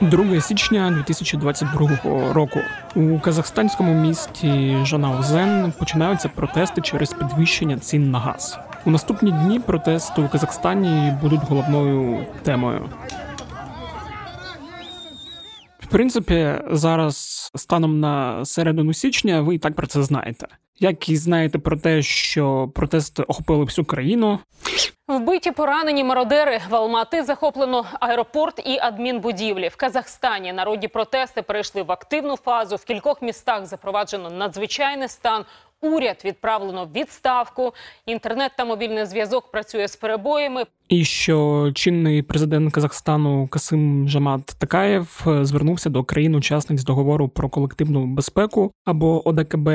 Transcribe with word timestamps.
2 0.00 0.40
січня 0.40 0.90
2022 0.90 2.32
року 2.32 2.60
у 2.94 3.18
казахстанському 3.18 3.94
місті 3.94 4.76
Жанаузен 4.84 5.72
починаються 5.78 6.28
протести 6.28 6.80
через 6.80 7.12
підвищення 7.12 7.78
цін 7.78 8.10
на 8.10 8.18
газ. 8.18 8.58
У 8.84 8.90
наступні 8.90 9.32
дні 9.32 9.60
протести 9.60 10.22
у 10.22 10.28
Казахстані 10.28 11.14
будуть 11.22 11.40
головною 11.48 12.26
темою. 12.42 12.88
В 15.80 15.86
принципі, 15.86 16.54
зараз 16.70 17.50
станом 17.54 18.00
на 18.00 18.44
середину 18.44 18.92
січня 18.92 19.40
ви 19.40 19.54
і 19.54 19.58
так 19.58 19.74
про 19.74 19.86
це 19.86 20.02
знаєте. 20.02 20.46
Як 20.80 21.08
і 21.08 21.16
знаєте 21.16 21.58
про 21.58 21.76
те, 21.76 22.02
що 22.02 22.70
протести 22.74 23.22
охопили 23.22 23.64
всю 23.64 23.84
країну. 23.84 24.38
Вбиті 25.08 25.50
поранені 25.50 26.04
мародери 26.04 26.60
в 26.70 26.76
Алмати 26.76 27.22
захоплено 27.22 27.86
аеропорт 28.00 28.62
і 28.64 28.78
адмінбудівлі 28.78 29.68
в 29.68 29.76
Казахстані. 29.76 30.52
Народні 30.52 30.88
протести 30.88 31.42
перейшли 31.42 31.82
в 31.82 31.92
активну 31.92 32.36
фазу. 32.36 32.76
В 32.76 32.84
кількох 32.84 33.22
містах 33.22 33.66
запроваджено 33.66 34.30
надзвичайний 34.30 35.08
стан. 35.08 35.44
Уряд 35.82 36.22
відправлено 36.24 36.84
в 36.84 36.92
відставку. 36.92 37.72
Інтернет 38.06 38.52
та 38.56 38.64
мобільний 38.64 39.06
зв'язок 39.06 39.50
працює 39.50 39.88
з 39.88 39.96
перебоями. 39.96 40.64
І 40.88 41.04
що 41.04 41.70
чинний 41.74 42.22
президент 42.22 42.72
Казахстану 42.72 43.48
Касим 43.48 44.08
Жамат 44.08 44.46
Такаєв 44.46 45.26
звернувся 45.42 45.90
до 45.90 46.04
країн-учасниць 46.04 46.84
договору 46.84 47.28
про 47.28 47.48
колективну 47.48 48.06
безпеку 48.06 48.72
або 48.84 49.28
ОДКБ 49.28 49.68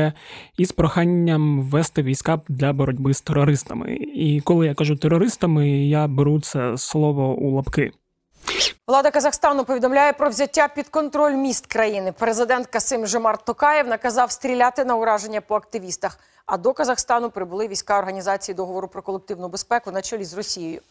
із 0.58 0.71
проханням 0.71 1.61
ввести 1.61 2.03
війська 2.03 2.41
для 2.49 2.73
боротьби 2.73 3.13
з 3.13 3.22
терористами. 3.22 3.94
І 4.16 4.41
коли 4.41 4.67
я 4.67 4.73
кажу 4.73 4.95
терористами, 4.95 5.70
я 5.70 6.08
беру 6.08 6.39
це 6.39 6.77
слово 6.77 7.35
у 7.35 7.55
лапки. 7.55 7.91
Влада 8.88 9.12
Казахстану 9.12 9.66
повідомляє 9.66 10.14
про 10.14 10.30
взяття 10.30 10.67
під 10.67 10.88
контроль 10.88 11.33
міст 11.33 11.67
країни. 11.67 12.14
Президент 12.19 12.67
Касим 12.67 13.08
Жомарт 13.08 13.45
Токаєв 13.45 13.88
наказав 13.88 14.31
стріляти 14.31 14.86
на 14.86 14.95
ураження 14.95 15.41
по 15.41 15.55
активістах. 15.55 16.19
А 16.45 16.58
до 16.58 16.73
Казахстану 16.73 17.30
прибули 17.30 17.67
війська 17.67 18.00
організації 18.00 18.55
договору 18.55 18.88
про 18.88 19.02
колективну 19.02 19.50
безпеку 19.50 19.92
на 19.92 20.02
чолі 20.02 20.23
з 20.23 20.33
Росією. 20.33 20.81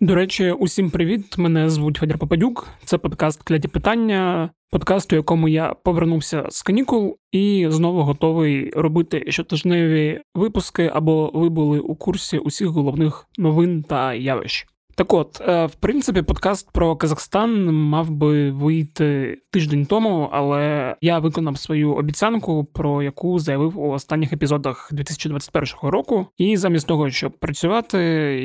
До 0.00 0.14
речі, 0.14 0.50
усім 0.50 0.90
привіт! 0.90 1.38
Мене 1.38 1.70
звуть 1.70 1.96
Федір 1.96 2.18
Попадюк. 2.18 2.68
Це 2.84 2.98
подкаст 2.98 3.42
Кляті 3.42 3.68
питання, 3.68 4.50
подкаст, 4.72 5.12
у 5.12 5.16
якому 5.16 5.48
я 5.48 5.74
повернувся 5.74 6.46
з 6.50 6.62
канікул 6.62 7.16
і 7.32 7.66
знову 7.70 8.02
готовий 8.02 8.70
робити 8.70 9.24
щотижневі 9.28 10.20
випуски, 10.34 10.90
або 10.94 11.30
ви 11.34 11.48
були 11.48 11.78
у 11.78 11.94
курсі 11.94 12.38
усіх 12.38 12.68
головних 12.68 13.26
новин 13.38 13.82
та 13.82 14.14
явищ. 14.14 14.66
Так 14.94 15.12
от, 15.12 15.40
е, 15.40 15.66
в 15.66 15.74
принципі, 15.74 16.22
подкаст 16.22 16.70
про 16.72 16.96
Казахстан 16.96 17.72
мав 17.72 18.10
би 18.10 18.50
вийти 18.50 19.38
тиждень 19.50 19.86
тому, 19.86 20.28
але 20.32 20.96
я 21.00 21.18
виконав 21.18 21.58
свою 21.58 21.94
обіцянку, 21.94 22.64
про 22.64 23.02
яку 23.02 23.38
заявив 23.38 23.78
у 23.78 23.90
останніх 23.90 24.32
епізодах 24.32 24.88
2021 24.92 25.90
року. 25.90 26.26
І 26.38 26.56
замість 26.56 26.86
того, 26.86 27.10
щоб 27.10 27.32
працювати, 27.38 27.98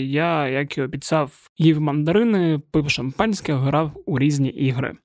я, 0.07 0.47
як 0.47 0.77
і 0.77 0.81
обіцяв, 0.81 1.49
їв 1.57 1.81
мандарини, 1.81 2.61
пив 2.71 2.89
шампанське, 2.89 3.53
грав 3.53 3.91
у 4.05 4.19
різні 4.19 4.49
ігри. 4.49 4.97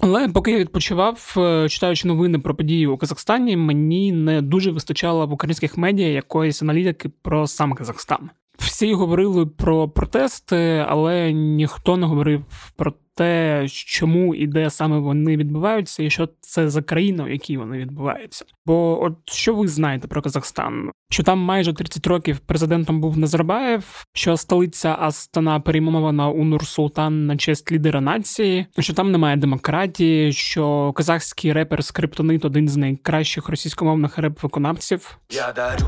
Але 0.00 0.28
поки 0.28 0.50
я 0.50 0.58
відпочивав, 0.58 1.34
е, 1.36 1.68
читаючи 1.68 2.08
новини 2.08 2.38
про 2.38 2.54
події 2.54 2.86
у 2.86 2.96
Казахстані, 2.96 3.56
мені 3.56 4.12
не 4.12 4.42
дуже 4.42 4.70
вистачало 4.70 5.26
в 5.26 5.32
українських 5.32 5.76
медіа 5.76 6.08
якоїсь 6.08 6.62
аналітики 6.62 7.10
про 7.22 7.46
сам 7.46 7.72
Казахстан. 7.72 8.30
Всі 8.58 8.94
говорили 8.94 9.46
про 9.46 9.88
протести, 9.88 10.86
але 10.88 11.32
ніхто 11.32 11.96
не 11.96 12.06
говорив 12.06 12.44
про 12.76 12.92
те, 13.14 13.66
чому 13.68 14.34
і 14.34 14.46
де 14.46 14.70
саме 14.70 14.98
вони 14.98 15.36
відбуваються, 15.36 16.02
і 16.02 16.10
що 16.10 16.28
це 16.40 16.70
за 16.70 16.82
країна, 16.82 17.24
в 17.24 17.30
якій 17.30 17.56
вони 17.56 17.78
відбуваються. 17.78 18.44
Бо 18.66 19.04
от 19.04 19.14
що 19.24 19.54
ви 19.54 19.68
знаєте 19.68 20.08
про 20.08 20.22
Казахстан? 20.22 20.90
Що 21.10 21.22
там 21.22 21.38
майже 21.38 21.72
30 21.72 22.06
років 22.06 22.38
президентом 22.38 23.00
був 23.00 23.18
Назарбаєв, 23.18 24.04
що 24.14 24.36
столиця 24.36 24.96
Астана 25.00 25.60
перейменована 25.60 26.28
у 26.28 26.44
Нур-Султан 26.44 27.10
на 27.10 27.36
честь 27.36 27.72
лідера 27.72 28.00
нації, 28.00 28.66
що 28.78 28.94
там 28.94 29.12
немає 29.12 29.36
демократії, 29.36 30.32
що 30.32 30.92
казахський 30.92 31.52
репер 31.52 31.84
Скриптонит 31.84 32.44
один 32.44 32.68
з 32.68 32.76
найкращих 32.76 33.48
російськомовних 33.48 34.18
реп-виконавців. 34.18 35.18
Я 35.30 35.52
дарю 35.52 35.86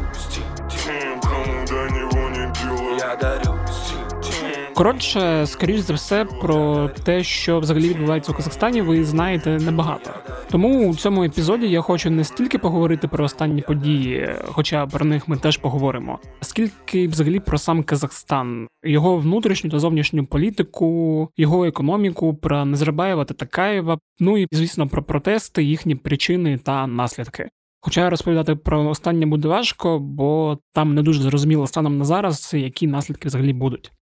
Коротше, 4.76 5.46
скоріш 5.46 5.80
за 5.80 5.94
все, 5.94 6.24
про 6.24 6.88
те, 7.04 7.22
що 7.22 7.60
взагалі 7.60 7.88
відбувається 7.88 8.32
у 8.32 8.34
Казахстані, 8.34 8.82
ви 8.82 9.04
знаєте 9.04 9.50
небагато. 9.50 10.10
Тому 10.50 10.90
у 10.90 10.94
цьому 10.94 11.24
епізоді 11.24 11.68
я 11.68 11.80
хочу 11.80 12.10
не 12.10 12.24
стільки 12.24 12.58
поговорити 12.58 13.08
про 13.08 13.24
останні 13.24 13.62
події, 13.62 14.30
хоча 14.46 14.86
про 14.86 15.04
них 15.04 15.28
ми 15.28 15.36
теж 15.36 15.56
поговоримо, 15.56 16.18
скільки 16.40 17.08
взагалі 17.08 17.40
про 17.40 17.58
сам 17.58 17.82
Казахстан, 17.82 18.68
його 18.84 19.16
внутрішню 19.16 19.70
та 19.70 19.78
зовнішню 19.78 20.26
політику, 20.26 21.28
його 21.36 21.64
економіку, 21.64 22.34
про 22.34 22.64
Назарбаєва 22.64 23.24
та 23.24 23.34
Такаєва, 23.34 23.98
ну 24.20 24.38
і 24.38 24.46
звісно 24.52 24.88
про 24.88 25.02
протести, 25.02 25.62
їхні 25.62 25.94
причини 25.94 26.58
та 26.58 26.86
наслідки. 26.86 27.48
Хоча 27.80 28.10
розповідати 28.10 28.56
про 28.56 28.88
останнє 28.88 29.26
буде 29.26 29.48
важко, 29.48 29.98
бо 29.98 30.58
там 30.72 30.94
не 30.94 31.02
дуже 31.02 31.22
зрозуміло 31.22 31.66
станом 31.66 31.98
на 31.98 32.04
зараз, 32.04 32.54
які 32.54 32.86
наслідки 32.86 33.28
взагалі 33.28 33.52
будуть. 33.52 33.92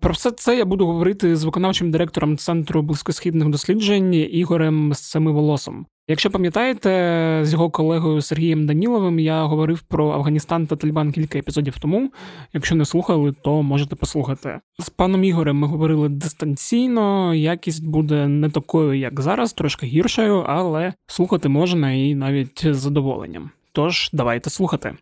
Про 0.00 0.12
все 0.12 0.30
це 0.30 0.56
я 0.56 0.64
буду 0.64 0.86
говорити 0.86 1.36
з 1.36 1.44
виконавчим 1.44 1.90
директором 1.90 2.36
Центру 2.36 2.82
близькосхідних 2.82 3.48
досліджень 3.48 4.14
Ігорем 4.14 4.94
Семиволосом. 4.94 5.86
Якщо 6.08 6.30
пам'ятаєте, 6.30 6.90
з 7.42 7.52
його 7.52 7.70
колегою 7.70 8.22
Сергієм 8.22 8.66
Даніловим 8.66 9.18
я 9.18 9.44
говорив 9.44 9.82
про 9.82 10.10
Афганістан 10.10 10.66
та 10.66 10.76
Талібан 10.76 11.12
кілька 11.12 11.38
епізодів 11.38 11.78
тому. 11.78 12.12
Якщо 12.52 12.74
не 12.74 12.84
слухали, 12.84 13.34
то 13.42 13.62
можете 13.62 13.96
послухати. 13.96 14.60
З 14.78 14.88
паном 14.88 15.24
Ігорем 15.24 15.56
ми 15.56 15.66
говорили 15.66 16.08
дистанційно, 16.08 17.34
якість 17.34 17.86
буде 17.86 18.28
не 18.28 18.50
такою, 18.50 18.94
як 18.94 19.20
зараз, 19.20 19.52
трошки 19.52 19.86
гіршою, 19.86 20.44
але 20.46 20.94
слухати 21.06 21.48
можна 21.48 21.92
і 21.92 22.14
навіть 22.14 22.74
з 22.74 22.76
задоволенням. 22.76 23.50
Тож 23.72 24.10
давайте 24.12 24.50
слухати. 24.50 24.94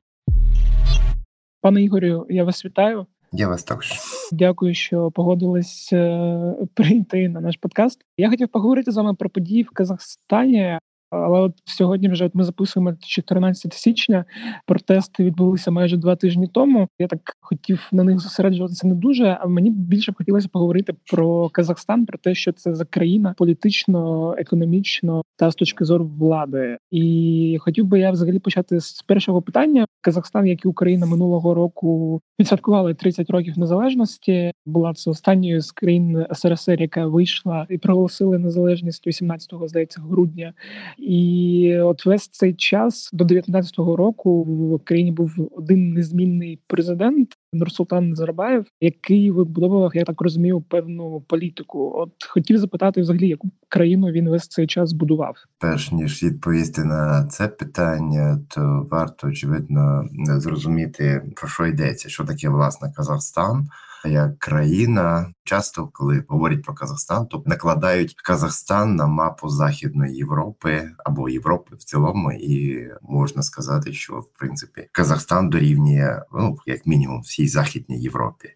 Пане 1.61 1.83
Ігорю, 1.83 2.27
я 2.29 2.45
вас 2.45 2.65
вітаю. 2.65 3.07
Я 3.33 3.49
вас 3.49 3.65
також 3.65 3.93
дякую, 4.33 4.75
що 4.75 5.11
погодились 5.11 5.93
е, 5.93 6.55
прийти 6.75 7.29
на 7.29 7.41
наш 7.41 7.57
подкаст. 7.57 8.01
Я 8.17 8.31
хотів 8.31 8.49
поговорити 8.49 8.91
з 8.93 8.97
вами 8.97 9.15
про 9.15 9.31
події 9.31 9.63
в 9.63 9.71
Казахстані. 9.71 10.79
Але 11.11 11.41
от 11.41 11.53
сьогодні 11.65 12.09
вже 12.09 12.25
от 12.25 12.35
ми 12.35 12.45
записуємо 12.45 12.93
14 13.01 13.73
січня. 13.73 14.25
Протести 14.67 15.25
відбулися 15.25 15.71
майже 15.71 15.97
два 15.97 16.17
тижні 16.17 16.47
тому. 16.47 16.89
Я 16.99 17.07
так 17.07 17.21
хотів 17.41 17.89
на 17.93 18.05
них 18.05 18.19
зосереджуватися 18.19 18.87
не 18.87 18.95
дуже. 18.95 19.39
А 19.41 19.47
мені 19.47 19.71
більше 19.71 20.13
б 20.13 20.15
хотілося 20.15 20.49
поговорити 20.53 20.95
про 21.13 21.49
Казахстан, 21.49 22.07
про 22.07 22.19
те, 22.19 22.35
що 22.35 22.53
це 22.53 22.75
за 22.75 22.85
країна 22.85 23.35
політично, 23.39 24.35
економічно 24.39 25.23
та 25.37 25.51
з 25.51 25.55
точки 25.55 25.85
зору 25.85 26.11
влади. 26.19 26.79
І 26.91 27.57
хотів 27.61 27.85
би 27.87 28.01
я 28.01 28.11
взагалі 28.11 28.39
почати 28.39 28.81
з 28.81 29.03
першого 29.03 29.43
питання. 29.43 29.87
Казахстан, 30.01 30.47
як 30.47 30.65
і 30.65 30.69
Україна 30.69 31.07
минулого 31.07 31.55
року, 31.55 32.21
відсвяткували 32.41 32.95
30 32.95 33.31
років 33.31 33.59
незалежності. 33.59 34.53
Була 34.67 34.95
це 34.95 35.11
останньою 35.11 35.61
з 35.61 35.73
країн 35.73 36.27
СРСР, 36.33 36.81
яка 36.81 37.07
вийшла 37.07 37.67
і 37.71 37.79
проголосили 37.79 38.39
незалежність 38.39 39.07
18-го, 39.07 39.69
здається, 39.69 40.01
грудня. 40.01 40.55
І 40.99 41.75
от 41.81 42.07
весь 42.07 42.29
цей 42.29 42.55
час 42.55 43.11
до 43.13 43.25
19-го 43.25 43.97
року 43.97 44.43
в 44.43 44.85
країні 44.85 45.13
був 45.13 45.51
один 45.57 45.93
незмінний 45.93 46.61
президент 46.67 47.29
Нурсултан 47.53 48.09
Назарбаєв, 48.09 48.67
який 48.81 49.31
вибудовував, 49.31 49.91
я 49.95 50.05
так 50.05 50.21
розумію, 50.21 50.61
певну 50.61 51.21
політику. 51.21 51.93
От 51.97 52.13
хотів 52.29 52.59
запитати, 52.59 53.01
взагалі, 53.01 53.29
яку 53.29 53.51
країну 53.69 54.07
він 54.07 54.29
весь 54.29 54.49
цей 54.49 54.67
час 54.67 54.93
будував. 54.93 55.35
Перш 55.59 55.93
ніж 55.93 56.23
відповісти 56.23 56.85
на 56.85 57.27
це 57.27 57.49
питання, 57.49 58.41
то 58.49 58.87
варто 58.91 59.27
очевидно 59.27 60.05
зрозуміти 60.27 61.23
про 61.37 61.49
що 61.49 61.67
йдеться, 61.67 62.09
що 62.09 62.25
таке 62.25 62.49
власне 62.49 62.93
Казахстан 62.97 63.69
як 64.05 64.39
країна. 64.39 65.33
Часто, 65.45 65.89
коли 65.93 66.25
говорять 66.29 66.63
про 66.63 66.75
Казахстан, 66.75 67.27
то 67.27 67.43
накладають 67.47 68.15
Казахстан 68.15 68.97
на 68.97 69.07
мапу 69.07 69.49
Західної 69.49 70.17
Європи 70.17 70.91
або 71.05 71.29
Європи 71.29 71.77
в 71.77 71.85
цілому, 71.85 72.33
і 72.33 72.89
можна 73.03 73.43
сказати, 73.43 73.93
що 73.93 74.15
в 74.15 74.29
принципі 74.39 74.89
Казахстан 74.93 75.51
дорівнює 75.51 76.23
ну 76.33 76.57
як 76.67 76.87
мінімум 76.87 77.23
всій 77.39 77.49
західній 77.49 78.01
Європі. 78.01 78.49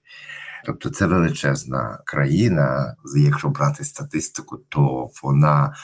Тобто 0.67 0.91
це 0.91 1.07
величезна 1.07 1.99
країна. 2.07 2.97
Якщо 3.17 3.49
брати 3.49 3.85
статистику, 3.85 4.57
то 4.57 5.11
вона 5.23 5.75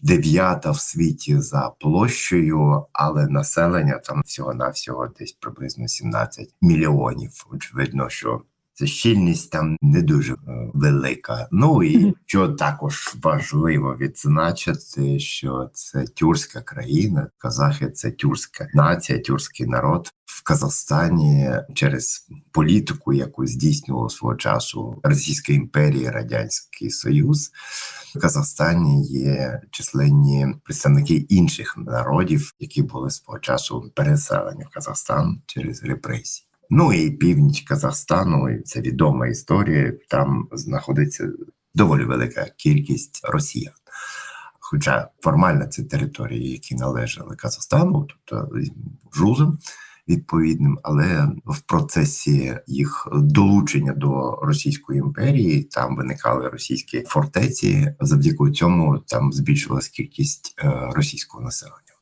дев'ята 0.00 0.70
в 0.70 0.80
світі 0.80 1.40
за 1.40 1.70
площею, 1.80 2.86
але 2.92 3.26
населення 3.26 3.98
там 3.98 4.22
всього 4.26 4.54
навсього 4.54 5.08
десь 5.18 5.32
приблизно 5.32 5.88
17 5.88 6.54
мільйонів. 6.62 7.30
Очевидно, 7.52 8.08
що 8.08 8.42
щільність 8.82 9.50
там 9.50 9.76
не 9.82 10.02
дуже 10.02 10.32
е, 10.32 10.36
велика. 10.74 11.48
Ну 11.50 11.82
і 11.82 12.14
що 12.26 12.48
також 12.48 13.14
важливо 13.22 13.96
відзначити, 14.00 15.18
що 15.18 15.70
це 15.72 16.04
тюркська 16.04 16.60
країна, 16.60 17.28
казахи 17.38 17.90
це 17.90 18.10
тюркська 18.10 18.68
нація, 18.74 19.18
тюркський 19.18 19.66
народ 19.66 20.10
в 20.24 20.42
Казахстані 20.42 21.50
через 21.74 22.28
політику, 22.52 23.12
яку 23.12 23.46
здійснював 23.46 24.12
свого 24.12 24.34
часу 24.34 25.00
Російська 25.02 25.52
імперія, 25.52 26.10
Радянський 26.10 26.90
Союз. 26.90 27.50
В 28.14 28.20
Казахстані 28.20 29.04
є 29.06 29.60
численні 29.70 30.46
представники 30.64 31.14
інших 31.14 31.74
народів, 31.76 32.52
які 32.60 32.82
були 32.82 33.10
свого 33.10 33.38
часу 33.38 33.92
переселені 33.94 34.64
в 34.64 34.74
Казахстан 34.74 35.42
через 35.46 35.84
репресії. 35.84 36.48
Ну 36.70 36.92
і 36.92 37.10
північ 37.10 37.60
Казахстану, 37.60 38.50
і 38.50 38.62
це 38.62 38.80
відома 38.80 39.26
історія. 39.26 39.92
Там 40.08 40.48
знаходиться 40.52 41.32
доволі 41.74 42.04
велика 42.04 42.46
кількість 42.56 43.20
росіян. 43.24 43.74
Хоча 44.60 45.08
формально 45.20 45.66
це 45.66 45.82
території, 45.82 46.50
які 46.50 46.74
належали 46.74 47.36
Казахстану, 47.36 48.08
тобто 48.08 48.48
жузам 49.14 49.58
відповідним, 50.08 50.78
але 50.82 51.28
в 51.44 51.60
процесі 51.60 52.58
їх 52.66 53.08
долучення 53.12 53.92
до 53.92 54.38
Російської 54.42 54.98
імперії 54.98 55.62
там 55.62 55.96
виникали 55.96 56.48
російські 56.48 57.04
фортеці. 57.06 57.94
Завдяки 58.00 58.50
цьому 58.50 58.98
там 58.98 59.32
збільшилась 59.32 59.88
кількість 59.88 60.54
е, 60.58 60.90
російського 60.94 61.44
населення. 61.44 61.93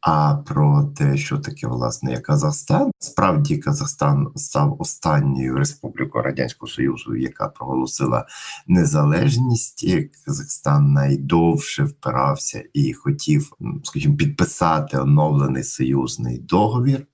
А 0.00 0.34
про 0.34 0.84
те, 0.96 1.16
що 1.16 1.38
таке 1.38 1.66
власне 1.66 2.20
Казахстан, 2.20 2.90
справді 2.98 3.58
Казахстан 3.58 4.28
став 4.36 4.76
останньою 4.78 5.56
республікою 5.56 6.24
радянського 6.24 6.70
союзу, 6.70 7.16
яка 7.16 7.48
проголосила 7.48 8.26
незалежність. 8.66 9.86
Казахстан 10.26 10.92
найдовше 10.92 11.84
впирався 11.84 12.64
і 12.74 12.92
хотів, 12.92 13.52
скажімо, 13.84 14.16
підписати 14.16 14.98
оновлений 14.98 15.62
союзний 15.62 16.38
договір. 16.38 17.06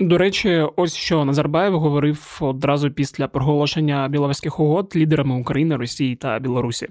До 0.00 0.18
речі, 0.18 0.66
ось 0.76 0.94
що 0.94 1.24
Назарбаєв 1.24 1.78
говорив 1.80 2.38
одразу 2.40 2.90
після 2.90 3.28
проголошення 3.28 4.08
біловезьких 4.08 4.60
угод 4.60 4.92
лідерами 4.96 5.40
України, 5.40 5.76
Росії 5.76 6.16
та 6.16 6.38
Білорусі. 6.38 6.88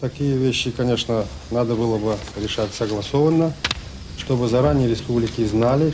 Такі 0.00 0.38
речі, 0.38 0.72
звісно, 0.78 1.24
треба 1.50 1.74
було 1.74 1.98
б 1.98 2.16
рішати 2.42 2.72
согласованно 2.72 3.52
чтобы 4.18 4.48
заранее 4.48 4.88
республики 4.88 5.44
знали, 5.44 5.92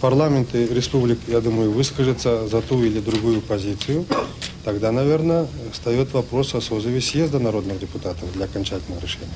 парламенты 0.00 0.66
республик, 0.66 1.18
я 1.26 1.40
думаю, 1.40 1.70
выскажутся 1.70 2.46
за 2.46 2.60
ту 2.62 2.82
или 2.82 3.00
другую 3.00 3.40
позицию. 3.40 4.04
Тогда, 4.64 4.92
наверное, 4.92 5.46
встает 5.72 6.12
вопрос 6.12 6.54
о 6.54 6.60
созыве 6.60 7.00
съезда 7.00 7.38
народных 7.38 7.78
депутатов 7.78 8.32
для 8.32 8.46
окончательного 8.46 9.00
решения. 9.00 9.30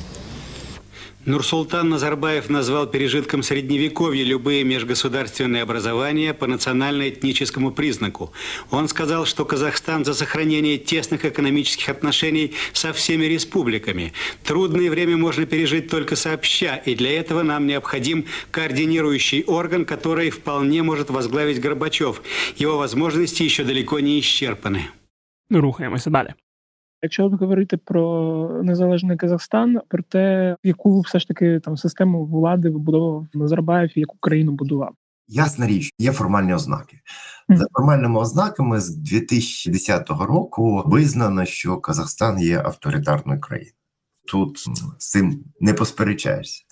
Нурсултан 1.31 1.89
Назарбаев 1.89 2.49
назвал 2.51 2.89
пережитком 2.89 3.45
Средневековья 3.45 4.25
любые 4.25 4.65
межгосударственные 4.65 5.63
образования 5.63 6.35
по 6.35 6.49
национально-этническому 6.49 7.71
признаку. 7.71 8.33
Он 8.73 8.89
сказал, 8.89 9.27
что 9.27 9.45
Казахстан 9.45 10.05
за 10.05 10.15
сохранение 10.15 10.77
тесных 10.77 11.25
экономических 11.25 11.89
отношений 11.89 12.55
со 12.73 12.93
всеми 12.93 13.27
республиками. 13.27 14.13
Трудное 14.43 14.91
время 14.91 15.17
можно 15.17 15.47
пережить 15.47 15.89
только 15.89 16.17
сообща, 16.17 16.75
и 16.75 16.97
для 16.97 17.13
этого 17.21 17.45
нам 17.45 17.69
необходим 17.69 18.25
координирующий 18.51 19.45
орган, 19.45 19.85
который 19.85 20.31
вполне 20.31 20.83
может 20.83 21.11
возглавить 21.11 21.61
Горбачев. 21.61 22.23
Его 22.57 22.77
возможности 22.77 23.45
еще 23.45 23.63
далеко 23.63 24.01
не 24.01 24.19
исчерпаны. 24.19 24.89
Рухаємося 25.51 26.11
далі. 26.11 26.35
Якщо 27.03 27.29
говорити 27.29 27.77
про 27.77 28.63
незалежний 28.63 29.17
Казахстан, 29.17 29.81
про 29.89 30.03
те, 30.03 30.57
яку 30.63 31.01
все 31.01 31.19
ж 31.19 31.29
таки 31.29 31.61
там 31.61 31.77
систему 31.77 32.27
влади 32.27 32.71
вибудовував 32.71 33.27
Назарбаєв 33.35 33.99
і 33.99 34.01
яку 34.01 34.17
країну 34.21 34.53
будував. 34.53 34.93
Ясна 35.29 35.67
річ, 35.67 35.95
є 35.99 36.13
формальні 36.13 36.55
ознаки. 36.55 37.01
За 37.49 37.67
формальними 37.73 38.21
ознаками 38.21 38.81
з 38.81 38.97
2010 38.97 40.11
року 40.11 40.83
визнано, 40.87 41.45
що 41.45 41.77
Казахстан 41.77 42.39
є 42.39 42.59
авторитарною 42.59 43.41
країною. 43.41 43.75
Тут 44.29 44.59
з 44.99 45.11
цим 45.11 45.45
не 45.61 45.75
посперечаєшся. 45.75 46.65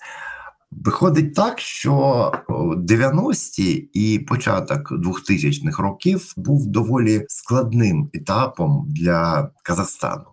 Виходить 0.71 1.35
так, 1.35 1.59
що 1.59 2.31
90-ті 2.77 3.71
і 3.93 4.19
початок 4.19 4.91
2000-х 4.91 5.83
років 5.83 6.33
був 6.37 6.67
доволі 6.67 7.25
складним 7.27 8.09
етапом 8.13 8.85
для 8.89 9.51
Казахстану. 9.63 10.25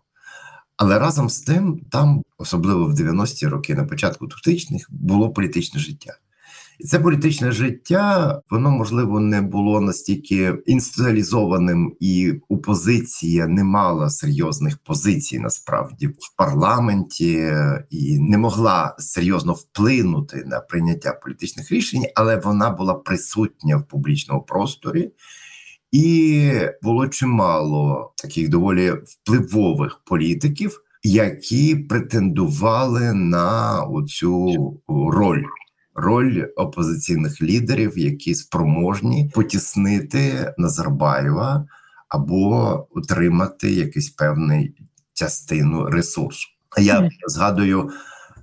Але 0.77 0.99
разом 0.99 1.29
з 1.29 1.41
тим, 1.41 1.81
там, 1.91 2.23
особливо 2.39 2.85
в 2.85 2.93
90-ті 2.93 3.47
роки, 3.47 3.75
на 3.75 3.85
початку 3.85 4.27
2000-х, 4.27 4.87
було 4.91 5.31
політичне 5.31 5.81
життя. 5.81 6.19
Це 6.85 6.99
політичне 6.99 7.53
життя, 7.53 8.41
воно 8.51 8.71
можливо 8.71 9.21
не 9.21 9.41
було 9.41 9.81
настільки 9.81 10.55
інституалізованим, 10.67 11.97
і 12.01 12.35
опозиція 12.49 13.47
не 13.47 13.65
мала 13.65 14.11
серйозних 14.11 14.79
позицій 14.79 15.39
насправді 15.39 16.07
в 16.07 16.37
парламенті 16.37 17.53
і 17.91 18.19
не 18.21 18.39
могла 18.39 18.97
серйозно 18.99 19.53
вплинути 19.53 20.45
на 20.47 20.61
прийняття 20.61 21.13
політичних 21.13 21.73
рішень, 21.73 22.05
але 22.15 22.37
вона 22.37 22.71
була 22.71 22.95
присутня 22.95 23.77
в 23.77 23.89
публічному 23.89 24.43
просторі. 24.43 25.11
І 25.93 26.51
було 26.83 27.09
чимало 27.09 28.13
таких 28.17 28.49
доволі 28.49 28.93
впливових 29.07 30.01
політиків, 30.05 30.81
які 31.03 31.77
претендували 31.77 33.13
на 33.13 33.83
оцю 33.83 34.81
роль 34.89 35.45
роль 35.97 36.45
опозиційних 36.57 37.43
лідерів, 37.43 37.99
які 37.99 38.35
спроможні 38.35 39.31
потіснити 39.35 40.55
Назарбаєва 40.59 41.67
або 42.09 42.87
утримати 42.91 43.71
якийсь 43.71 44.11
певний 44.11 44.75
частину 45.15 45.85
ресурсу. 45.85 46.49
Я 46.79 47.11
згадую 47.27 47.91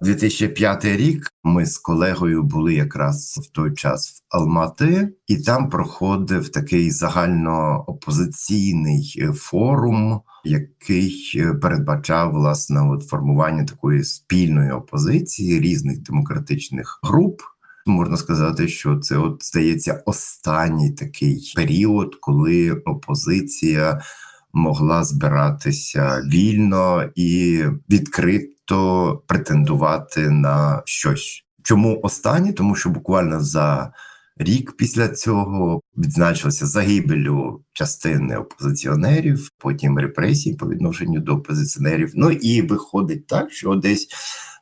2005 0.02 0.86
рік. 0.86 1.30
Ми 1.44 1.66
з 1.66 1.78
колегою 1.78 2.44
були 2.44 2.74
якраз 2.74 3.40
в 3.44 3.48
той 3.52 3.74
час 3.74 4.10
в 4.10 4.22
Алмати, 4.38 5.14
і 5.28 5.38
там 5.38 5.70
проходив 5.70 6.50
такий 6.50 6.92
загальноопозиційний 6.92 9.30
форум, 9.34 10.22
який 10.44 11.44
передбачав 11.62 12.32
власне 12.32 12.90
от 12.90 13.08
формування 13.08 13.66
такої 13.66 14.04
спільної 14.04 14.72
опозиції 14.72 15.60
різних 15.60 16.02
демократичних 16.02 17.00
груп. 17.04 17.42
Можна 17.86 18.18
сказати, 18.18 18.68
що 18.68 18.98
це 18.98 19.18
от 19.18 19.46
здається 19.46 20.04
останній 20.06 20.92
такий 20.92 21.54
період, 21.56 22.16
коли 22.16 22.72
опозиція 22.72 24.02
могла 24.54 25.04
збиратися 25.04 26.22
вільно 26.32 27.10
і 27.16 27.64
відкрито 27.90 29.24
претендувати 29.28 30.30
на 30.30 30.82
щось. 30.86 31.44
Чому 31.64 32.00
останні? 32.04 32.54
Тому 32.54 32.76
що 32.76 32.90
буквально 32.90 33.40
за 33.40 33.94
рік 34.38 34.78
після 34.78 35.08
цього 35.08 35.82
відзначилося 35.98 36.66
загибелю 36.66 37.62
частини 37.74 38.38
опозиціонерів, 38.38 39.50
потім 39.58 40.00
репресії 40.00 40.56
по 40.56 40.70
відношенню 40.70 41.20
до 41.20 41.36
опозиціонерів. 41.36 42.12
Ну 42.16 42.32
і 42.32 42.62
виходить 42.62 43.28
так, 43.28 43.52
що 43.52 43.76
десь 43.76 44.08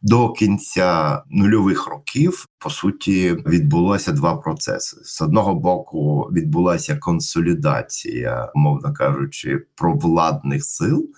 до 0.01 0.31
кінця 0.31 1.23
нульових 1.29 1.87
років 1.87 2.45
по 2.59 2.69
суті 2.69 3.31
відбулося 3.33 4.11
два 4.11 4.35
процеси: 4.35 4.97
з 5.03 5.21
одного 5.21 5.55
боку 5.55 6.29
відбулася 6.31 6.97
консолідація, 6.97 8.51
мовно 8.55 8.93
кажучи, 8.93 9.65
провладних 9.75 10.65
сил. 10.65 11.09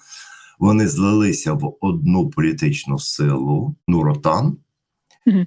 Вони 0.60 0.88
злилися 0.88 1.54
в 1.54 1.78
одну 1.82 2.30
політичну 2.30 3.00
силу 3.00 3.76
Нуротан, 3.88 4.58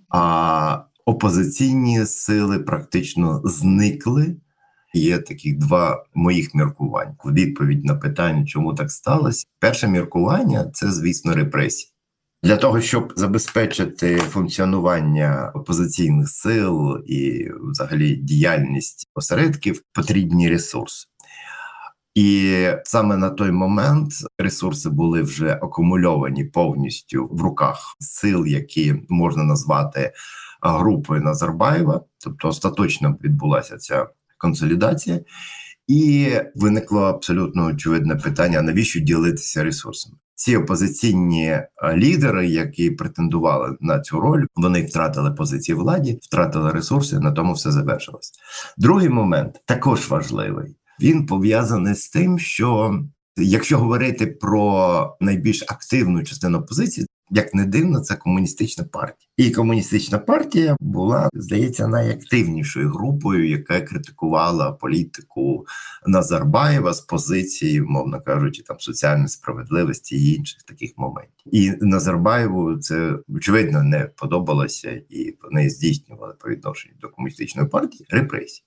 а 0.09 0.81
опозиційні 1.05 2.07
сили 2.07 2.59
практично 2.59 3.43
зникли. 3.45 4.37
Є 4.95 5.19
такі 5.19 5.53
два 5.53 6.05
моїх 6.15 6.55
міркування. 6.55 7.17
Відповідь 7.25 7.85
на 7.85 7.95
питання, 7.95 8.47
чому 8.47 8.75
так 8.75 8.91
сталося. 8.91 9.47
Перше 9.59 9.89
міркування 9.89 10.71
це, 10.73 10.93
звісно, 10.93 11.35
репресії. 11.35 11.96
Для 12.43 12.57
того 12.57 12.81
щоб 12.81 13.13
забезпечити 13.17 14.17
функціонування 14.17 15.53
опозиційних 15.55 16.29
сил 16.29 16.99
і, 17.07 17.51
взагалі, 17.71 18.17
діяльність 18.17 19.09
осередків, 19.15 19.83
потрібні 19.93 20.49
ресурси. 20.49 21.07
І 22.15 22.69
саме 22.85 23.17
на 23.17 23.31
той 23.31 23.51
момент 23.51 24.13
ресурси 24.39 24.91
були 24.91 25.23
вже 25.23 25.53
акумульовані 25.53 26.45
повністю 26.45 27.29
в 27.33 27.41
руках 27.41 27.97
сил, 28.01 28.47
які 28.47 28.95
можна 29.09 29.43
назвати 29.45 30.13
групою 30.63 31.23
Назарбаєва, 31.23 32.01
тобто 32.25 32.49
остаточно 32.49 33.17
відбулася 33.25 33.77
ця 33.77 34.07
консолідація, 34.39 35.21
і 35.87 36.33
виникло 36.55 37.01
абсолютно 37.01 37.67
очевидне 37.67 38.17
питання: 38.17 38.63
навіщо 38.63 39.01
ділитися 39.01 39.65
ресурсами? 39.65 40.17
Ці 40.35 40.57
опозиційні 40.57 41.61
лідери, 41.95 42.47
які 42.47 42.91
претендували 42.91 43.77
на 43.81 44.01
цю 44.01 44.21
роль, 44.21 44.47
вони 44.57 44.85
втратили 44.85 45.31
позиції 45.31 45.77
владі, 45.77 46.19
втратили 46.23 46.71
ресурси. 46.71 47.19
На 47.19 47.33
тому 47.33 47.53
все 47.53 47.71
завершилось. 47.71 48.33
Другий 48.79 49.09
момент 49.09 49.61
також 49.65 50.09
важливий. 50.09 50.77
Він 51.01 51.27
пов'язаний 51.27 51.95
з 51.95 52.09
тим, 52.09 52.39
що 52.39 53.01
якщо 53.37 53.79
говорити 53.79 54.27
про 54.27 55.17
найбільш 55.21 55.63
активну 55.63 56.23
частину 56.23 56.59
опозиції, 56.59 57.06
як 57.31 57.55
не 57.55 57.65
дивно, 57.65 58.01
це 58.01 58.17
комуністична 58.17 58.85
партія, 58.85 59.29
і 59.37 59.51
комуністична 59.51 60.19
партія 60.19 60.77
була, 60.81 61.29
здається, 61.35 61.89
найактивнішою 61.89 62.91
групою, 62.91 63.49
яка 63.49 63.81
критикувала 63.81 64.73
політику 64.73 65.67
Назарбаєва 66.07 66.93
з 66.93 67.01
позиції, 67.01 67.81
мовно 67.81 68.21
кажучи, 68.21 68.63
там 68.63 68.77
соціальної 68.81 69.29
справедливості 69.29 70.17
і 70.17 70.35
інших 70.35 70.63
таких 70.63 70.93
моментів. 70.97 71.33
І 71.53 71.73
Назарбаєву 71.81 72.77
це 72.79 73.19
очевидно 73.29 73.83
не 73.83 74.11
подобалося, 74.17 75.01
і 75.11 75.37
вони 75.43 75.71
здійснювали 75.71 76.35
по 76.41 76.49
відношенню 76.49 76.95
до 77.01 77.09
комуністичної 77.09 77.69
партії 77.69 78.07
репресії 78.11 78.67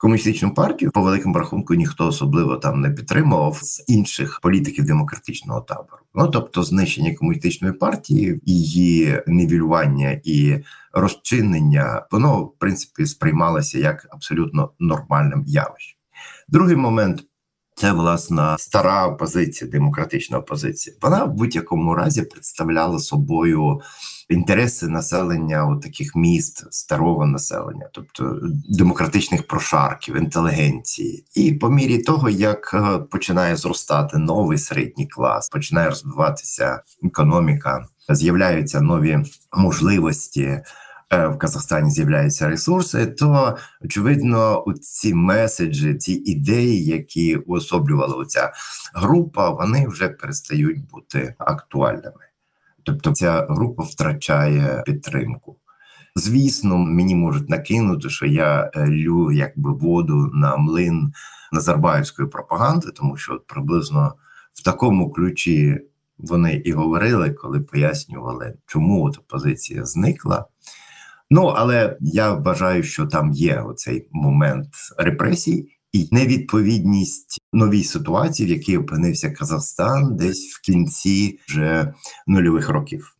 комуністичну 0.00 0.54
партію 0.54 0.90
по 0.90 1.02
великому 1.02 1.34
рахунку 1.34 1.74
ніхто 1.74 2.06
особливо 2.06 2.56
там 2.56 2.80
не 2.80 2.90
підтримував 2.90 3.58
з 3.62 3.84
інших 3.86 4.40
політиків 4.42 4.84
демократичного 4.84 5.60
табору. 5.60 6.02
Ну 6.14 6.28
тобто, 6.28 6.62
знищення 6.62 7.14
комуністичної 7.14 7.74
партії, 7.74 8.40
її 8.44 9.22
нівелювання 9.26 10.20
і 10.24 10.58
розчинення, 10.92 12.06
воно 12.10 12.42
в 12.42 12.58
принципі 12.58 13.06
сприймалося 13.06 13.78
як 13.78 14.06
абсолютно 14.10 14.70
нормальним 14.78 15.44
явищем. 15.46 15.98
Другий 16.48 16.76
момент. 16.76 17.24
Це 17.74 17.92
власна 17.92 18.58
стара 18.58 19.06
опозиція, 19.06 19.70
демократична 19.70 20.38
опозиція. 20.38 20.96
Вона 21.02 21.24
в 21.24 21.32
будь-якому 21.32 21.94
разі 21.94 22.22
представляла 22.22 22.98
собою 22.98 23.80
інтереси 24.30 24.88
населення 24.88 25.66
у 25.66 25.76
таких 25.76 26.16
міст 26.16 26.72
старого 26.72 27.26
населення, 27.26 27.88
тобто 27.92 28.40
демократичних 28.68 29.46
прошарків, 29.46 30.16
інтелігенції, 30.16 31.24
і 31.34 31.52
по 31.52 31.70
мірі 31.70 31.98
того, 31.98 32.30
як 32.30 32.70
е, 32.74 32.98
починає 32.98 33.56
зростати 33.56 34.18
новий 34.18 34.58
середній 34.58 35.06
клас, 35.06 35.48
починає 35.48 35.88
розвиватися 35.88 36.82
економіка, 37.04 37.86
з'являються 38.08 38.80
нові 38.80 39.18
можливості. 39.56 40.62
Е, 41.12 41.26
в 41.28 41.38
Казахстані 41.38 41.90
з'являються 41.90 42.48
ресурси, 42.48 43.06
то 43.06 43.56
очевидно, 43.84 44.64
ці 44.80 45.14
меседжі, 45.14 45.94
ці 45.94 46.12
ідеї, 46.12 46.84
які 46.84 47.36
уособлювала 47.36 48.14
оця 48.14 48.52
група, 48.94 49.50
вони 49.50 49.88
вже 49.88 50.08
перестають 50.08 50.88
бути 50.90 51.34
актуальними. 51.38 52.29
Тобто 52.84 53.12
ця 53.12 53.46
група 53.50 53.82
втрачає 53.82 54.82
підтримку. 54.86 55.56
Звісно, 56.16 56.78
мені 56.78 57.14
можуть 57.14 57.48
накинути, 57.48 58.10
що 58.10 58.26
я 58.26 58.70
е, 58.74 58.86
лю 58.86 59.32
якби 59.32 59.72
воду 59.72 60.30
на 60.34 60.56
млин 60.56 61.12
Назарбаївської 61.52 62.28
пропаганди, 62.28 62.90
тому 62.94 63.16
що 63.16 63.42
приблизно 63.46 64.14
в 64.52 64.62
такому 64.62 65.10
ключі 65.10 65.80
вони 66.18 66.54
і 66.54 66.72
говорили, 66.72 67.30
коли 67.30 67.60
пояснювали, 67.60 68.54
чому 68.66 69.04
от 69.04 69.18
опозиція 69.18 69.84
зникла. 69.84 70.46
Ну 71.30 71.46
але 71.46 71.96
я 72.00 72.32
вважаю, 72.32 72.82
що 72.82 73.06
там 73.06 73.32
є 73.32 73.60
оцей 73.60 74.08
момент 74.10 74.68
репресій 74.98 75.79
і 75.92 76.08
невідповідність 76.10 77.38
новій 77.52 77.84
ситуації, 77.84 78.48
в 78.48 78.52
якій 78.52 78.78
опинився 78.78 79.30
Казахстан, 79.30 80.16
десь 80.16 80.54
в 80.54 80.60
кінці 80.60 81.38
вже 81.48 81.94
нульових 82.26 82.68
років. 82.68 83.16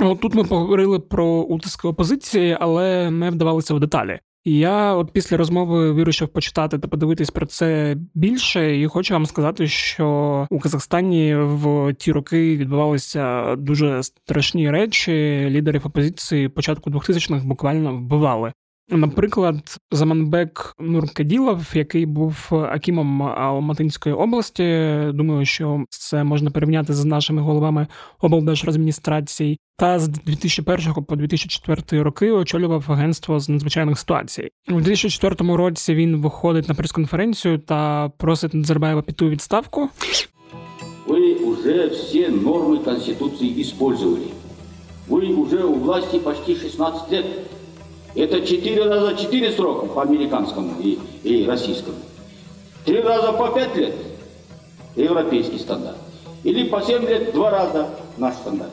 От 0.00 0.20
Тут 0.20 0.34
ми 0.34 0.44
поговорили 0.44 0.98
про 0.98 1.26
утиски 1.26 1.88
опозиції, 1.88 2.56
але 2.60 3.10
не 3.10 3.30
вдавалися 3.30 3.74
в 3.74 3.80
деталі. 3.80 4.20
І 4.44 4.58
я, 4.58 4.94
от 4.94 5.12
після 5.12 5.36
розмови, 5.36 5.92
вирішив 5.92 6.28
почитати 6.28 6.78
та 6.78 6.88
подивитись 6.88 7.30
про 7.30 7.46
це 7.46 7.96
більше, 8.14 8.80
і 8.80 8.86
хочу 8.86 9.14
вам 9.14 9.26
сказати, 9.26 9.66
що 9.66 10.46
у 10.50 10.58
Казахстані 10.58 11.34
в 11.36 11.94
ті 11.94 12.12
роки 12.12 12.56
відбувалися 12.56 13.56
дуже 13.56 14.02
страшні 14.02 14.70
речі. 14.70 15.12
Лідерів 15.50 15.86
опозиції 15.86 16.48
початку 16.48 16.90
2000-х 16.90 17.44
буквально 17.44 17.96
вбивали. 17.96 18.52
Наприклад, 18.88 19.76
Заманбек 19.90 20.74
Нуркаділов, 20.80 21.70
який 21.74 22.06
був 22.06 22.48
акімом 22.50 23.22
Алматинської 23.22 24.14
області, 24.14 24.64
думаю, 25.14 25.46
що 25.46 25.84
це 25.88 26.24
можна 26.24 26.50
порівняти 26.50 26.94
з 26.94 27.04
нашими 27.04 27.42
головами 27.42 27.86
облдержадміністрацій, 28.20 29.58
та 29.78 29.98
з 29.98 30.08
2001 30.08 31.04
по 31.04 31.16
2004 31.16 32.02
роки 32.02 32.30
очолював 32.30 32.84
агентство 32.88 33.40
з 33.40 33.48
надзвичайних 33.48 33.98
ситуацій. 33.98 34.48
У 34.68 34.80
2004 34.80 35.56
році 35.56 35.94
він 35.94 36.16
виходить 36.16 36.68
на 36.68 36.74
прес-конференцію 36.74 37.58
та 37.58 38.08
просить 38.08 38.54
Назарбаєва 38.54 39.02
піти 39.02 39.24
у 39.24 39.28
відставку. 39.28 39.88
Ви 41.06 41.34
вже 41.34 41.86
всі 41.86 42.28
норми 42.28 42.78
Конституції 42.78 43.60
использовали. 43.60 44.26
Ви 45.08 45.44
вже 45.44 45.58
у 45.58 45.74
власті 45.74 46.18
почти 46.18 46.54
16 46.54 47.12
років. 47.12 47.30
Это 48.15 48.41
четыре 48.41 48.83
раза 48.89 49.15
четыре 49.15 49.51
срока 49.51 49.85
по 49.85 50.01
американскому 50.01 50.73
и, 50.81 50.97
и 51.23 51.45
российскому. 51.45 51.97
Три 52.85 53.01
раза 53.01 53.33
по 53.33 53.49
пять 53.49 53.75
лет – 53.75 54.95
европейский 54.95 55.59
стандарт. 55.59 55.97
Или 56.43 56.67
по 56.67 56.81
семь 56.81 57.05
лет 57.05 57.33
два 57.33 57.51
раза 57.51 57.89
наш 58.17 58.33
стандарт. 58.35 58.71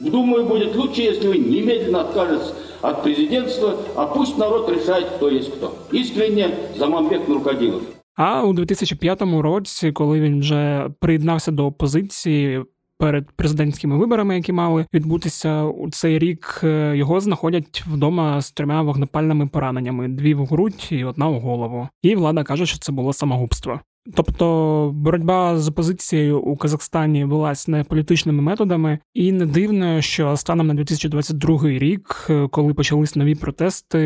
Думаю, 0.00 0.46
будет 0.46 0.74
лучше, 0.74 1.02
если 1.02 1.28
вы 1.28 1.38
немедленно 1.38 2.00
откажетесь 2.00 2.52
от 2.80 3.02
президентства, 3.02 3.76
а 3.94 4.06
пусть 4.06 4.36
народ 4.36 4.68
решает, 4.68 5.06
кто 5.16 5.28
есть 5.28 5.52
кто. 5.54 5.74
Искренне 5.92 6.50
Заманбек 6.76 7.28
Нуркадилов. 7.28 7.82
А 8.16 8.42
у 8.44 8.52
2005 8.52 9.22
році, 9.22 9.92
коли 9.92 10.20
він 10.20 10.40
вже 10.40 10.90
приєднався 11.00 11.50
до 11.50 11.66
опозиції, 11.66 12.64
перед 12.99 13.31
президентськими 13.31 13.97
виборами, 13.97 14.35
які 14.35 14.51
мали 14.51 14.85
відбутися 14.93 15.63
у 15.63 15.89
цей 15.89 16.19
рік, 16.19 16.61
е, 16.63 16.97
його 16.97 17.19
знаходять 17.19 17.83
вдома 17.87 18.41
з 18.41 18.51
трьома 18.51 18.81
вогнепальними 18.81 19.47
пораненнями: 19.47 20.07
дві 20.07 20.33
в 20.33 20.45
грудь 20.45 20.87
і 20.91 21.03
одна 21.03 21.27
у 21.27 21.39
голову. 21.39 21.89
І 22.01 22.15
влада 22.15 22.43
каже, 22.43 22.65
що 22.65 22.79
це 22.79 22.91
було 22.91 23.13
самогубство. 23.13 23.79
Тобто 24.13 24.91
боротьба 24.95 25.57
з 25.57 25.67
опозицією 25.67 26.39
у 26.39 26.57
Казахстані 26.57 27.25
велась 27.25 27.67
не 27.67 27.83
політичними 27.83 28.41
методами, 28.41 28.99
і 29.13 29.31
не 29.31 29.45
дивно, 29.45 30.01
що 30.01 30.37
станом 30.37 30.67
на 30.67 30.73
2022 30.73 31.79
рік, 31.79 32.27
е, 32.29 32.47
коли 32.51 32.73
почались 32.73 33.15
нові 33.15 33.35
протести, 33.35 33.97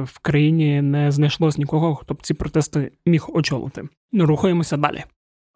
в 0.00 0.18
країні 0.22 0.82
не 0.82 1.12
знайшлось 1.12 1.58
нікого, 1.58 1.94
хто 1.94 2.14
б 2.14 2.22
ці 2.22 2.34
протести 2.34 2.92
міг 3.06 3.26
очолити. 3.28 3.82
Рухаємося 4.12 4.76
далі. 4.76 5.04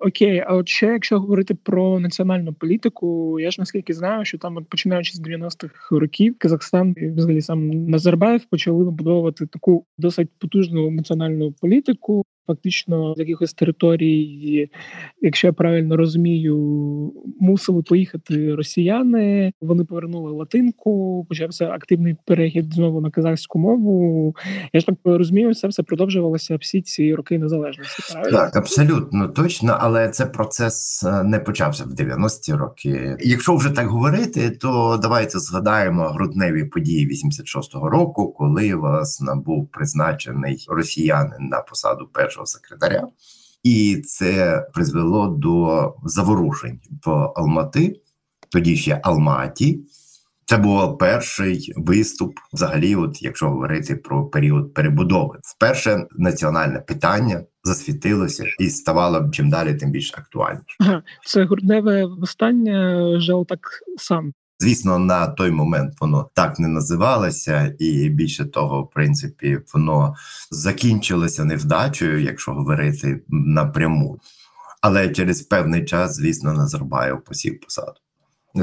Окей, 0.04 0.44
а 0.46 0.54
от 0.54 0.68
ще 0.68 0.86
якщо 0.86 1.20
говорити 1.20 1.54
про 1.54 2.00
національну 2.00 2.52
політику, 2.52 3.40
я 3.40 3.50
ж 3.50 3.60
наскільки 3.60 3.94
знаю, 3.94 4.24
що 4.24 4.38
там, 4.38 4.56
от 4.56 4.68
починаючи 4.68 5.12
з 5.12 5.20
90-х 5.20 5.98
років, 5.98 6.34
Казахстан 6.38 6.94
і 6.96 7.08
взагалі 7.08 7.40
сам 7.40 7.68
Назарбаєв 7.68 8.44
почали 8.44 8.84
вибудовувати 8.84 9.46
таку 9.46 9.86
досить 9.98 10.30
потужну 10.38 10.90
національну 10.90 11.52
політику, 11.52 12.24
фактично 12.46 13.14
з 13.16 13.18
якихось 13.18 13.54
територій, 13.54 14.70
якщо 15.20 15.46
я 15.46 15.52
правильно 15.52 15.96
розумію, 15.96 16.56
мусили 17.40 17.82
поїхати 17.82 18.54
росіяни. 18.54 19.52
Вони 19.60 19.84
повернули 19.84 20.32
латинку, 20.32 21.26
почався 21.28 21.68
активний 21.68 22.16
перехід 22.24 22.74
знову 22.74 23.00
на 23.00 23.10
казахську 23.10 23.58
мову. 23.58 24.36
Я 24.72 24.80
ж 24.80 24.86
так 24.86 24.96
розумію, 25.04 25.54
це 25.54 25.68
все 25.68 25.82
продовжувалося 25.82 26.56
всі 26.56 26.82
ці 26.82 27.14
роки 27.14 27.38
незалежності. 27.38 28.12
Правильно? 28.12 28.38
Так, 28.38 28.56
абсолютно 28.56 29.28
точно, 29.28 29.76
але 29.80 30.08
це 30.08 30.26
процес 30.26 31.04
е, 31.04 31.22
не 31.24 31.38
почався 31.38 31.84
в 31.84 31.88
90-ті 31.88 32.54
роки. 32.54 33.16
Якщо 33.20 33.56
вже 33.56 33.70
так 33.70 33.86
говорити, 33.86 34.50
то 34.50 34.98
давайте 35.02 35.38
згадаємо 35.38 36.08
грудневі 36.08 36.64
події 36.64 37.08
86-го 37.08 37.90
року, 37.90 38.32
коли 38.32 38.74
власне 38.74 39.34
був 39.34 39.68
призначений 39.68 40.66
росіянин 40.68 41.48
на 41.48 41.60
посаду 41.60 42.08
першого 42.12 42.31
першого 42.32 42.46
секретаря, 42.46 43.08
і 43.62 44.02
це 44.06 44.66
призвело 44.74 45.28
до 45.28 45.94
заворушень 46.04 46.80
в 47.06 47.10
Алмати, 47.36 48.00
тоді 48.48 48.76
ще 48.76 49.00
Алматі. 49.02 49.80
Це 50.44 50.56
був 50.56 50.98
перший 50.98 51.72
виступ, 51.76 52.34
взагалі, 52.52 52.96
от 52.96 53.22
якщо 53.22 53.48
говорити 53.48 53.96
про 53.96 54.26
період 54.26 54.74
перебудови, 54.74 55.38
вперше 55.42 56.06
національне 56.18 56.80
питання 56.80 57.42
засвітилося 57.64 58.44
і 58.58 58.70
ставало 58.70 59.30
чим 59.30 59.50
далі, 59.50 59.74
тим 59.74 59.90
більш 59.90 60.14
актуальніше. 60.14 60.76
Ага, 60.80 61.02
це 61.26 61.44
грудневе 61.44 62.06
востання 62.06 63.20
жал 63.20 63.46
так 63.46 63.60
сам. 63.96 64.32
Звісно, 64.62 64.98
на 64.98 65.26
той 65.26 65.50
момент 65.50 65.94
воно 66.00 66.30
так 66.34 66.58
не 66.58 66.68
називалося, 66.68 67.74
і 67.78 68.08
більше 68.08 68.44
того, 68.44 68.82
в 68.82 68.90
принципі, 68.90 69.58
воно 69.74 70.14
закінчилося 70.50 71.44
невдачею, 71.44 72.22
якщо 72.22 72.52
говорити 72.52 73.20
напряму. 73.28 74.18
Але 74.80 75.08
через 75.08 75.42
певний 75.42 75.84
час, 75.84 76.14
звісно, 76.14 76.52
Назарбаєв 76.52 77.24
посів 77.24 77.60
посаду. 77.60 77.92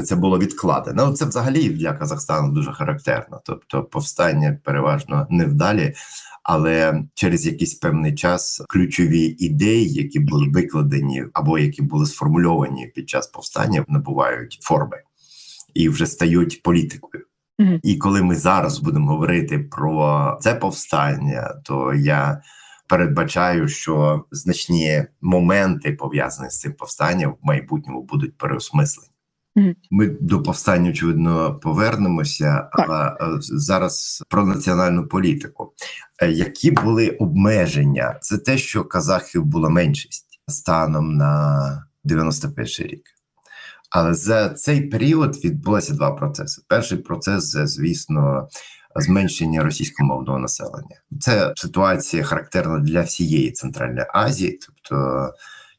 Це 0.04 0.16
було 0.16 0.38
відкладено. 0.38 1.12
Це 1.12 1.24
взагалі 1.24 1.68
для 1.68 1.92
Казахстану 1.92 2.52
дуже 2.52 2.72
характерно. 2.72 3.40
Тобто, 3.44 3.84
повстання 3.84 4.58
переважно 4.64 5.26
невдалі, 5.30 5.94
але 6.42 7.02
через 7.14 7.46
якийсь 7.46 7.74
певний 7.74 8.14
час 8.14 8.62
ключові 8.68 9.36
ідеї, 9.38 9.92
які 9.92 10.20
були 10.20 10.48
викладені 10.48 11.24
або 11.32 11.58
які 11.58 11.82
були 11.82 12.06
сформульовані 12.06 12.86
під 12.86 13.08
час 13.08 13.26
повстання, 13.26 13.84
набувають 13.88 14.58
форми 14.62 14.96
і 15.74 15.88
вже 15.88 16.06
стають 16.06 16.62
політикою. 16.62 17.24
Мгм. 17.58 17.80
І 17.82 17.96
коли 17.96 18.22
ми 18.22 18.36
зараз 18.36 18.78
будемо 18.78 19.06
говорити 19.06 19.58
про 19.58 20.38
це 20.40 20.54
повстання, 20.54 21.54
то 21.64 21.94
я 21.94 22.42
передбачаю, 22.88 23.68
що 23.68 24.24
значні 24.30 25.04
моменти 25.20 25.92
пов'язані 25.92 26.50
з 26.50 26.58
цим 26.58 26.72
повстанням 26.72 27.30
в 27.30 27.46
майбутньому 27.46 28.02
будуть 28.02 28.38
переосмислені. 28.38 29.10
Ми 29.90 30.06
до 30.20 30.42
повстання 30.42 30.90
очевидно 30.90 31.60
повернемося, 31.62 32.68
а 32.72 33.16
зараз 33.40 34.24
про 34.28 34.46
національну 34.46 35.08
політику. 35.08 35.72
Е, 36.22 36.30
Які 36.30 36.70
були 36.70 37.10
обмеження? 37.10 38.18
Це 38.20 38.38
те, 38.38 38.58
що 38.58 38.84
казахів 38.84 39.44
була 39.44 39.68
меншість 39.68 40.40
станом 40.48 41.16
на 41.16 41.86
91 42.04 42.66
рік. 42.78 43.02
Але 43.90 44.14
за 44.14 44.48
цей 44.48 44.80
період 44.80 45.44
відбулося 45.44 45.94
два 45.94 46.10
процеси. 46.10 46.62
Перший 46.68 46.98
процес 46.98 47.50
це, 47.50 47.66
звісно, 47.66 48.48
зменшення 48.96 49.62
російськомовного 49.62 50.38
населення. 50.38 50.96
Це 51.20 51.52
ситуація 51.56 52.22
характерна 52.22 52.78
для 52.78 53.02
всієї 53.02 53.50
Центральної 53.50 54.06
Азії, 54.14 54.58
тобто 54.66 55.30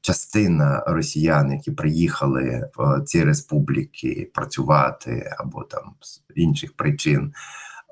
частина 0.02 0.84
росіян, 0.88 1.52
які 1.52 1.72
приїхали 1.72 2.70
в 2.78 3.02
ці 3.06 3.24
республіки 3.24 4.32
працювати 4.34 5.36
або 5.38 5.64
там 5.64 5.94
з 6.02 6.22
інших 6.36 6.74
причин. 6.76 7.34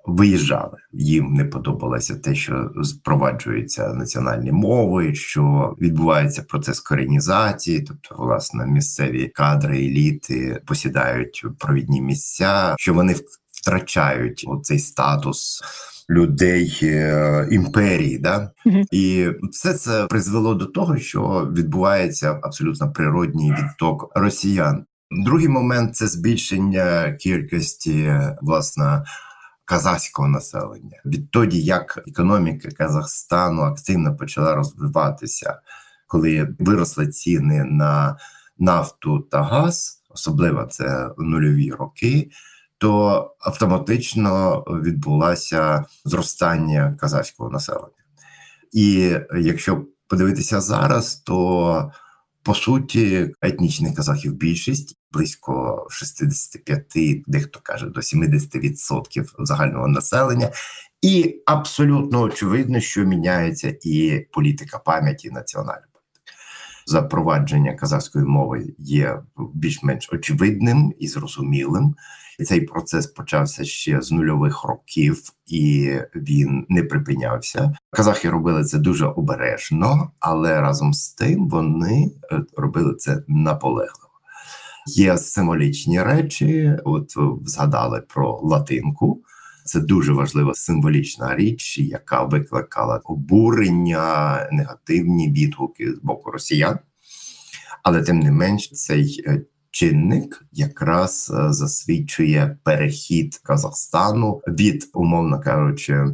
Виїжджали, 0.06 0.78
їм 0.94 1.34
не 1.34 1.46
подобалося 1.46 2.16
те, 2.16 2.36
що 2.36 2.72
впроваджуються 2.76 3.94
національні 3.94 4.52
мови, 4.52 5.16
що 5.16 5.76
відбувається 5.82 6.44
процес 6.44 6.80
коренізації, 6.80 7.82
тобто, 7.82 8.16
власне, 8.24 8.68
місцеві 8.68 9.28
кадри, 9.28 9.78
еліти 9.78 10.62
посідають 10.66 11.46
провідні 11.60 12.02
місця, 12.02 12.76
що 12.78 12.94
вони 12.94 13.16
втрачають 13.52 14.48
цей 14.64 14.80
статус 14.80 15.62
людей 16.10 16.80
е, 16.84 17.48
імперії, 17.52 18.18
да 18.18 18.52
Мгм. 18.66 18.84
і 18.92 19.28
все 19.52 19.74
це 19.74 20.06
призвело 20.06 20.54
до 20.54 20.66
того, 20.66 20.98
що 20.98 21.52
відбувається 21.56 22.40
абсолютно 22.44 22.92
природній 22.92 23.52
відток 23.52 24.12
росіян. 24.16 24.86
Другий 25.26 25.48
момент 25.48 25.96
це 25.96 26.08
збільшення 26.08 27.12
кількості 27.20 28.14
власне 28.42 29.04
казахського 29.70 30.28
населення. 30.28 31.02
Відтоді, 31.06 31.62
як 31.62 32.04
економіка 32.08 32.70
Казахстану 32.78 33.62
активно 33.62 34.16
почала 34.16 34.56
розвиватися, 34.56 35.60
коли 36.08 36.56
виросли 36.60 37.08
ціни 37.08 37.64
на 37.64 38.18
нафту 38.58 39.20
та 39.20 39.44
газ, 39.44 40.04
особливо 40.10 40.66
це 40.66 41.10
нульові 41.18 41.72
роки. 41.72 42.30
То 42.78 43.36
автоматично 43.40 44.64
відбулося 44.84 45.86
зростання 46.06 46.98
казахського 47.00 47.50
населення, 47.50 48.04
і 48.72 49.16
якщо 49.40 49.86
подивитися 50.08 50.62
зараз, 50.62 51.16
то 51.16 51.92
по 52.50 52.56
суті 52.56 53.30
етнічних 53.42 53.96
казахів 53.96 54.34
більшість 54.34 54.98
близько 55.12 55.88
65, 55.90 56.84
дехто 57.28 57.60
каже 57.64 57.86
до 57.86 58.00
70% 58.00 59.26
загального 59.40 59.88
населення, 59.88 60.52
і 61.02 61.42
абсолютно 61.46 62.22
очевидно, 62.22 62.80
що 62.80 63.04
міняється 63.04 63.76
і 63.82 64.28
політика 64.32 64.78
пам'яті 64.78 65.32
національної 65.32 65.89
запровадження 66.90 67.74
казахської 67.74 68.26
мови 68.26 68.74
є 68.78 69.20
більш-менш 69.54 70.10
очевидним 70.14 70.94
і 71.00 71.08
зрозумілим. 71.08 71.96
І 72.40 72.44
цей 72.44 72.62
процес 72.62 73.08
почався 73.08 73.66
ще 73.66 74.02
з 74.02 74.12
нульових 74.12 74.64
років, 74.64 75.22
і 75.48 75.96
він 76.16 76.66
не 76.70 76.84
припинявся. 76.84 77.74
Казахи 77.92 78.30
робили 78.30 78.64
це 78.64 78.78
дуже 78.78 79.06
обережно, 79.06 80.12
але 80.20 80.62
разом 80.62 80.94
з 80.94 81.14
тим 81.14 81.50
вони 81.50 82.12
е, 82.32 82.42
робили 82.58 82.96
це 82.96 83.24
наполегливо. 83.28 84.10
Є 84.88 85.18
символічні 85.18 86.02
речі. 86.02 86.78
От 86.86 87.14
згадали 87.46 88.02
про 88.02 88.40
латинку. 88.44 89.22
Це 89.70 89.80
дуже 89.80 90.14
важлива 90.14 90.54
символічна 90.54 91.36
річ, 91.36 91.78
яка 91.78 92.24
викликала 92.24 93.02
обурення, 93.04 94.48
негативні 94.52 95.32
відгуки 95.32 95.94
з 95.94 96.00
боку 96.00 96.32
росіян. 96.32 96.80
Але 97.84 98.04
тим 98.04 98.20
не 98.20 98.32
менш, 98.32 98.72
цей 98.72 99.24
е, 99.28 99.42
чинник 99.72 100.46
якраз 100.52 101.34
е, 101.34 101.54
засвідчує 101.54 102.58
перехід 102.64 103.38
Казахстану 103.44 104.42
від, 104.48 104.90
умовно 104.94 105.42
кажучи, 105.42 106.06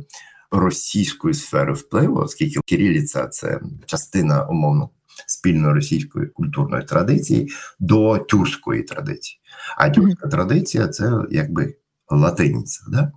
російської 0.52 1.34
сфери 1.34 1.74
впливу, 1.74 2.16
оскільки 2.16 2.60
кириліця– 2.66 3.28
це 3.32 3.60
частина 3.86 4.46
умовно 4.46 4.90
спільної 5.28 5.74
російської 5.74 6.28
культурної 6.28 6.84
традиції 6.84 7.52
до 7.80 8.18
тюркської 8.18 8.84
традиції. 8.84 9.40
А 9.78 9.90
тюркська 9.90 10.28
традиція 10.28 10.88
це 10.88 11.12
якби 11.32 11.76
латиниця. 12.10 12.82
Да? 12.88 13.12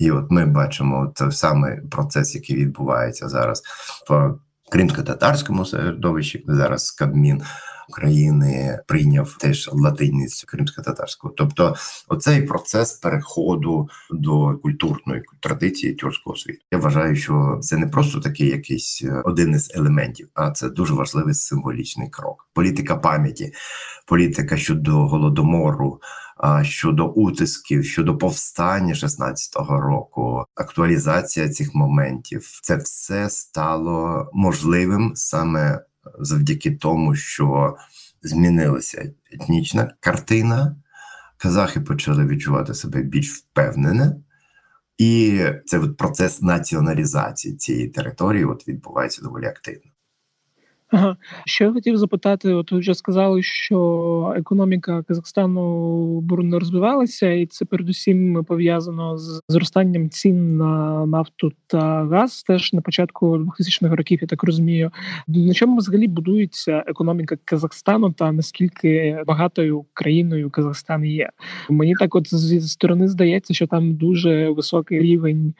І 0.00 0.10
от 0.10 0.30
ми 0.30 0.46
бачимо 0.46 1.12
той 1.16 1.32
самий 1.32 1.80
процес, 1.90 2.34
який 2.34 2.56
відбувається 2.56 3.28
зараз 3.28 3.62
в 4.10 4.34
кримсько-татарському 4.72 5.64
середовищі. 5.64 6.44
Зараз 6.48 6.90
Кабмін 6.90 7.42
України 7.88 8.80
прийняв 8.86 9.36
теж 9.40 9.70
латиницю 9.72 10.46
кримсько-татарську. 10.46 11.28
Тобто, 11.36 11.74
оцей 12.08 12.42
процес 12.42 12.92
переходу 12.92 13.88
до 14.10 14.58
культурної 14.62 15.22
традиції 15.40 15.94
тюркського 15.94 16.36
світу. 16.36 16.58
Я 16.70 16.78
вважаю, 16.78 17.16
що 17.16 17.58
це 17.62 17.76
не 17.76 17.86
просто 17.86 18.20
такий 18.20 18.48
якийсь 18.48 19.04
один 19.24 19.50
із 19.50 19.72
елементів, 19.74 20.28
а 20.34 20.50
це 20.50 20.68
дуже 20.68 20.94
важливий 20.94 21.34
символічний 21.34 22.08
крок. 22.08 22.48
Політика 22.54 22.96
пам'яті, 22.96 23.52
політика 24.06 24.56
щодо 24.56 24.92
голодомору. 24.92 26.00
Щодо 26.62 27.08
утисків, 27.08 27.84
щодо 27.84 28.18
повстання 28.18 28.94
16-го 28.94 29.80
року, 29.80 30.44
актуалізація 30.54 31.48
цих 31.48 31.74
моментів, 31.74 32.60
це 32.62 32.76
все 32.76 33.30
стало 33.30 34.30
можливим 34.32 35.12
саме 35.14 35.84
завдяки 36.18 36.70
тому, 36.70 37.14
що 37.14 37.76
змінилася 38.22 39.12
етнічна 39.32 39.94
картина. 40.00 40.76
Казахи 41.36 41.80
почали 41.80 42.26
відчувати 42.26 42.74
себе 42.74 43.02
більш 43.02 43.32
впевнене, 43.32 44.16
і 44.98 45.40
це 45.66 45.78
от 45.78 45.96
процес 45.96 46.42
націоналізації 46.42 47.56
цієї 47.56 47.88
території 47.88 48.44
от 48.44 48.68
відбувається 48.68 49.22
доволі 49.22 49.46
активно. 49.46 49.89
Що 51.46 51.64
я 51.64 51.72
хотів 51.72 51.96
запитати, 51.96 52.54
от 52.54 52.72
ви 52.72 52.78
вже 52.78 52.94
сказали, 52.94 53.42
що 53.42 54.34
економіка 54.36 55.02
Казахстану 55.02 56.20
бурно 56.20 56.58
розвивалася, 56.58 57.30
і 57.32 57.46
це 57.46 57.64
передусім 57.64 58.44
пов'язано 58.44 59.18
з 59.18 59.40
зростанням 59.48 60.10
цін 60.10 60.56
на 60.56 61.06
нафту 61.06 61.52
та 61.66 62.04
газ. 62.04 62.42
Теж 62.42 62.72
на 62.72 62.80
початку 62.80 63.36
2000-х 63.36 63.96
років, 63.96 64.18
я 64.22 64.28
так 64.28 64.42
розумію. 64.42 64.90
На 65.28 65.54
чому 65.54 65.76
взагалі 65.76 66.08
будується 66.08 66.84
економіка 66.86 67.36
Казахстану 67.44 68.12
та 68.12 68.32
наскільки 68.32 69.18
багатою 69.26 69.84
країною 69.92 70.50
Казахстан 70.50 71.04
є? 71.04 71.30
Мені 71.68 71.94
так, 71.94 72.14
от 72.14 72.34
зі 72.34 72.60
сторони 72.60 73.08
здається, 73.08 73.54
що 73.54 73.66
там 73.66 73.94
дуже 73.94 74.50
високий 74.50 74.98
рівень 74.98 75.54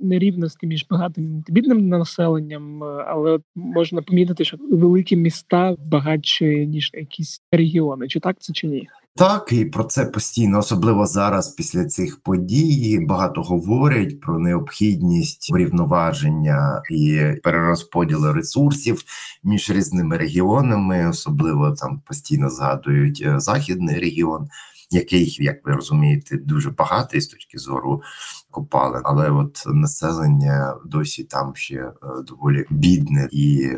нерівності 0.00 0.66
між 0.66 0.86
багатим 0.90 1.42
та 1.46 1.52
бідним 1.52 1.88
населенням, 1.88 2.82
але 2.82 3.38
можна 3.54 4.02
помітити, 4.02 4.44
що 4.44 4.58
великі 4.76 5.16
міста 5.16 5.76
багатші 5.86 6.66
ніж 6.66 6.90
якісь 6.94 7.42
регіони. 7.52 8.08
Чи 8.08 8.20
так 8.20 8.36
це 8.40 8.52
чи 8.52 8.66
ні? 8.66 8.88
Так, 9.16 9.52
і 9.52 9.64
про 9.64 9.84
це 9.84 10.04
постійно, 10.04 10.58
особливо 10.58 11.06
зараз, 11.06 11.48
після 11.48 11.84
цих 11.84 12.22
подій, 12.22 12.98
багато 13.08 13.42
говорять 13.42 14.20
про 14.20 14.38
необхідність 14.38 15.52
врівноваження 15.52 16.82
і 16.90 17.20
перерозподілу 17.42 18.32
ресурсів 18.32 19.02
між 19.44 19.70
різними 19.70 20.16
регіонами, 20.16 21.08
особливо 21.08 21.70
там 21.70 22.00
постійно 22.06 22.50
згадують 22.50 23.22
е, 23.26 23.40
західний 23.40 23.98
регіон 23.98 24.48
який, 24.92 25.36
як 25.40 25.66
ви 25.66 25.72
розумієте, 25.72 26.36
дуже 26.36 26.70
багатий 26.70 27.20
з 27.20 27.26
точки 27.26 27.58
зору 27.58 28.02
копалин, 28.50 29.02
але 29.04 29.30
от 29.30 29.62
населення 29.66 30.76
досі 30.84 31.24
там 31.24 31.56
ще 31.56 31.76
е, 31.76 31.92
доволі 32.26 32.66
бідне, 32.70 33.28
і 33.32 33.70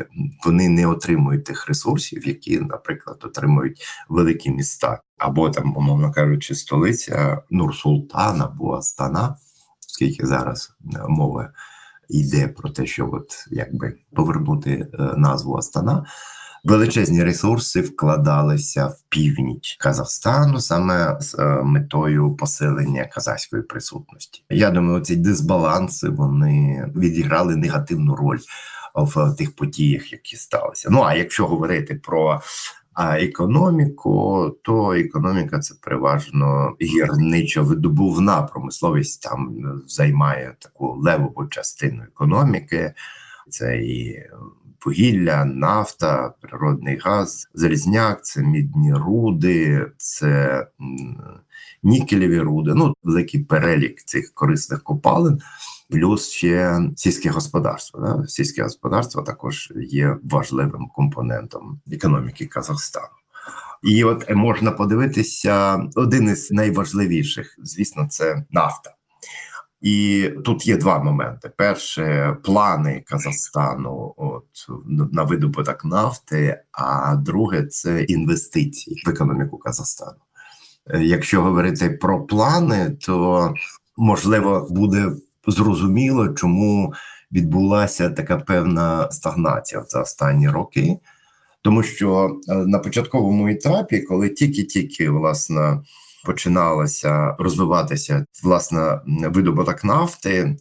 вони 0.45 0.69
не 0.69 0.87
отримують 0.87 1.45
тих 1.45 1.67
ресурсів, 1.67 2.27
які, 2.27 2.59
наприклад, 2.59 3.21
отримують 3.23 3.81
великі 4.09 4.49
міста, 4.49 5.01
або 5.17 5.49
там, 5.49 5.77
умовно 5.77 6.11
кажучи, 6.11 6.55
столиця 6.55 7.41
Нур-Султан 7.51 8.43
або 8.43 8.73
Астана, 8.73 9.35
скільки 9.79 10.25
зараз 10.25 10.73
е, 10.95 10.99
мова 11.07 11.53
йде 12.09 12.47
про 12.47 12.69
те, 12.69 12.85
що 12.85 13.09
от 13.13 13.45
якби 13.51 13.93
повернути 14.15 14.71
е, 14.71 15.13
назву 15.17 15.55
Астана 15.55 16.05
величезні 16.65 17.23
ресурси 17.23 17.81
вкладалися 17.81 18.87
в 18.87 18.97
північ 19.09 19.77
Казахстану 19.79 20.59
саме 20.59 21.17
з 21.19 21.35
е, 21.39 21.61
метою 21.63 22.35
посилення 22.35 23.05
казахської 23.05 23.63
присутності. 23.63 24.43
Я 24.49 24.69
думаю, 24.69 25.01
ці 25.01 25.15
дисбаланси 25.15 26.09
вони 26.09 26.85
відіграли 26.95 27.55
негативну 27.55 28.15
роль 28.15 28.39
в 28.95 29.35
тих 29.37 29.55
подіях, 29.55 30.11
які 30.11 30.35
сталися. 30.35 30.89
Ну 30.91 31.01
а 31.01 31.15
якщо 31.15 31.47
говорити 31.47 31.95
про 31.95 32.41
а 32.93 33.19
економіку, 33.19 34.49
то 34.61 34.93
економіка 34.93 35.59
це 35.59 35.75
переважно 35.81 36.75
гірничо-видобувна 36.81 38.47
промисловість 38.47 39.21
там 39.21 39.55
займає 39.87 40.55
таку 40.59 40.87
левову 40.87 41.45
частину 41.45 42.03
економіки. 42.03 42.93
Це 43.49 43.77
і 43.77 44.23
вугілля, 44.85 45.45
нафта, 45.45 46.33
природний 46.41 46.97
газ, 46.97 47.49
залізняк, 47.53 48.25
це 48.25 48.41
мідні 48.41 48.93
руди, 48.93 49.91
це 49.97 50.67
нікелеві 51.83 52.39
руди. 52.39 52.73
Ну, 52.75 52.93
великий 53.03 53.43
перелік 53.43 54.03
цих 54.03 54.31
корисних 54.33 54.83
копалин. 54.83 55.41
Плюс 55.89 56.29
ще 56.29 56.79
сільське 56.95 57.29
господарство. 57.29 57.99
Да? 57.99 58.27
Сільське 58.27 58.63
господарство 58.63 59.21
також 59.21 59.73
є 59.75 60.17
важливим 60.23 60.87
компонентом 60.95 61.81
економіки 61.91 62.45
Казахстану. 62.45 63.07
І 63.83 64.03
от 64.03 64.29
можна 64.29 64.71
подивитися 64.71 65.83
один 65.95 66.29
із 66.29 66.51
найважливіших, 66.51 67.55
звісно, 67.63 68.07
це 68.09 68.45
нафта. 68.51 68.95
І 69.85 70.29
тут 70.45 70.67
є 70.67 70.77
два 70.77 71.03
моменти: 71.03 71.51
перше 71.57 72.37
плани 72.43 73.03
Казахстану, 73.05 74.13
от 74.17 74.45
на 75.11 75.23
видобуток 75.23 75.85
нафти, 75.85 76.61
а 76.71 77.15
друге 77.15 77.65
це 77.65 78.03
інвестиції 78.03 79.03
в 79.05 79.09
економіку 79.09 79.57
Казахстану. 79.57 80.17
Е, 80.89 81.03
якщо 81.03 81.41
говорити 81.41 81.89
про 81.89 82.25
плани, 82.25 82.89
то 82.89 83.53
можливо 83.97 84.67
буде 84.69 85.11
зрозуміло, 85.47 86.29
чому 86.29 86.93
відбулася 87.31 88.09
така 88.09 88.37
певна 88.37 89.11
стагнація 89.11 89.83
за 89.87 90.01
останні 90.01 90.49
роки, 90.49 90.97
тому 91.61 91.83
що 91.83 92.39
е, 92.47 92.55
на 92.55 92.79
початковому 92.79 93.47
етапі, 93.47 94.01
коли 94.01 94.29
тільки-тільки 94.29 95.09
власне 95.09 95.81
починалося 96.25 97.35
розвиватися 97.39 98.25
власне 98.43 98.99
видобуток 99.05 99.83
нафти. 99.83 100.57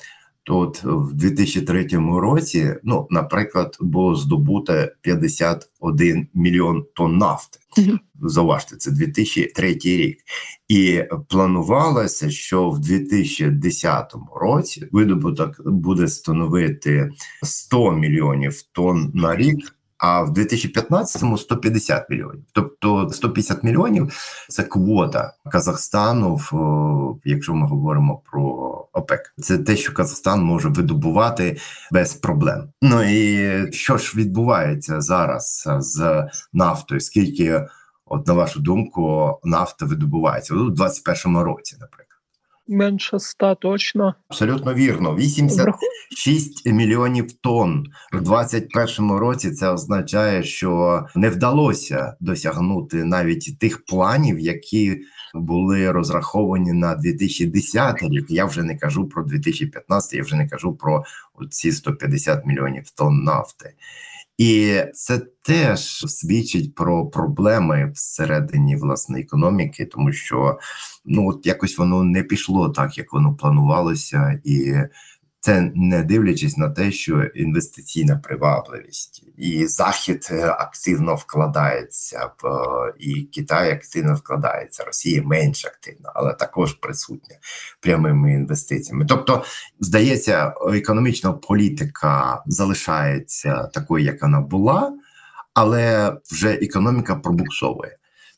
То 0.46 0.58
от 0.58 0.84
в 0.84 1.12
2003 1.12 1.86
році, 2.20 2.74
ну 2.82 3.06
наприклад, 3.10 3.76
було 3.80 4.14
здобуто 4.14 4.86
51 5.00 6.28
мільйон 6.34 6.84
тонн 6.94 7.18
нафти. 7.18 7.58
Зауважте, 8.22 8.76
це 8.76 8.90
2003 8.90 9.78
рік, 9.84 10.18
і 10.68 11.02
планувалося, 11.28 12.30
що 12.30 12.70
в 12.70 12.78
2010 12.78 14.14
році 14.36 14.88
видобуток 14.92 15.68
буде 15.70 16.08
становити 16.08 17.10
100 17.42 17.92
мільйонів 17.92 18.62
тонн 18.62 19.10
на 19.14 19.36
рік 19.36 19.76
а 20.04 20.22
в 20.22 20.30
2015-му 20.30 21.38
150 21.38 22.10
мільйонів. 22.10 22.44
Тобто 22.52 23.10
150 23.12 23.64
мільйонів 23.64 24.12
це 24.48 24.62
квота 24.62 25.32
Казахстану, 25.52 26.34
в 26.34 26.50
якщо 27.24 27.54
ми 27.54 27.66
говоримо 27.66 28.22
про 28.30 28.42
ОПЕК. 28.92 29.34
Це 29.38 29.58
те, 29.58 29.76
що 29.76 29.94
Казахстан 29.94 30.42
може 30.42 30.68
видобувати 30.68 31.56
без 31.92 32.14
проблем. 32.14 32.68
Ну 32.82 33.02
і 33.02 33.72
що 33.72 33.98
ж 33.98 34.16
відбувається 34.16 35.00
зараз 35.00 35.68
з 35.78 36.24
нафтою? 36.52 37.00
Скільки, 37.00 37.66
от 38.06 38.26
на 38.26 38.32
вашу 38.32 38.60
думку, 38.60 39.34
нафта 39.44 39.86
видобувається 39.86 40.54
у 40.54 40.56
2021 40.56 41.38
році, 41.38 41.76
наприклад? 41.80 42.13
Менше 42.68 43.18
100 43.18 43.54
точно. 43.54 44.14
Абсолютно 44.28 44.74
вірно. 44.74 45.16
86 45.16 46.66
мільйонів 46.66 47.32
тонн 47.32 47.86
в 48.12 48.20
2021 48.20 49.10
році. 49.10 49.50
Це 49.50 49.68
означає, 49.68 50.42
що 50.42 51.02
не 51.14 51.30
вдалося 51.30 52.16
досягнути 52.20 53.04
навіть 53.04 53.58
тих 53.58 53.84
планів, 53.84 54.38
які 54.38 55.00
були 55.34 55.92
розраховані 55.92 56.72
на 56.72 56.94
2010 56.94 58.02
рік. 58.02 58.26
Я 58.28 58.44
вже 58.44 58.62
не 58.62 58.78
кажу 58.78 59.08
про 59.08 59.24
2015, 59.24 60.14
я 60.14 60.22
вже 60.22 60.36
не 60.36 60.48
кажу 60.48 60.76
про 60.76 61.04
ці 61.50 61.72
150 61.72 62.46
мільйонів 62.46 62.90
тонн 62.90 63.22
нафти. 63.22 63.74
І 64.38 64.80
це 64.94 65.18
теж 65.42 66.04
свідчить 66.06 66.74
про 66.74 67.06
проблеми 67.06 67.90
всередині 67.94 68.76
власної 68.76 69.24
економіки, 69.24 69.86
тому 69.86 70.12
що 70.12 70.58
ну 71.04 71.28
от 71.28 71.46
якось 71.46 71.78
воно 71.78 72.04
не 72.04 72.22
пішло 72.22 72.68
так, 72.68 72.98
як 72.98 73.12
воно 73.12 73.34
планувалося, 73.34 74.40
і 74.44 74.74
це 75.44 75.70
не 75.74 76.02
дивлячись 76.02 76.56
на 76.56 76.70
те, 76.70 76.92
що 76.92 77.22
інвестиційна 77.22 78.16
привабливість 78.16 79.24
і 79.38 79.66
захід 79.66 80.28
е, 80.30 80.46
активно 80.46 81.14
вкладається 81.14 82.30
в 82.42 82.48
і 82.98 83.22
Китай 83.22 83.72
активно 83.72 84.14
вкладається, 84.14 84.84
Росія 84.84 85.22
менш 85.22 85.64
активно, 85.64 86.12
але 86.14 86.32
також 86.32 86.72
присутня 86.72 87.36
прямими 87.80 88.32
інвестиціями. 88.32 89.06
Тобто, 89.08 89.44
здається, 89.80 90.54
економічна 90.72 91.32
політика 91.32 92.42
залишається 92.46 93.62
такою, 93.64 94.04
як 94.04 94.22
вона 94.22 94.40
була, 94.40 94.92
але 95.54 96.16
вже 96.30 96.50
економіка 96.50 97.14
пробуксовує. 97.14 97.96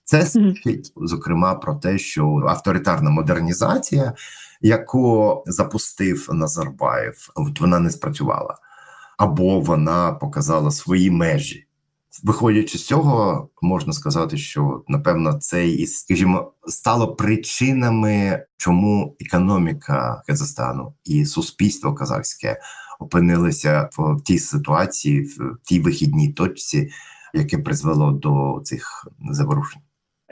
Це 0.08 0.26
свідчить 0.26 0.92
зокрема 0.96 1.54
про 1.54 1.74
те, 1.74 1.98
що 1.98 2.44
авторитарна 2.48 3.10
модернізація, 3.10 4.12
яку 4.60 5.42
запустив 5.46 6.28
Назарбаєв, 6.32 7.30
от 7.34 7.60
вона 7.60 7.78
не 7.78 7.90
спрацювала, 7.90 8.56
або 9.18 9.60
вона 9.60 10.12
показала 10.12 10.70
свої 10.70 11.10
межі. 11.10 11.66
Виходячи 12.22 12.78
з 12.78 12.86
цього, 12.86 13.48
можна 13.62 13.92
сказати, 13.92 14.36
що 14.36 14.84
напевно 14.88 15.32
це 15.32 15.68
і 15.68 15.86
скажімо 15.86 16.52
стало 16.66 17.14
причинами, 17.14 18.44
чому 18.56 19.16
економіка 19.20 20.22
Казахстану 20.26 20.94
і 21.04 21.24
суспільство 21.24 21.94
казахське 21.94 22.60
опинилися 23.00 23.88
в 23.98 24.22
тій 24.22 24.38
ситуації, 24.38 25.22
в 25.22 25.58
тій 25.62 25.80
вихідній 25.80 26.32
точці, 26.32 26.90
яке 27.34 27.58
призвело 27.58 28.10
до 28.10 28.60
цих 28.64 29.08
заворушень. 29.30 29.82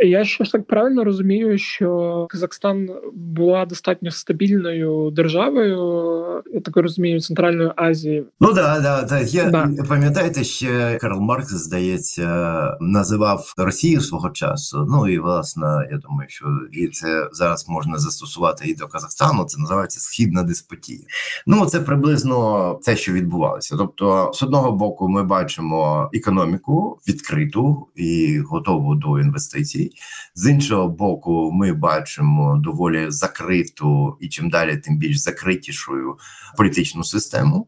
Я 0.07 0.25
ж 0.25 0.39
так 0.53 0.67
правильно 0.67 1.05
розумію, 1.05 1.59
що 1.59 2.27
Казахстан 2.31 2.89
була 3.13 3.67
достатньо 3.67 4.11
стабільною 4.11 5.11
державою, 5.11 6.43
я 6.55 6.61
так 6.61 6.77
розумію, 6.77 7.21
Центральної 7.21 7.71
Азії. 7.77 8.25
Ну 8.41 8.53
да, 8.53 8.81
да, 8.81 9.03
да. 9.03 9.21
Я 9.21 9.51
да. 9.51 9.71
пам'ятаєте, 9.89 10.45
ще 10.45 10.99
Карл 11.01 11.21
Маркс, 11.21 11.53
здається, 11.53 12.77
називав 12.81 13.55
Росію 13.57 14.01
свого 14.01 14.31
часу. 14.31 14.87
Ну 14.91 15.09
і 15.09 15.19
власне, 15.19 15.89
я 15.93 15.99
думаю, 15.99 16.29
що 16.29 16.47
і 16.73 16.89
це 16.89 17.29
зараз 17.33 17.69
можна 17.69 17.99
застосувати 17.99 18.69
і 18.69 18.75
до 18.75 18.87
Казахстану. 18.87 19.45
Це 19.45 19.61
називається 19.61 20.01
східна 20.01 20.43
диспотія. 20.43 21.01
Ну 21.47 21.67
це 21.67 21.81
приблизно 21.81 22.75
те, 22.85 22.97
що 22.97 23.13
відбувалося. 23.13 23.77
Тобто, 23.79 24.31
з 24.35 24.43
одного 24.43 24.73
боку, 24.73 25.09
ми 25.09 25.23
бачимо 25.23 26.11
економіку 26.13 26.99
відкриту 27.09 27.87
і 27.95 28.39
готову 28.39 28.95
до 28.95 29.21
інвестицій. 29.21 29.91
З 30.35 30.51
іншого 30.51 30.89
боку, 30.89 31.51
ми 31.53 31.73
бачимо 31.73 32.61
доволі 32.65 33.07
закриту 33.09 34.17
і 34.21 34.29
чим 34.29 34.51
далі, 34.51 34.77
тим 34.77 34.99
більш 34.99 35.17
закритішою 35.17 36.19
політичну 36.57 37.05
систему. 37.05 37.67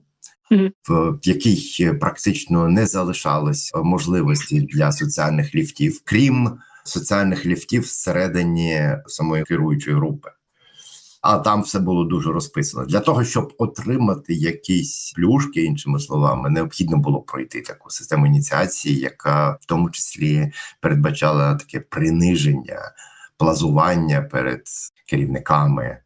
В 0.88 1.18
якій 1.22 1.92
практично 2.00 2.68
не 2.68 2.86
залишалось 2.86 3.72
можливості 3.74 4.60
для 4.60 4.92
соціальних 4.92 5.54
ліфтів, 5.54 6.00
крім 6.04 6.58
соціальних 6.84 7.46
ліфтів 7.46 7.82
всередині 7.82 8.90
самої 9.06 9.44
керуючої 9.44 9.96
групи. 9.96 10.30
А 11.20 11.38
там 11.38 11.62
все 11.62 11.79
було 11.79 12.05
дуже 12.05 12.33
розписано. 12.33 12.87
Для 12.87 13.00
того, 13.00 13.24
щоб 13.24 13.55
отримати 13.59 14.35
якісь 14.35 15.12
плюшки, 15.16 15.62
іншими 15.64 16.00
словами, 16.00 16.50
необхідно 16.50 16.96
було 16.96 17.20
пройти 17.20 17.62
таку 17.62 17.90
систему 17.90 18.26
ініціації, 18.26 18.98
яка 18.98 19.50
в 19.61 19.66
тому 19.66 19.90
числі 19.90 20.52
передбачала 20.81 21.55
таке 21.55 21.81
приниження, 21.81 22.81
плазування 23.37 24.22
перед 24.22 24.62
керівниками. 25.07 25.98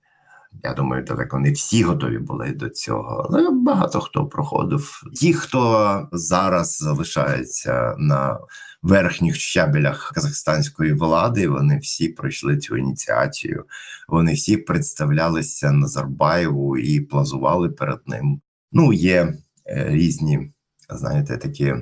Я 0.62 0.74
думаю, 0.74 1.04
далеко 1.04 1.38
не 1.38 1.52
всі 1.52 1.82
готові 1.82 2.18
були 2.18 2.52
до 2.52 2.68
цього, 2.68 3.26
але 3.28 3.50
багато 3.50 4.00
хто 4.00 4.26
проходив. 4.26 5.02
Ті, 5.14 5.34
хто 5.34 6.08
зараз 6.12 6.76
залишається 6.76 7.94
на 7.98 8.38
верхніх 8.82 9.36
щабелях 9.36 10.12
казахстанської 10.14 10.92
влади, 10.92 11.48
вони 11.48 11.78
всі 11.78 12.08
пройшли 12.08 12.58
цю 12.58 12.76
ініціацію. 12.76 13.64
Вони 14.08 14.32
всі 14.32 14.56
представлялися 14.56 15.72
Назарбаєву 15.72 16.78
і 16.78 17.00
плазували 17.00 17.68
перед 17.68 18.00
ним. 18.06 18.40
Ну, 18.72 18.92
є 18.92 19.34
е, 19.66 19.86
різні, 19.88 20.52
знаєте, 20.90 21.36
такі 21.36 21.74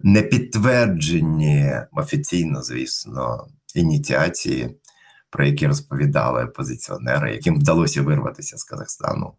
непідтверджені 0.00 1.72
офіційно, 1.92 2.62
звісно, 2.62 3.46
ініціації 3.74 4.77
про 5.30 5.46
які 5.46 5.66
розповідали 5.66 6.44
опозиціонери, 6.44 7.32
яким 7.32 7.58
вдалося 7.58 8.02
вирватися 8.02 8.56
з 8.56 8.64
Казахстану. 8.64 9.32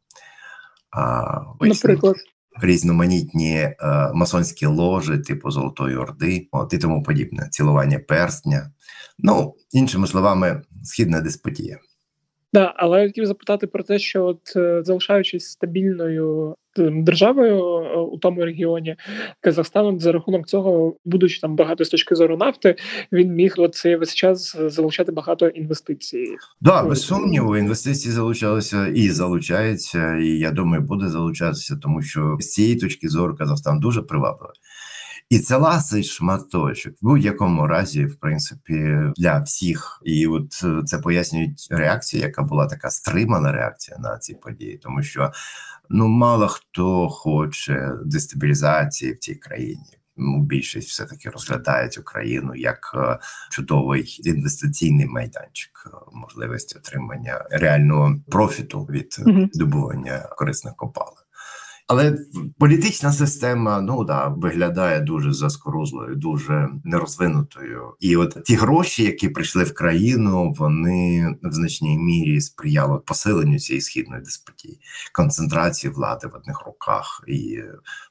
А, 0.91 1.23
Наприклад. 1.62 2.15
Різноманітні 2.62 3.56
е, 3.56 3.75
масонські 4.13 4.65
ложі, 4.65 5.17
типу 5.17 5.52
Золотої 5.52 5.95
Орди, 5.95 6.47
от 6.52 6.73
і 6.73 6.78
тому 6.78 7.04
подібне, 7.04 7.47
цілування 7.52 7.99
перстня. 7.99 8.71
Ну, 9.19 9.56
іншими 9.71 10.08
словами, 10.08 10.62
східна 10.84 11.21
деспотія. 11.21 11.80
Да, 12.54 12.74
але 12.78 13.02
я 13.02 13.08
хотів 13.08 13.26
запитати 13.26 13.68
про 13.68 13.84
те, 13.84 14.00
що 14.00 14.26
от 14.26 14.56
е, 14.56 14.82
залишаючись 14.84 15.46
стабільною 15.46 16.56
державою 16.78 17.58
е, 17.58 17.98
у 17.98 18.18
тому 18.18 18.46
регіоні 18.46 18.96
Казахстан 19.42 20.00
за 20.00 20.12
рахунок 20.12 20.48
цього, 20.48 20.96
будучи 21.06 21.40
там 21.42 21.56
багато 21.56 21.86
з 21.86 21.90
точки 21.90 22.16
зору 22.16 22.38
нафти, 22.38 22.76
він 23.12 23.34
міг 23.34 23.56
цей 23.72 23.96
весь 23.96 24.16
час 24.16 24.58
залучати 24.60 25.12
багато 25.12 25.48
інвестицій. 25.48 26.26
Да, 26.62 26.84
без 26.84 27.02
сумніву, 27.02 27.58
інвестиції 27.58 28.12
залучалися 28.12 28.88
і 28.88 29.10
залучаються, 29.10 30.16
і 30.16 30.28
я 30.28 30.52
думаю, 30.52 30.82
буде 30.84 31.08
залучатися, 31.08 31.80
тому 31.82 32.02
що 32.02 32.38
з 32.40 32.50
цієї 32.50 32.76
точки 32.76 33.10
зору 33.10 33.36
Казахстан 33.36 33.80
дуже 33.80 34.02
привабливий. 34.02 34.56
І 35.30 35.39
це 35.39 35.58
ласий 35.58 36.04
шматочок 36.04 36.94
в 36.94 37.06
будь-якому 37.06 37.68
разі, 37.68 38.06
в 38.06 38.15
принципі, 38.15 39.00
для 39.18 39.39
всіх. 39.39 40.02
І 40.06 40.28
от 40.28 40.62
е, 40.63 40.84
це 40.86 40.98
пояснюють 40.98 41.68
реакція, 41.70 42.24
яка 42.26 42.44
була 42.44 42.68
така 42.68 42.89
стримана 42.89 43.52
реакція 43.52 43.98
на 43.98 44.18
ці 44.18 44.34
події, 44.34 44.78
тому 44.78 45.04
що 45.04 45.32
ну 45.89 46.08
мало 46.08 46.48
хто 46.48 47.10
хоче 47.10 47.92
дестабілізації 48.06 49.13
в 49.13 49.20
цій 49.20 49.36
країні. 49.36 50.00
Ну, 50.18 50.42
більшість 50.42 50.89
все 50.89 51.06
таки 51.06 51.30
розглядають 51.30 51.98
Україну 51.98 52.56
як 52.56 52.92
е, 52.96 53.20
чудовий 53.52 54.22
інвестиційний 54.24 55.06
майданчик, 55.06 55.72
е, 55.86 55.89
можливість 56.13 56.76
отримання 56.76 57.46
реального 57.52 58.15
профіту 58.32 58.84
від 58.84 59.15
добування 59.54 60.30
корисних 60.38 60.76
копалин. 60.76 61.29
Але 61.89 62.17
політична 62.60 63.12
система 63.12 63.82
ну 63.82 64.04
да 64.04 64.28
виглядає 64.28 64.99
дуже 64.99 65.34
заскорузлою, 65.34 66.15
дуже 66.15 66.69
нерозвинутою. 66.84 67.82
І 67.99 68.15
от 68.15 68.38
ті 68.45 68.56
гроші, 68.56 69.04
які 69.04 69.30
прийшли 69.30 69.63
в 69.63 69.73
країну, 69.73 70.56
вони 70.58 71.28
в 71.43 71.54
значній 71.54 71.97
мірі 71.97 72.41
сприяли 72.41 72.99
посиленню 73.06 73.60
цієї 73.60 73.82
східної 73.82 74.21
деспотії, 74.21 74.80
концентрації 75.13 75.93
влади 75.93 76.28
в 76.28 76.36
одних 76.36 76.65
руках 76.65 77.23
і 77.28 77.60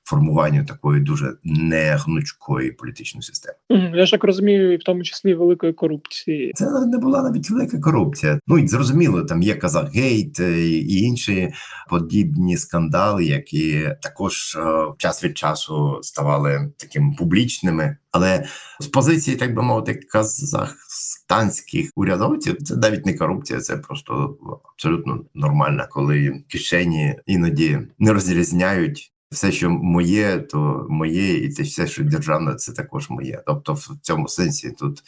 формуванню 0.04 0.64
такої 0.64 1.00
дуже 1.00 1.34
негнучкої 1.44 2.72
політичної 2.72 3.22
системи. 3.22 3.56
Я 3.94 4.06
ж 4.06 4.12
так 4.12 4.24
розумію, 4.24 4.72
і 4.72 4.76
в 4.76 4.82
тому 4.82 5.02
числі 5.02 5.34
великої 5.34 5.72
корупції. 5.72 6.52
Це 6.54 6.86
не 6.86 6.98
була 6.98 7.22
навіть 7.22 7.50
велика 7.50 7.78
корупція. 7.78 8.40
Ну 8.46 8.58
і 8.58 8.68
зрозуміло, 8.68 9.22
там 9.22 9.42
є 9.42 9.54
Казахгейт 9.54 10.40
і 10.40 11.02
інші 11.02 11.52
подібні 11.88 12.56
скандали, 12.56 13.24
які 13.24 13.67
також 14.02 14.56
е, 14.56 14.86
час 14.98 15.24
від 15.24 15.38
часу 15.38 15.98
ставали 16.02 16.72
такими 16.76 17.14
публічними. 17.18 17.96
Але 18.10 18.44
з 18.80 18.86
позиції, 18.86 19.36
так 19.36 19.54
би 19.54 19.62
мовити, 19.62 19.94
казахстанських 19.94 21.90
урядовців 21.94 22.62
це 22.62 22.76
навіть 22.76 23.06
не 23.06 23.14
корупція, 23.14 23.60
це 23.60 23.76
просто 23.76 24.38
абсолютно 24.74 25.24
нормально, 25.34 25.86
коли 25.90 26.44
кишені 26.48 27.16
іноді 27.26 27.78
не 27.98 28.12
розрізняють. 28.12 29.12
Все, 29.30 29.52
що 29.52 29.70
моє, 29.70 30.38
то 30.38 30.86
моє, 30.90 31.34
і 31.34 31.48
те 31.48 31.62
все, 31.62 31.86
що 31.86 32.04
державне, 32.04 32.54
це 32.54 32.72
також 32.72 33.10
моє. 33.10 33.42
Тобто, 33.46 33.72
в 33.72 33.88
цьому 34.02 34.28
сенсі 34.28 34.70
тут 34.70 35.02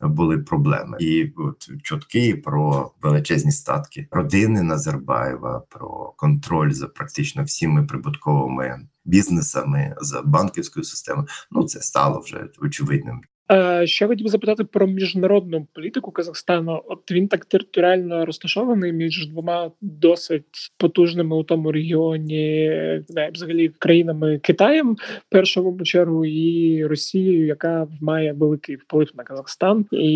були 0.00 0.38
проблеми, 0.38 0.96
і 1.00 1.32
от 1.36 1.82
чутки 1.82 2.36
про 2.36 2.90
величезні 3.02 3.52
статки 3.52 4.08
родини 4.10 4.62
Назарбаєва, 4.62 5.62
про 5.68 6.14
контроль 6.16 6.70
за 6.70 6.86
практично 6.88 7.44
всіми 7.44 7.84
прибутковими 7.84 8.80
бізнесами 9.04 9.96
за 10.00 10.22
банківською 10.22 10.84
системою. 10.84 11.28
Ну 11.50 11.64
це 11.64 11.82
стало 11.82 12.20
вже 12.20 12.48
очевидним. 12.58 13.20
Е, 13.52 13.86
ще 13.86 14.06
хотів 14.06 14.28
запитати 14.28 14.64
про 14.64 14.86
міжнародну 14.86 15.66
політику 15.72 16.10
Казахстану. 16.10 16.82
От 16.86 17.10
він 17.10 17.28
так 17.28 17.44
територіально 17.44 18.26
розташований 18.26 18.92
між 18.92 19.28
двома 19.28 19.70
досить 19.80 20.72
потужними 20.76 21.36
у 21.36 21.42
тому 21.42 21.72
регіоні, 21.72 22.68
не 23.08 23.30
взагалі 23.34 23.68
країнами 23.68 24.38
Китаєм, 24.38 24.96
першому 25.28 25.82
чергу, 25.82 26.24
і 26.24 26.86
Росією, 26.86 27.46
яка 27.46 27.88
має 28.00 28.32
великий 28.32 28.76
вплив 28.76 29.10
на 29.14 29.24
Казахстан. 29.24 29.86
І 29.90 30.12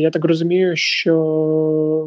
я 0.00 0.10
так 0.10 0.24
розумію, 0.24 0.76
що 0.76 1.14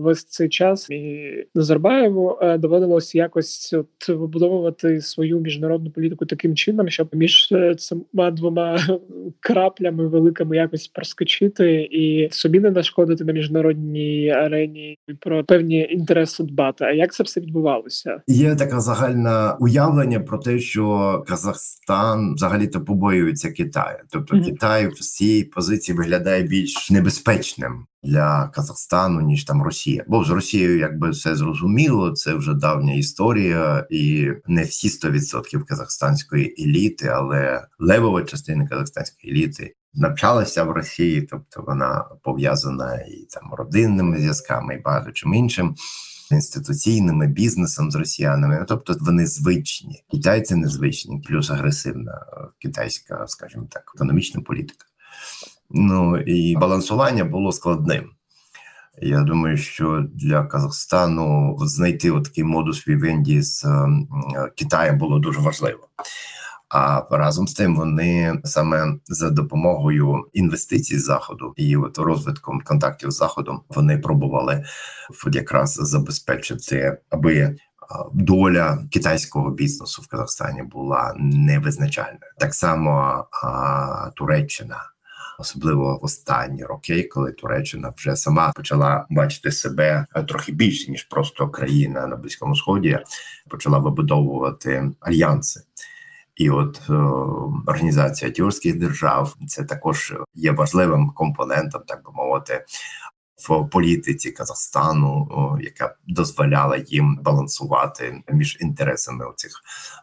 весь 0.02 0.24
цей 0.24 0.50
час 0.50 0.90
і 0.90 1.32
Назарбаєву 1.56 2.38
е, 2.42 2.58
доводилось 2.58 3.16
якось 3.16 3.74
от 3.74 4.10
вибудовувати 4.10 5.02
свою 5.02 5.40
міжнародну 5.40 5.92
політику 5.92 6.26
таким 6.26 6.56
чином, 6.56 6.90
щоб 6.90 7.10
між 7.14 7.50
е, 7.52 7.76
цими 7.76 8.32
двома 8.32 8.78
краплями 9.40 10.08
великими 10.08 10.61
якось 10.62 10.88
проскочити 10.88 11.82
і 11.82 12.30
собі 12.32 12.60
не 12.60 12.72
нашкодити 12.72 13.24
на 13.24 13.34
міжнародній 13.34 14.30
арені 14.30 14.98
про 15.20 15.44
певні 15.44 15.88
інтереси 15.92 16.44
дбати. 16.44 16.86
А 16.86 16.92
як 16.92 17.14
це 17.14 17.24
все 17.24 17.42
відбувалося? 17.42 18.22
Є 18.28 18.56
таке 18.56 18.80
загальне 18.80 19.56
уявлення 19.60 20.20
про 20.20 20.38
те, 20.38 20.60
що 20.60 21.24
Казахстан 21.28 22.34
взагалі 22.34 22.68
то 22.68 22.82
побоюється 22.82 23.52
Китаю, 23.52 23.98
тобто 24.10 24.36
mm-hmm. 24.36 24.46
Китай 24.46 24.88
в 24.88 25.00
цій 25.00 25.44
позиції 25.44 25.98
виглядає 25.98 26.44
більш 26.44 26.92
небезпечним. 26.92 27.86
Для 28.04 28.48
Казахстану 28.48 29.22
ніж 29.22 29.44
там 29.44 29.64
Росія, 29.64 30.04
бо 30.08 30.24
з 30.24 30.30
Росією 30.30 30.78
якби 30.78 31.10
все 31.10 31.36
зрозуміло. 31.36 32.12
Це 32.12 32.34
вже 32.34 32.54
давня 32.54 32.94
історія, 32.94 33.88
і 33.90 34.32
не 34.48 34.64
всі 34.64 34.88
100% 34.88 35.64
казахстанської 35.64 36.56
еліти, 36.60 37.08
але 37.08 37.68
левова 37.80 38.24
частина 38.24 38.68
казахстанської 38.68 39.34
еліти 39.34 39.76
навчалася 39.94 40.64
в 40.64 40.72
Росії, 40.72 41.22
тобто 41.22 41.64
вона 41.68 42.06
пов'язана 42.24 42.96
і 42.96 43.28
там 43.30 43.54
родинними 43.54 44.18
зв'язками, 44.18 44.76
і 44.76 44.82
багато 44.82 45.12
чим 45.12 45.34
іншим. 45.34 45.76
Інституційними 46.32 47.28
бізнесом 47.28 47.92
з 47.92 47.96
росіянами, 47.96 48.58
ну, 48.60 48.66
тобто 48.68 48.96
вони 49.00 49.28
звичні, 49.28 50.04
китайці 50.12 50.56
незвичні, 50.56 51.24
плюс 51.28 51.50
агресивна 51.50 52.26
китайська, 52.60 53.28
скажімо 53.28 53.68
так, 53.72 53.92
економічна 53.96 54.42
політика. 54.42 54.86
Ну 55.74 56.18
і 56.18 56.56
балансування 56.56 57.26
було 57.26 57.52
складним. 57.52 58.10
Я 59.02 59.22
думаю, 59.22 59.58
що 59.58 60.06
для 60.14 60.44
Казахстану 60.44 61.58
знайти 61.62 62.12
такий 62.12 62.44
модус 62.44 62.88
вівенді 62.88 63.42
з 63.42 63.66
Китаєм 64.58 64.98
було 64.98 65.20
дуже 65.20 65.40
важливо. 65.40 65.88
А 66.70 67.04
разом 67.12 67.48
з 67.48 67.54
тим 67.54 67.76
вони 67.76 68.42
саме 68.44 68.96
за 69.06 69.30
допомогою 69.30 70.30
інвестицій 70.34 71.00
з 71.00 71.06
заходу 71.06 71.54
і 71.58 71.78
от 71.78 71.98
розвитком 71.98 72.62
контактів 72.62 73.12
з 73.12 73.18
заходом 73.18 73.62
вони 73.70 73.98
пробували 73.98 74.64
якраз 75.34 75.74
забезпечити, 75.74 76.98
аби 77.10 77.56
доля 78.14 78.80
китайського 78.92 79.52
бізнесу 79.52 80.02
в 80.02 80.08
Казахстані 80.08 80.64
була 80.64 81.14
невизначальною. 81.20 82.32
Так 82.38 82.56
само 82.56 83.26
а, 83.44 84.10
Туреччина. 84.16 84.91
Особливо 85.42 85.98
в 86.02 86.06
останні 86.06 86.64
роки, 86.64 87.04
коли 87.04 87.32
Туреччина 87.32 87.94
вже 87.98 88.16
сама 88.16 88.52
почала 88.56 89.06
бачити 89.10 89.52
себе 89.52 90.06
трохи 90.28 90.52
більше 90.52 90.92
ніж 90.92 91.04
просто 91.04 91.50
країна 91.50 92.08
на 92.08 92.16
близькому 92.16 92.56
сході, 92.56 93.00
почала 93.50 93.78
вибудовувати 93.78 94.92
альянси. 95.00 95.62
І 96.36 96.50
от 96.50 96.90
о, 96.90 96.94
організація 97.68 98.32
тюркських 98.32 98.80
держав 98.80 99.36
це 99.48 99.64
також 99.64 100.14
є 100.34 100.52
важливим 100.52 101.10
компонентом, 101.10 101.82
так 101.88 102.04
би 102.06 102.12
мовити, 102.14 102.66
в 103.50 103.70
політиці 103.70 104.32
Казахстану, 104.32 105.28
яка 105.62 105.96
дозволяла 106.08 106.78
їм 106.88 107.20
балансувати 107.22 108.24
між 108.32 108.58
інтересами 108.60 109.26
цих 109.36 109.52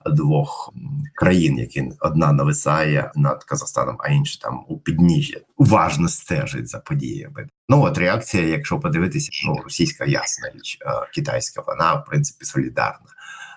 двох 0.06 0.72
країн, 1.14 1.58
які 1.58 1.92
одна 2.00 2.32
нависає 2.32 3.12
над 3.14 3.44
Казахстаном, 3.44 3.96
а 4.00 4.08
інша 4.08 4.38
там 4.40 4.64
у 4.68 4.78
підніжжя 4.78 5.40
уважно 5.56 6.08
стежить 6.08 6.68
за 6.68 6.78
подіями. 6.78 7.48
Ну 7.68 7.82
от 7.82 7.98
реакція, 7.98 8.46
якщо 8.46 8.80
подивитися, 8.80 9.30
ну 9.46 9.60
російська 9.64 10.04
ясна 10.04 10.50
річ, 10.54 10.78
китайська 11.14 11.62
вона 11.66 11.94
в 11.94 12.04
принципі 12.04 12.44
солідарна. 12.44 13.06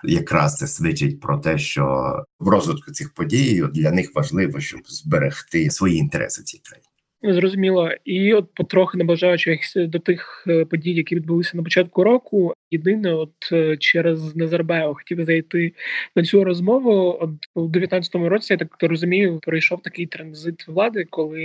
Якраз 0.04 0.56
це 0.56 0.66
свідчить 0.66 1.20
про 1.20 1.38
те, 1.38 1.58
що 1.58 2.14
в 2.40 2.48
розвитку 2.48 2.92
цих 2.92 3.14
подій 3.14 3.64
для 3.72 3.90
них 3.90 4.10
важливо, 4.14 4.60
щоб 4.60 4.80
зберегти 4.86 5.70
свої 5.70 5.96
інтереси 5.96 6.42
в 6.42 6.44
цій 6.44 6.58
країні. 6.58 6.91
Зрозуміло, 7.24 7.90
і 8.04 8.34
от 8.34 8.54
потрохи 8.54 8.98
наближаючись 8.98 9.74
до 9.76 9.98
тих 9.98 10.44
е, 10.48 10.64
подій, 10.64 10.92
які 10.92 11.14
відбулися 11.14 11.56
на 11.56 11.62
початку 11.62 12.04
року. 12.04 12.54
Єдине, 12.70 13.14
от 13.14 13.32
е, 13.52 13.76
через 13.76 14.36
Назарбаєва 14.36 14.94
хотів 14.94 15.24
зайти 15.24 15.72
на 16.16 16.22
цю 16.22 16.44
розмову. 16.44 17.18
От 17.20 17.30
у 17.54 17.68
19-му 17.68 18.28
році 18.28 18.52
я 18.52 18.56
так 18.56 18.76
розумію, 18.80 19.38
пройшов 19.42 19.82
такий 19.82 20.06
транзит 20.06 20.68
влади, 20.68 21.06
коли 21.10 21.44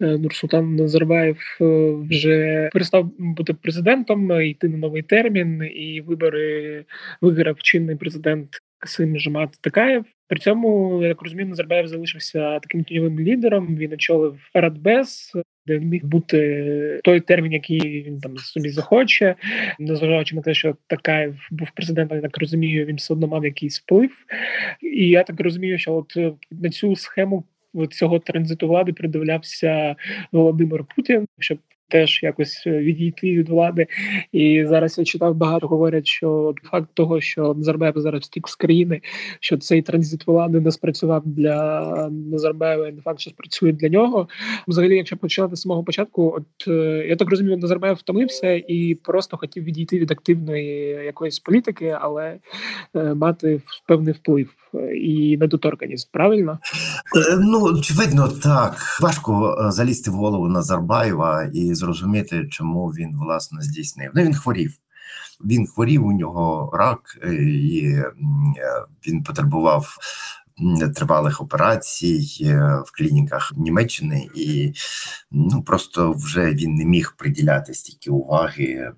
е, 0.00 0.06
Нурсултан 0.18 0.76
Назарбаєв 0.76 1.38
вже 2.10 2.68
перестав 2.72 3.12
бути 3.18 3.54
президентом, 3.54 4.40
йти 4.40 4.68
на 4.68 4.76
новий 4.76 5.02
термін, 5.02 5.70
і 5.74 6.00
вибори 6.00 6.84
виграв 7.20 7.58
чинний 7.58 7.96
президент 7.96 8.48
Касим 8.78 9.18
Жамат 9.18 9.58
Такаєв. 9.60 10.04
При 10.28 10.38
цьому 10.38 11.02
як 11.02 11.22
розумію, 11.22 11.48
Назарбаєв 11.48 11.86
залишився 11.86 12.58
таким 12.60 12.84
тіньовим 12.84 13.20
лідером. 13.20 13.76
Він 13.76 13.92
очолив 13.92 14.50
Радбез, 14.54 15.32
де 15.66 15.78
міг 15.78 16.04
бути 16.04 17.00
той 17.04 17.20
термін, 17.20 17.52
який 17.52 18.02
він 18.02 18.20
там 18.20 18.38
собі 18.38 18.68
захоче, 18.68 19.34
незважаючи 19.78 20.36
на 20.36 20.42
те, 20.42 20.54
що 20.54 20.76
Такаєв 20.86 21.48
був 21.50 21.70
президентом, 21.70 22.18
я 22.18 22.22
так 22.22 22.38
розумію, 22.38 22.86
він 22.86 22.96
все 22.96 23.14
одно 23.14 23.26
мав 23.26 23.44
якийсь 23.44 23.80
вплив. 23.80 24.10
І 24.82 25.08
я 25.08 25.22
так 25.22 25.40
розумію, 25.40 25.78
що 25.78 25.94
от 25.94 26.16
на 26.50 26.70
цю 26.70 26.96
схему 26.96 27.44
цього 27.90 28.18
транзиту 28.18 28.68
влади 28.68 28.92
придивлявся 28.92 29.96
Володимир 30.32 30.84
Путін, 30.96 31.26
щоб 31.38 31.58
теж 31.88 32.22
якось 32.22 32.62
е, 32.66 32.78
відійти 32.78 33.36
від 33.36 33.48
влади. 33.48 33.86
І 34.32 34.64
зараз 34.68 34.98
я 34.98 35.04
читав 35.04 35.34
багато 35.34 35.66
говорять, 35.66 36.06
що 36.06 36.54
факт 36.70 36.88
того, 36.94 37.20
що 37.20 37.54
Назарбаєв 37.54 37.94
зараз 37.96 38.22
втік 38.22 38.48
з 38.48 38.56
країни, 38.56 39.00
що 39.40 39.56
цей 39.58 39.82
транзит 39.82 40.26
влади 40.26 40.60
не 40.60 40.70
спрацював 40.70 41.22
для 41.26 41.90
Назарбаєва, 42.10 42.88
і 42.88 42.92
не 42.92 43.02
факт, 43.02 43.20
що 43.20 43.30
спрацює 43.30 43.72
для 43.72 43.88
нього. 43.88 44.28
Взагалі, 44.68 44.96
якщо 44.96 45.16
почати 45.16 45.56
з 45.56 45.60
самого 45.60 45.84
початку, 45.84 46.34
от 46.36 46.68
е, 46.68 47.06
я 47.08 47.16
так 47.16 47.30
розумію, 47.30 47.56
Назарбаєв 47.56 47.96
втомився 47.96 48.52
і 48.68 48.94
просто 48.94 49.36
хотів 49.36 49.64
відійти 49.64 49.98
від 49.98 50.10
активної 50.10 50.68
якоїсь 51.04 51.38
політики, 51.38 51.96
але 52.00 52.36
е, 52.94 53.14
мати 53.14 53.62
певний 53.86 54.14
вплив 54.14 54.48
і 54.94 55.36
недоторканість. 55.36 56.12
Правильно? 56.12 56.58
Ну 57.40 57.62
очевидно, 57.62 58.28
так 58.42 58.76
важко 59.00 59.56
залізти 59.70 60.10
в 60.10 60.14
голову 60.14 60.48
Назарбаєва 60.48 61.50
і 61.54 61.73
зрозуміти, 61.74 62.48
чому 62.50 62.86
він 62.86 63.16
власне 63.16 63.62
здійснив. 63.62 64.10
Ну 64.14 64.22
він 64.22 64.34
хворів. 64.34 64.78
Він 65.44 65.66
хворів 65.66 66.06
у 66.06 66.12
нього 66.12 66.70
рак, 66.74 67.18
е, 67.22 67.34
і 67.44 67.86
е, 67.86 68.12
він 69.06 69.22
потребував 69.22 69.96
тривалих 70.96 71.40
операцій 71.40 72.38
е, 72.40 72.82
в 72.86 72.92
клініках 72.96 73.52
Німеччини, 73.56 74.28
і 74.34 74.72
ну 75.30 75.62
просто 75.62 76.12
вже 76.12 76.50
він 76.50 76.74
не 76.74 76.84
міг 76.84 77.14
приділяти 77.18 77.74
стільки 77.74 78.10
уваги 78.10 78.92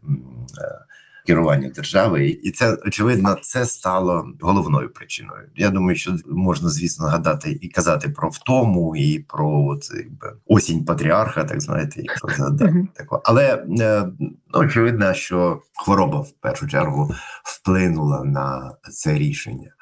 керування 1.26 1.70
держави, 1.70 2.28
і 2.28 2.50
це 2.50 2.78
очевидно 2.86 3.36
це 3.42 3.66
стало 3.66 4.28
головною 4.40 4.92
причиною. 4.92 5.42
Я 5.56 5.70
думаю, 5.70 5.96
що 5.96 6.16
можна 6.26 6.68
звісно 6.68 7.06
гадати 7.06 7.58
і 7.60 7.68
казати 7.68 8.08
про 8.08 8.28
втому, 8.28 8.96
і 8.96 9.18
про 9.18 9.66
от, 9.66 9.90
якби, 9.96 10.32
осінь 10.46 10.84
патріарха, 10.84 11.44
так 11.44 11.60
знаєте, 11.60 12.02
якщо 12.02 12.28
згадати 12.28 12.86
тако. 12.94 13.22
Але 13.24 13.64
е, 13.80 14.08
ну, 14.18 14.60
очевидно, 14.60 15.14
що 15.14 15.62
хвороба 15.74 16.20
в 16.20 16.30
першу 16.30 16.68
чергу 16.68 17.14
вплинула 17.44 18.24
на 18.24 18.74
це 18.92 19.14
рішення. 19.14 19.75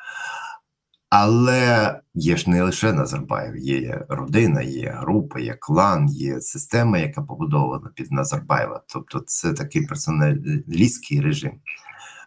Але 1.16 2.00
є 2.14 2.36
ж 2.36 2.50
не 2.50 2.62
лише 2.62 2.92
Назарбаєв, 2.92 3.56
є 3.56 4.04
родина, 4.08 4.62
є 4.62 4.96
група, 5.00 5.40
є 5.40 5.56
клан, 5.60 6.08
є 6.08 6.40
система, 6.40 6.98
яка 6.98 7.22
побудована 7.22 7.90
під 7.94 8.12
Назарбаєва. 8.12 8.82
Тобто, 8.88 9.20
це 9.26 9.52
такий 9.52 9.86
персоналістський 9.86 11.20
режим. 11.20 11.52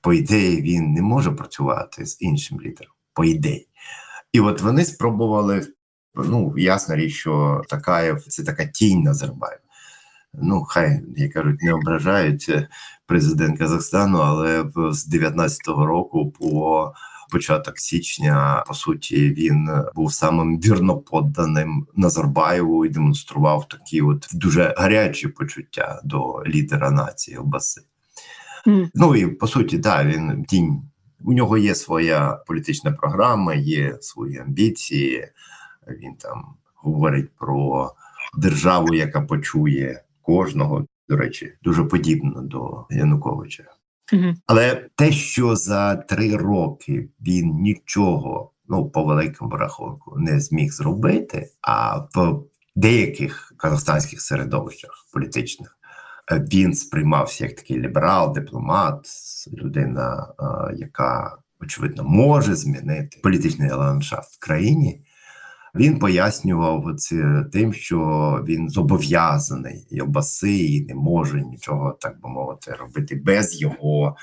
По 0.03 0.13
ідеї, 0.13 0.61
він 0.61 0.93
не 0.93 1.01
може 1.01 1.31
працювати 1.31 2.05
з 2.05 2.21
іншим 2.21 2.61
лідером. 2.61 2.93
По 3.13 3.25
ідеї. 3.25 3.67
І 4.33 4.39
от 4.39 4.61
вони 4.61 4.85
спробували. 4.85 5.67
Ну, 6.15 6.53
ясна 6.57 6.95
річ, 6.95 7.13
що 7.13 7.61
Такаєв 7.69 8.23
це 8.23 8.43
така 8.43 8.65
тінь 8.65 9.01
Назарбаєва. 9.01 9.61
Ну, 10.33 10.61
хай 10.61 11.01
як 11.17 11.33
кажуть, 11.33 11.61
не 11.61 11.73
ображають 11.73 12.51
президент 13.05 13.59
Казахстану, 13.59 14.17
але 14.17 14.65
з 14.91 15.13
19-го 15.13 15.85
року 15.85 16.31
по 16.31 16.93
початок 17.31 17.79
січня. 17.79 18.63
По 18.67 18.73
суті, 18.73 19.29
він 19.29 19.69
був 19.95 20.13
самим 20.13 20.59
вірно 20.59 20.97
подданим 20.97 21.87
Назарбаєву 21.95 22.85
і 22.85 22.89
демонстрував 22.89 23.67
такі 23.67 24.01
от 24.01 24.27
дуже 24.33 24.73
гарячі 24.77 25.27
почуття 25.27 26.01
до 26.03 26.43
лідера 26.47 26.91
нації 26.91 27.37
Албаси. 27.37 27.81
Mm. 28.65 28.89
Ну 28.95 29.15
і 29.15 29.27
по 29.27 29.47
суті, 29.47 29.79
так, 29.79 30.07
він 30.07 30.45
тінь. 30.45 30.81
У 31.23 31.33
нього 31.33 31.57
є 31.57 31.75
своя 31.75 32.31
політична 32.47 32.91
програма, 32.91 33.53
є 33.53 33.97
свої 34.01 34.37
амбіції. 34.37 35.27
Він 35.87 36.13
там 36.15 36.45
говорить 36.75 37.29
про 37.37 37.91
державу, 38.37 38.93
яка 38.93 39.21
почує 39.21 40.03
кожного. 40.21 40.85
До 41.09 41.17
речі, 41.17 41.53
дуже 41.63 41.83
подібно 41.83 42.41
до 42.41 42.85
Януковича. 42.89 43.63
Але 44.45 44.89
те, 44.95 45.11
що 45.11 45.55
за 45.55 45.95
три 45.95 46.35
роки 46.35 47.09
він 47.21 47.49
нічого, 47.49 48.51
ну 48.67 48.89
по 48.89 49.03
великому 49.03 49.57
рахунку, 49.57 50.19
не 50.19 50.39
зміг 50.39 50.71
зробити, 50.71 51.51
а 51.61 51.97
в 51.97 52.43
деяких 52.75 53.53
казахстанських 53.57 54.21
середовищах 54.21 55.07
політичних 55.13 55.77
е, 56.31 56.45
він 56.53 56.73
сприймався 56.73 57.43
як 57.45 57.55
такий 57.55 57.79
ліберал, 57.79 58.33
дипломат, 58.33 59.07
людина, 59.53 60.33
е, 60.39 60.75
яка 60.77 61.37
очевидно 61.61 62.03
може 62.03 62.55
змінити 62.55 63.19
політичний 63.23 63.71
ландшафт 63.71 64.33
в 64.33 64.39
країні. 64.39 65.01
Він 65.75 65.99
пояснював 65.99 66.95
це 66.97 67.45
тим, 67.53 67.73
що 67.73 67.99
він 68.47 68.69
зобов'язаний 68.69 69.87
і 69.91 70.01
обаси 70.01 70.57
і 70.57 70.85
не 70.85 70.95
може 70.95 71.41
нічого, 71.41 71.97
так 72.01 72.21
би 72.21 72.29
мовити, 72.29 72.71
робити 72.71 73.21
без 73.25 73.61
його 73.61 74.15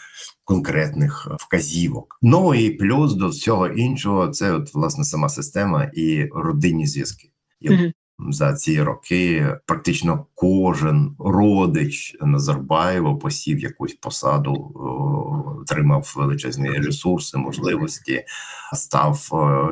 конкретних 0.44 1.28
вказівок. 1.40 2.18
Ну 2.22 2.54
і 2.54 2.70
плюс 2.70 3.14
до 3.14 3.28
всього 3.28 3.68
іншого, 3.68 4.28
це 4.28 4.52
от 4.52 4.74
власне 4.74 5.04
сама 5.04 5.28
система 5.28 5.90
і 5.94 6.28
родинні 6.32 6.86
зв'язки. 6.86 7.30
Mm-hmm 7.62 7.92
за 8.18 8.54
ці 8.54 8.82
роки 8.82 9.56
практично 9.66 10.26
кожен 10.34 11.16
родич 11.18 12.16
Назарбаєва 12.20 13.14
посів 13.14 13.58
якусь 13.58 13.94
посаду, 13.94 14.72
отримав 15.62 16.12
величезні 16.16 16.68
ресурси, 16.68 17.38
можливості, 17.38 18.24
став 18.72 19.28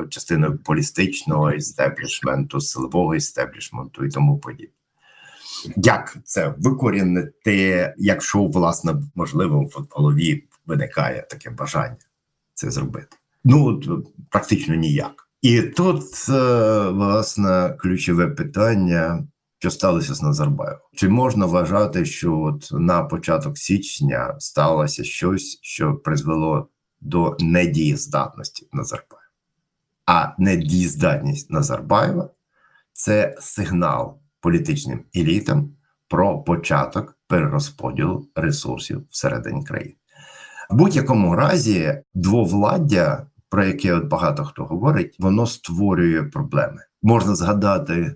частиною 0.09 0.57
політичного 0.57 1.51
істеблішменту, 1.51 2.61
силового 2.61 3.15
істеблішменту 3.15 4.05
і 4.05 4.09
тому 4.09 4.37
подібне. 4.37 4.73
Як 5.75 6.17
це 6.23 6.53
викорінити, 6.57 7.93
якщо 7.97 8.45
власне 8.45 8.95
можливо 9.15 9.61
в 9.61 9.87
голові 9.89 10.43
виникає 10.65 11.27
таке 11.29 11.49
бажання 11.49 11.97
це 12.53 12.71
зробити? 12.71 13.17
Ну 13.43 13.81
практично 14.29 14.75
ніяк. 14.75 15.22
І 15.43 15.61
тут 15.61 16.03
е, 16.29 16.89
власне 16.89 17.75
ключове 17.79 18.27
питання, 18.27 19.27
що 19.59 19.71
сталося 19.71 20.13
з 20.13 20.21
Назарбаєвом. 20.21 20.81
Чи 20.95 21.09
можна 21.09 21.45
вважати, 21.45 22.05
що 22.05 22.39
от 22.39 22.69
на 22.71 23.03
початок 23.03 23.57
січня 23.57 24.35
сталося 24.39 25.03
щось, 25.03 25.59
що 25.61 25.95
призвело 25.95 26.67
до 27.01 27.37
недієздатності 27.39 28.67
Назарбаєва? 28.71 29.27
А 30.05 30.27
недієздатність 30.37 31.51
Назарбаєва 31.51 32.29
це 32.93 33.35
сигнал 33.39 34.19
політичним 34.41 35.03
елітам 35.15 35.69
про 36.07 36.39
початок 36.39 37.17
перерозподілу 37.27 38.27
ресурсів 38.35 39.07
всередині 39.09 39.63
країни. 39.65 39.95
В 40.69 40.75
будь-якому 40.75 41.35
разі 41.35 42.01
двовладдя 42.13 43.27
про 43.53 43.65
яке 43.65 43.93
от 43.93 44.07
багато 44.07 44.45
хто 44.45 44.65
говорить, 44.65 45.15
воно 45.19 45.47
створює 45.47 46.23
проблеми. 46.23 46.81
Можна 47.01 47.35
згадати 47.35 48.15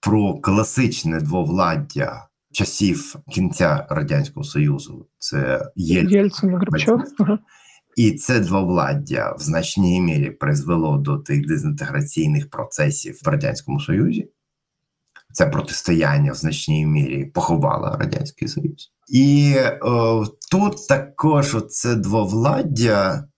про 0.00 0.34
класичне 0.34 1.20
двовладдя 1.20 2.28
часів 2.52 3.16
кінця 3.30 3.86
радянського 3.90 4.44
союзу. 4.44 5.06
Це 5.18 5.70
Єльцин 5.76 6.50
Горбачов. 6.50 7.00
І 7.96 8.12
це 8.12 8.40
двовладдя 8.40 9.34
в 9.38 9.42
значній 9.42 10.00
мірі 10.00 10.30
призвело 10.30 10.98
до 10.98 11.18
тих 11.18 11.46
дезінтеграційних 11.46 12.50
процесів 12.50 13.20
в 13.24 13.28
радянському 13.28 13.80
союзі. 13.80 14.30
Це 15.32 15.46
протистояння 15.46 16.32
в 16.32 16.36
значній 16.36 16.86
мірі 16.86 17.24
поховало 17.24 17.96
радянський 18.00 18.48
союз, 18.48 18.92
і 19.08 19.54
о, 19.82 20.24
тут 20.50 20.88
також 20.88 21.56
це 21.68 21.96
двовладдя 21.96 23.28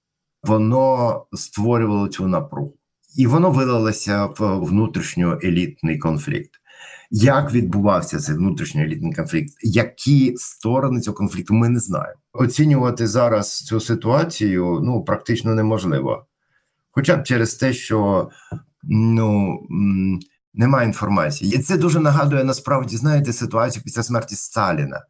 воно 0.42 1.22
створювало 1.32 2.08
цю 2.08 2.28
напругу, 2.28 2.74
і 3.16 3.26
воно 3.26 3.50
вилилося 3.50 4.26
в 4.26 4.58
внутрішньоелітний 4.58 5.98
конфлікт. 5.98 6.50
Як 7.10 7.52
відбувався 7.52 8.18
цей 8.18 8.34
внутрішньоелітний 8.34 9.12
конфлікт? 9.14 9.54
Які 9.62 10.34
сторони 10.36 11.00
цього 11.00 11.16
конфлікту 11.16 11.54
ми 11.54 11.68
не 11.68 11.80
знаємо. 11.80 12.20
Оцінювати 12.32 13.06
зараз 13.06 13.58
цю 13.58 13.80
ситуацію 13.80 14.80
ну 14.84 15.04
практично 15.04 15.54
неможливо, 15.54 16.26
хоча 16.90 17.16
б 17.16 17.22
через 17.22 17.54
те, 17.54 17.72
що 17.72 18.30
ну 18.82 19.58
немає 20.54 20.86
інформації, 20.86 21.54
і 21.54 21.58
це 21.58 21.76
дуже 21.76 22.00
нагадує 22.00 22.44
насправді 22.44 22.96
знаєте 22.96 23.32
ситуацію 23.32 23.82
після 23.84 24.02
смерті 24.02 24.36
Сталіна 24.36 25.04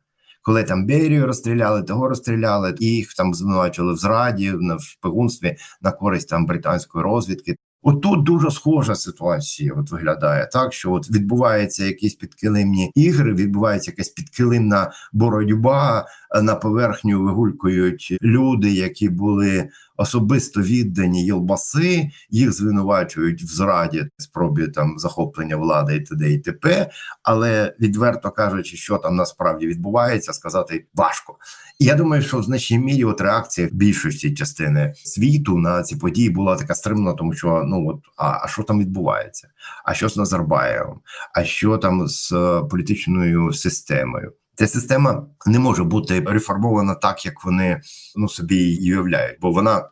коли 0.49 0.65
там 0.65 0.87
Берію 0.87 1.27
розстріляли, 1.27 1.83
того 1.83 2.09
розстріляли, 2.09 2.75
їх 2.79 3.15
там 3.15 3.35
звинувачували 3.35 3.95
в 3.95 3.97
зраді, 3.97 4.53
в 4.53 4.81
шпигунстві 4.81 5.57
на 5.83 5.93
користь 5.93 6.29
там 6.29 6.47
британської 6.47 7.05
розвідки. 7.05 7.57
Отут 7.83 8.25
дуже 8.25 8.51
схожа 8.51 8.95
ситуація. 8.95 9.75
От 9.77 9.91
виглядає 9.91 10.49
так, 10.53 10.73
що 10.73 10.93
от 10.93 11.11
відбуваються 11.11 11.85
якісь 11.85 12.15
підкилимні 12.15 12.93
ігри, 12.95 13.35
відбувається 13.35 13.91
якась 13.91 14.09
підкилимна 14.09 14.93
боротьба 15.13 16.07
на 16.43 16.55
поверхню 16.55 17.23
вигулькують 17.23 18.19
люди, 18.23 18.71
які 18.71 19.09
були 19.09 19.69
особисто 19.99 20.61
віддані 20.61 21.25
Єлбаси, 21.25 22.11
їх 22.31 22.53
звинувачують 22.53 23.43
в 23.43 23.47
зраді, 23.47 24.07
спробі 24.17 24.69
там 24.69 24.99
захоплення 24.99 25.57
влади 25.57 25.97
і 25.97 26.01
т.д. 26.01 26.33
і 26.33 26.39
т.п., 26.39 26.91
але 27.23 27.75
відверто 27.81 28.31
кажучи, 28.31 28.77
що 28.77 28.99
там 28.99 29.17
насправді 29.17 29.67
відбувається, 29.67 30.33
сказати 30.33 30.87
важко. 30.95 31.37
І 31.79 31.85
я 31.85 31.95
думаю, 31.95 32.23
що 32.23 32.39
в 32.39 32.43
значній 32.43 32.79
мірі 32.79 33.05
от 33.05 33.21
реакція 33.21 33.69
більшості 33.73 34.35
частини 34.35 34.93
світу 34.97 35.59
на 35.59 35.83
ці 35.83 35.97
події 35.97 36.31
була 36.31 36.57
така 36.57 36.75
стримна, 36.75 37.13
тому 37.13 37.35
що 37.35 37.63
ну 37.67 37.89
от 37.89 38.01
а, 38.17 38.45
а 38.45 38.49
що 38.49 38.63
там 38.63 38.81
відбувається? 38.81 39.49
А 39.85 39.95
що 39.95 40.09
з 40.09 40.17
Назарбаєвим? 40.17 41.01
А 41.35 41.45
що 41.45 41.79
там 41.79 42.09
з 42.09 42.33
е, 42.33 42.63
політичною 42.71 43.53
системою? 43.53 44.33
Ця 44.59 44.67
система 44.67 45.27
не 45.47 45.59
може 45.59 45.85
бути 45.85 46.21
реформована 46.21 46.95
так, 46.95 47.27
як 47.27 47.45
вони 47.45 47.81
ну 48.17 48.29
собі 48.29 48.57
її 48.57 48.95
уявляють, 48.95 49.41
бо 49.41 49.51
вона, 49.51 49.91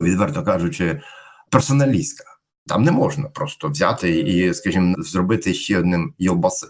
відверто 0.00 0.42
кажучи, 0.42 1.00
персоналістська. 1.50 2.24
Там 2.66 2.82
не 2.82 2.90
можна 2.90 3.28
просто 3.28 3.68
взяти 3.68 4.20
і, 4.20 4.54
скажімо, 4.54 4.94
зробити 4.98 5.54
ще 5.54 5.78
одним 5.78 6.14
Єлбаси. 6.18 6.66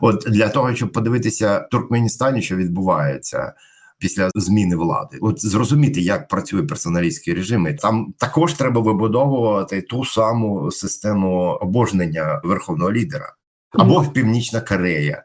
От 0.00 0.24
для 0.28 0.48
того, 0.48 0.74
щоб 0.74 0.92
подивитися 0.92 1.58
в 1.58 1.68
Туркменістані, 1.68 2.42
що 2.42 2.56
відбувається 2.56 3.54
після 3.98 4.30
зміни 4.34 4.76
влади, 4.76 5.18
от 5.20 5.46
зрозуміти, 5.46 6.00
як 6.00 6.28
працює 6.28 6.62
персоналістський 6.62 7.34
режим, 7.34 7.76
там 7.76 8.14
також 8.18 8.54
треба 8.54 8.80
вибудовувати 8.80 9.82
ту 9.82 10.04
саму 10.04 10.70
систему 10.70 11.58
обожнення 11.60 12.40
верховного 12.44 12.92
лідера 12.92 13.34
або 13.72 14.04
Північна 14.04 14.60
Корея 14.60 15.24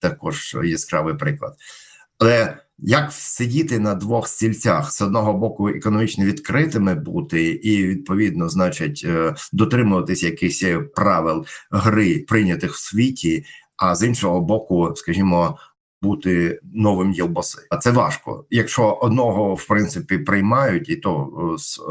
також 0.00 0.56
яскравий 0.64 1.14
приклад. 1.14 1.54
Але 2.18 2.56
як 2.78 3.12
сидіти 3.12 3.78
на 3.78 3.94
двох 3.94 4.28
стільцях 4.28 4.92
з 4.92 5.02
одного 5.02 5.32
боку 5.32 5.68
економічно 5.68 6.24
відкритими 6.24 6.94
бути, 6.94 7.48
і 7.48 7.86
відповідно, 7.86 8.48
значить, 8.48 9.02
е, 9.04 9.34
дотримуватись 9.52 10.22
якихось 10.22 10.64
правил 10.94 11.46
гри 11.70 12.24
прийнятих 12.28 12.72
в 12.72 12.78
світі, 12.78 13.44
а 13.76 13.94
з 13.94 14.02
іншого 14.02 14.40
боку, 14.40 14.92
скажімо, 14.96 15.58
бути 16.02 16.60
новим 16.74 17.12
Єлбаси. 17.12 17.58
А 17.70 17.76
це 17.76 17.90
важко. 17.90 18.44
Якщо 18.50 18.92
одного 18.92 19.54
в 19.54 19.66
принципі 19.66 20.18
приймають, 20.18 20.88
і 20.88 20.96
то 20.96 21.28
е, 21.54 21.58
з 21.58 21.78
е, 21.78 21.82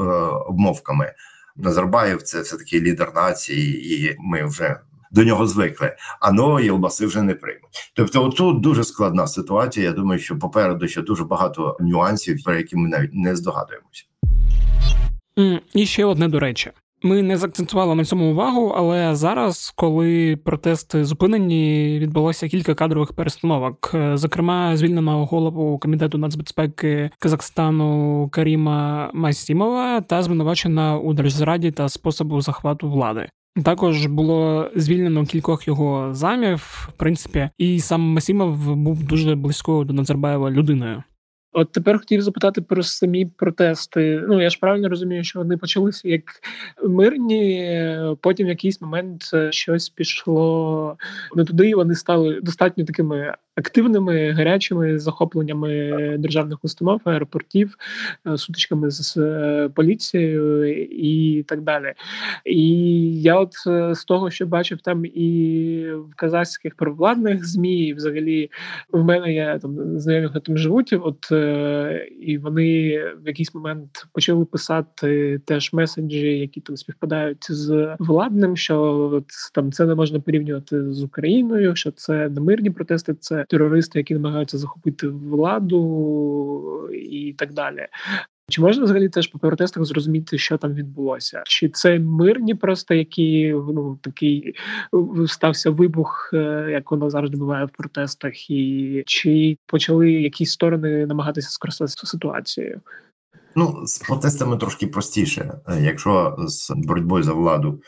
обмовками 0.48 1.14
Назарбаєв, 1.56 2.22
це 2.22 2.42
все 2.42 2.58
таки 2.58 2.82
лідер 2.82 3.12
нації, 3.16 3.94
і 3.94 4.16
ми 4.20 4.46
вже 4.46 4.80
до 5.16 5.24
нього 5.24 5.48
звикли, 5.48 5.96
а 6.22 6.32
нової 6.32 6.66
Єлбаси 6.66 7.06
вже 7.06 7.22
не 7.22 7.34
приймуть. 7.34 7.92
Тобто, 7.96 8.24
отут 8.24 8.62
дуже 8.62 8.84
складна 8.84 9.28
ситуація. 9.28 9.86
Я 9.86 9.92
думаю, 9.92 10.20
що 10.20 10.40
попереду 10.40 10.88
ще 10.88 11.02
дуже 11.02 11.24
багато 11.24 11.78
нюансів, 11.80 12.44
про 12.44 12.56
які 12.56 12.76
ми 12.76 12.90
навіть 12.90 13.14
не 13.14 13.36
здогадуємося. 13.36 14.04
І 15.74 15.86
ще 15.86 16.06
одне 16.06 16.28
до 16.28 16.40
речі. 16.40 16.72
Ми 17.04 17.22
не 17.22 17.38
заакцентували 17.38 17.96
на 17.96 18.06
цьому 18.06 18.32
увагу, 18.32 18.74
але 18.78 19.16
зараз, 19.16 19.74
коли 19.76 20.38
протести 20.46 21.06
зупинені, 21.06 21.98
відбулося 22.00 22.48
кілька 22.48 22.76
кадрових 22.76 23.14
перестановок. 23.14 23.96
Зокрема, 24.14 24.78
звільнено 24.78 25.26
голову 25.26 25.80
комітету 25.80 26.18
нацбезпеки 26.18 27.10
Казахстану 27.20 28.30
Каріма 28.32 29.12
Масімова 29.14 30.02
та 30.02 30.24
звинувачена 30.24 30.98
у 30.98 31.14
держзраді 31.14 31.72
та 31.72 31.90
способу 31.90 32.42
захвату 32.42 32.90
влади. 32.90 33.30
Також 33.64 34.06
було 34.06 34.70
звільнено 34.76 35.26
кількох 35.26 35.68
його 35.68 36.14
замів, 36.14 36.88
в 36.90 36.92
принципі, 36.98 37.50
і 37.58 37.80
сам 37.80 38.02
Масімов 38.02 38.76
був 38.76 39.04
дуже 39.04 39.36
близькою 39.36 39.84
до 39.84 39.94
Назарбаєва 39.94 40.52
людиною. 40.52 41.04
От 41.58 41.72
тепер 41.72 42.00
хотів 42.00 42.22
запитати 42.22 42.62
про 42.62 42.84
самі 42.84 43.26
протести. 43.26 44.24
Ну 44.28 44.42
я 44.42 44.50
ж 44.50 44.58
правильно 44.62 44.90
розумію, 44.90 45.24
що 45.24 45.40
вони 45.40 45.58
почалися 45.58 46.10
як 46.10 46.24
мирні. 46.84 47.80
Потім 48.22 48.46
в 48.46 48.50
якийсь 48.50 48.82
момент 48.82 49.24
щось 49.50 49.90
пішло 49.90 50.98
не 51.36 51.46
туди. 51.46 51.70
і 51.70 51.76
Вони 51.76 51.96
стали 51.96 52.42
достатньо 52.42 52.86
такими 52.86 53.36
активними 53.56 54.32
гарячими 54.32 55.00
захопленнями 55.00 56.18
державних 56.18 56.60
установ, 56.64 57.02
аеропортів, 57.04 57.78
е, 58.28 58.38
сутичками 58.38 58.92
з 58.92 59.18
е, 59.18 59.70
поліцією 59.76 60.66
і 60.92 61.44
так 61.48 61.62
далі. 61.62 61.94
І 62.46 62.72
я, 63.22 63.40
от 63.40 63.54
е, 63.68 63.96
з 63.96 64.06
того, 64.06 64.30
що 64.30 64.46
бачив 64.46 64.82
там 64.82 65.06
і 65.06 65.88
в 65.94 66.16
казахських 66.16 66.76
провладних 66.76 67.48
змі, 67.48 67.88
і 67.88 67.94
взагалі 67.94 68.50
в 68.92 69.04
мене 69.04 69.34
є 69.34 69.60
там 69.62 70.00
знайомі, 70.00 70.28
хто 70.28 70.40
там 70.40 70.58
живуть. 70.58 70.94
От 70.94 71.32
і 72.22 72.38
вони 72.38 73.00
в 73.24 73.28
якийсь 73.28 73.56
момент 73.56 74.08
почали 74.14 74.46
писати 74.46 75.40
теж 75.46 75.74
меседжі, 75.74 76.40
які 76.40 76.62
там 76.62 76.78
співпадають 76.78 77.52
з 77.52 77.96
владним, 78.00 78.58
що 78.58 78.82
от, 79.14 79.26
там 79.54 79.72
це 79.72 79.86
не 79.86 79.96
можна 79.96 80.20
порівнювати 80.20 80.94
з 80.94 81.04
Україною, 81.04 81.76
що 81.76 81.92
це 81.92 82.30
не 82.30 82.42
мирні 82.42 82.70
протести, 82.70 83.14
це 83.14 83.45
терористи, 83.50 84.00
які 84.00 84.14
намагаються 84.14 84.58
захопити 84.58 85.08
владу 85.08 86.90
і 86.94 87.36
так 87.38 87.54
далі. 87.54 87.88
Чи 88.50 88.62
можна 88.62 88.84
взагалі 88.84 89.10
теж 89.10 89.28
по 89.28 89.40
протестах 89.40 89.86
зрозуміти, 89.86 90.38
що 90.38 90.58
там 90.58 90.74
відбулося? 90.74 91.44
Чи 91.46 91.70
це 91.70 92.00
мирні, 92.00 92.56
просто 92.56 92.94
які 92.94 93.52
ну 93.54 94.00
такий 94.02 94.56
стався 95.28 95.70
вибух, 95.70 96.30
е, 96.34 96.68
як 96.72 96.92
воно 96.92 97.10
завжди 97.10 97.38
буває 97.38 97.66
в 97.66 97.70
протестах, 97.70 98.50
і 98.50 99.04
чи 99.06 99.58
почали 99.66 100.12
якісь 100.12 100.52
сторони 100.52 101.06
намагатися 101.06 101.50
скористатися 101.50 102.08
ситуацією? 102.08 102.82
Ну 103.56 103.82
з 103.86 103.98
протестами 103.98 104.58
трошки 104.58 104.88
простіше, 104.88 105.60
е, 105.68 105.82
якщо 105.82 106.36
з 106.40 106.72
боротьбою 106.76 107.24
за 107.24 107.34
владу 107.34 107.82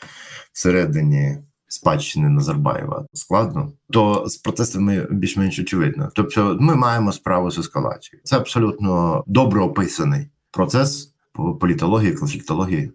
всередині 0.52 1.38
спадщини 1.68 2.28
Назарбаєва 2.28 3.06
складно, 3.12 3.72
то 3.90 4.24
з 4.26 4.36
протестами 4.36 5.06
більш-менш 5.10 5.58
очевидно. 5.58 6.10
Тобто, 6.14 6.56
ми 6.60 6.74
маємо 6.74 7.12
справу 7.12 7.50
з 7.50 7.58
ескалацією. 7.58 8.22
Це 8.24 8.36
абсолютно 8.36 9.24
добре 9.26 9.60
описаний 9.60 10.30
процес 10.50 11.14
по 11.32 11.54
політології, 11.54 12.12
конфліктології. 12.12 12.92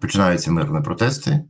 Починаються 0.00 0.52
мирні 0.52 0.80
протести. 0.80 1.44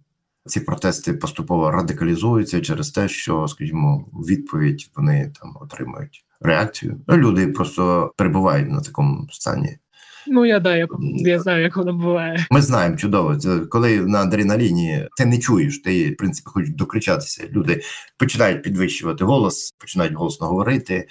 Ці 0.46 0.60
протести 0.60 1.12
поступово 1.12 1.70
радикалізуються 1.70 2.60
через 2.60 2.90
те, 2.90 3.08
що, 3.08 3.48
скажімо, 3.48 4.08
відповідь 4.12 4.90
вони 4.96 5.32
там 5.40 5.56
отримують 5.60 6.24
реакцію. 6.40 7.00
Люди 7.08 7.46
просто 7.46 8.12
перебувають 8.16 8.70
на 8.70 8.80
такому 8.80 9.26
стані 9.30 9.78
Ну 10.26 10.44
я 10.44 10.60
да, 10.60 10.76
я 10.76 10.86
я 11.00 11.40
знаю, 11.40 11.62
як 11.62 11.76
воно 11.76 11.92
буває. 11.92 12.46
Ми 12.50 12.62
знаємо 12.62 12.96
чудово. 12.96 13.36
Коли 13.70 14.00
на 14.00 14.20
адреналіні 14.20 15.08
ти 15.16 15.26
не 15.26 15.38
чуєш, 15.38 15.78
ти 15.78 16.10
в 16.10 16.16
принципі 16.16 16.50
хочеш 16.50 16.70
докричатися. 16.70 17.44
Люди 17.52 17.82
починають 18.18 18.62
підвищувати 18.62 19.24
голос, 19.24 19.74
починають 19.78 20.14
голосно 20.14 20.46
говорити. 20.46 21.06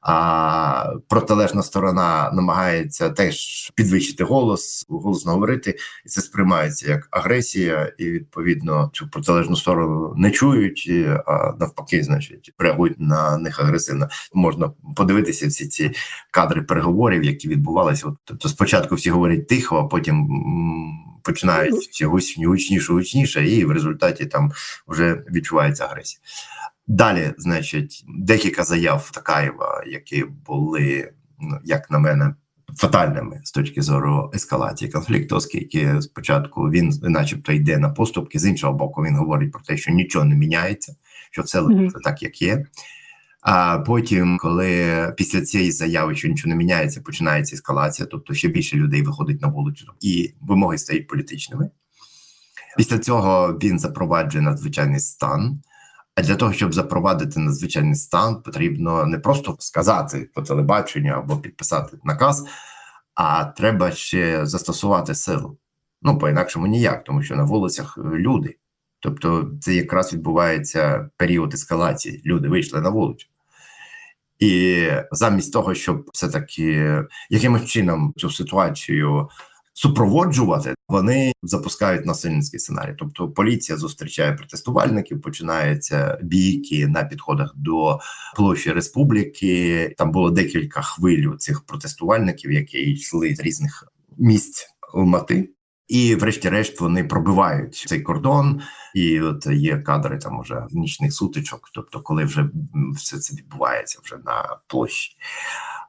А 0.00 0.92
протилежна 1.08 1.62
сторона 1.62 2.30
намагається 2.32 3.10
теж 3.10 3.70
підвищити 3.74 4.24
голос, 4.24 4.86
голосно 4.88 5.32
говорити, 5.32 5.76
і 6.06 6.08
це 6.08 6.20
сприймається 6.20 6.88
як 6.88 7.08
агресія, 7.10 7.92
і 7.98 8.10
відповідно 8.10 8.90
цю 8.92 9.08
протилежну 9.08 9.56
сторону 9.56 10.14
не 10.16 10.30
чують, 10.30 10.90
а 11.26 11.52
навпаки, 11.60 12.02
значить, 12.02 12.52
реагують 12.58 13.00
на 13.00 13.38
них 13.38 13.60
агресивно. 13.60 14.08
Можна 14.34 14.70
подивитися 14.96 15.46
всі 15.46 15.68
ці 15.68 15.90
кадри 16.30 16.62
переговорів, 16.62 17.24
які 17.24 17.48
відбувалися. 17.48 18.08
От, 18.08 18.16
Тобто, 18.24 18.48
спочатку 18.48 18.94
всі 18.94 19.10
говорять 19.10 19.48
тихо, 19.48 19.76
а 19.76 19.84
потім 19.84 20.28
починають 21.22 22.02
гучніше, 22.04 22.92
гучніше, 22.92 23.48
і 23.48 23.64
в 23.64 23.70
результаті 23.70 24.26
там 24.26 24.52
вже 24.88 25.22
відчувається 25.32 25.84
агресія. 25.84 26.20
Далі, 26.86 27.34
значить, 27.38 28.04
декілька 28.08 28.64
заяв 28.64 29.10
Такаєва, 29.10 29.84
які 29.86 30.24
були, 30.46 31.12
ну, 31.40 31.58
як 31.64 31.90
на 31.90 31.98
мене, 31.98 32.34
фатальними 32.76 33.40
з 33.44 33.52
точки 33.52 33.82
зору 33.82 34.30
ескалації 34.34 34.90
конфлікту, 34.90 35.36
оскільки 35.36 36.02
спочатку 36.02 36.70
він, 36.70 36.92
начебто, 37.02 37.52
йде 37.52 37.78
на 37.78 37.88
поступки, 37.88 38.38
з 38.38 38.46
іншого 38.46 38.72
боку, 38.72 39.02
він 39.02 39.16
говорить 39.16 39.52
про 39.52 39.60
те, 39.60 39.76
що 39.76 39.92
нічого 39.92 40.24
не 40.24 40.34
міняється, 40.34 40.96
що 41.30 41.42
все 41.42 41.60
mm-hmm. 41.60 41.90
так, 42.04 42.22
як 42.22 42.42
є. 42.42 42.66
А 43.40 43.78
потім, 43.78 44.38
коли 44.38 45.12
після 45.16 45.40
цієї 45.40 45.72
заяви, 45.72 46.16
що 46.16 46.28
нічого 46.28 46.48
не 46.48 46.56
міняється, 46.56 47.00
починається 47.00 47.54
ескалація, 47.56 48.08
тобто 48.10 48.34
ще 48.34 48.48
більше 48.48 48.76
людей 48.76 49.02
виходить 49.02 49.42
на 49.42 49.48
вулицю, 49.48 49.92
і 50.00 50.34
вимоги 50.40 50.78
стають 50.78 51.06
політичними. 51.06 51.70
Після 52.76 52.98
цього 52.98 53.58
він 53.62 53.78
запроваджує 53.78 54.44
надзвичайний 54.44 55.00
стан. 55.00 55.62
А 56.16 56.22
для 56.22 56.36
того, 56.36 56.52
щоб 56.52 56.74
запровадити 56.74 57.40
надзвичайний 57.40 57.94
стан, 57.94 58.42
потрібно 58.42 59.06
не 59.06 59.18
просто 59.18 59.56
сказати 59.58 60.30
по 60.34 60.42
телебаченню 60.42 61.12
або 61.12 61.36
підписати 61.36 61.98
наказ, 62.04 62.46
а 63.14 63.44
треба 63.44 63.90
ще 63.90 64.46
застосувати 64.46 65.14
силу. 65.14 65.58
Ну, 66.02 66.18
по 66.18 66.28
інакшому 66.28 66.66
ніяк, 66.66 67.04
тому 67.04 67.22
що 67.22 67.36
на 67.36 67.44
вулицях 67.44 67.98
люди. 67.98 68.56
Тобто, 69.00 69.50
це 69.60 69.74
якраз 69.74 70.12
відбувається 70.12 71.10
період 71.16 71.54
ескалації. 71.54 72.22
Люди 72.26 72.48
вийшли 72.48 72.80
на 72.80 72.90
вулицю. 72.90 73.26
І 74.38 74.86
замість 75.12 75.52
того, 75.52 75.74
щоб 75.74 76.10
все 76.12 76.28
таки 76.28 77.02
якимось 77.30 77.64
чином 77.64 78.12
цю 78.16 78.30
ситуацію 78.30 79.28
супроводжувати, 79.76 80.74
вони 80.88 81.32
запускають 81.42 82.06
насильницький 82.06 82.60
сценарій. 82.60 82.94
Тобто 82.98 83.28
поліція 83.28 83.78
зустрічає 83.78 84.32
протестувальників, 84.32 85.22
починаються 85.22 86.18
бійки 86.22 86.86
на 86.86 87.04
підходах 87.04 87.52
до 87.56 87.98
площі 88.36 88.72
республіки. 88.72 89.94
Там 89.98 90.12
було 90.12 90.30
декілька 90.30 90.82
хвиль 90.82 91.36
цих 91.38 91.66
протестувальників, 91.66 92.52
які 92.52 92.78
йшли 92.78 93.34
з 93.34 93.40
різних 93.40 93.92
місць 94.18 94.66
Алмати. 94.94 95.50
І, 95.88 96.14
врешті-решт, 96.14 96.80
вони 96.80 97.04
пробивають 97.04 97.74
цей 97.74 98.00
кордон, 98.00 98.60
і 98.94 99.20
от 99.20 99.46
є 99.46 99.78
кадри 99.78 100.18
там 100.18 100.38
уже 100.38 100.66
нічних 100.70 101.12
сутичок. 101.12 101.70
Тобто, 101.74 102.00
коли 102.00 102.24
вже 102.24 102.50
все 102.94 103.18
це 103.18 103.36
відбувається 103.36 104.00
вже 104.02 104.16
на 104.16 104.58
площі. 104.66 105.16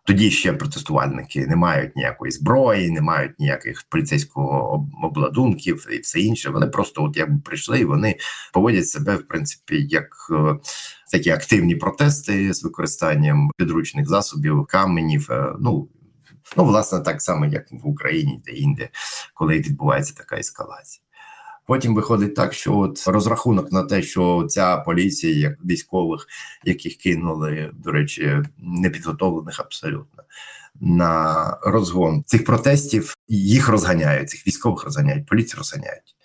Тоді 0.07 0.31
ще 0.31 0.53
протестувальники 0.53 1.47
не 1.47 1.55
мають 1.55 1.95
ніякої 1.95 2.31
зброї, 2.31 2.91
не 2.91 3.01
мають 3.01 3.39
ніяких 3.39 3.83
поліцейського 3.89 4.87
обладунків 5.03 5.87
і 5.91 5.99
все 5.99 6.19
інше. 6.19 6.49
Вони 6.49 6.67
просто, 6.67 7.03
от 7.03 7.17
якби 7.17 7.39
прийшли, 7.45 7.85
вони 7.85 8.17
поводять 8.53 8.87
себе 8.87 9.15
в 9.15 9.27
принципі 9.27 9.87
як 9.89 10.07
е, 10.31 10.55
такі 11.11 11.29
активні 11.29 11.75
протести 11.75 12.53
з 12.53 12.63
використанням 12.63 13.51
підручних 13.57 14.07
засобів, 14.07 14.65
каменів. 14.65 15.27
Е, 15.31 15.53
ну 15.59 15.89
ну 16.57 16.65
власне 16.65 16.99
так 16.99 17.21
само, 17.21 17.45
як 17.45 17.71
в 17.71 17.87
Україні 17.87 18.41
та 18.45 18.51
інде, 18.51 18.89
коли 19.33 19.59
відбувається 19.59 20.13
така 20.13 20.37
ескалація. 20.37 21.06
Потім 21.68 21.95
виходить 21.95 22.36
так, 22.36 22.53
що 22.53 22.78
от 22.78 23.03
розрахунок 23.07 23.72
на 23.72 23.84
те, 23.84 24.01
що 24.01 24.45
ця 24.49 24.78
поліція, 24.78 25.49
як 25.49 25.65
військових, 25.65 26.28
яких 26.63 26.95
кинули, 26.95 27.72
до 27.74 27.91
речі, 27.91 28.43
непідготовлених 28.57 29.59
абсолютно 29.59 30.24
на 30.82 31.57
розгон 31.61 32.24
цих 32.26 32.45
протестів, 32.45 33.13
їх 33.28 33.70
розганяють, 33.70 34.30
цих 34.30 34.47
військових 34.47 34.84
розганяють, 34.84 35.26
поліцію 35.26 35.57
розганяють. 35.57 36.15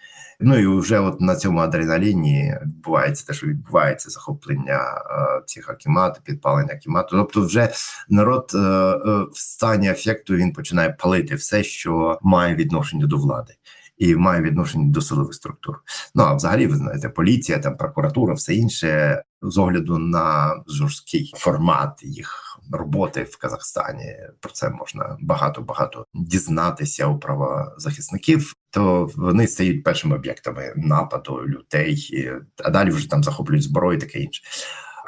Ну 0.41 0.59
і 0.59 0.79
вже 0.79 0.99
от 0.99 1.21
на 1.21 1.37
цьому 1.37 1.59
адреналіні 1.59 2.55
відбувається 2.63 3.27
те, 3.27 3.35
що 3.35 3.47
відбувається 3.47 4.11
захоплення 4.11 4.81
е, 4.81 5.43
цих 5.47 5.71
акімат, 5.71 6.21
підпалення 6.25 6.73
акімату. 6.73 7.17
Тобто, 7.17 7.47
вже 7.47 7.69
народ 8.09 8.51
е, 8.55 8.59
е, 8.59 9.27
в 9.33 9.39
стані 9.39 9.91
ефекту 9.91 10.35
він 10.35 10.53
починає 10.53 10.91
палити 10.91 11.35
все, 11.35 11.65
що 11.65 12.19
має 12.23 12.55
відношення 12.55 13.07
до 13.07 13.17
влади 13.17 13.55
і 13.99 14.15
має 14.15 14.43
відношення 14.43 14.93
до 14.93 15.01
силових 15.01 15.35
структур. 15.35 15.79
Ну 16.15 16.23
а 16.23 16.35
взагалі, 16.35 16.67
ви 16.67 16.77
знаєте, 16.77 17.09
поліція, 17.09 17.59
там 17.59 17.77
прокуратура, 17.77 18.35
все 18.35 18.55
інше 18.55 19.23
з 19.43 19.59
огляду 19.59 19.99
на 19.99 20.57
жорсткий 20.67 21.33
формат 21.37 22.03
їх 22.03 22.59
роботи 22.73 23.23
в 23.23 23.39
Казахстані. 23.39 24.17
Про 24.41 24.53
це 24.53 24.71
можна 24.71 25.17
багато 25.21 25.63
багато 25.63 26.05
дізнатися 26.15 27.07
у 27.07 27.19
правозахисників. 27.19 28.53
То 28.71 29.11
вони 29.17 29.47
стають 29.47 29.85
першими 29.85 30.17
об'єктами 30.17 30.73
нападу 30.77 31.41
людей, 31.47 32.31
а 32.65 32.71
далі 32.71 32.91
вже 32.91 33.11
там 33.11 33.25
захоплюють 33.25 33.63
зброю, 33.63 33.99
таке 33.99 34.19
інше. 34.19 34.43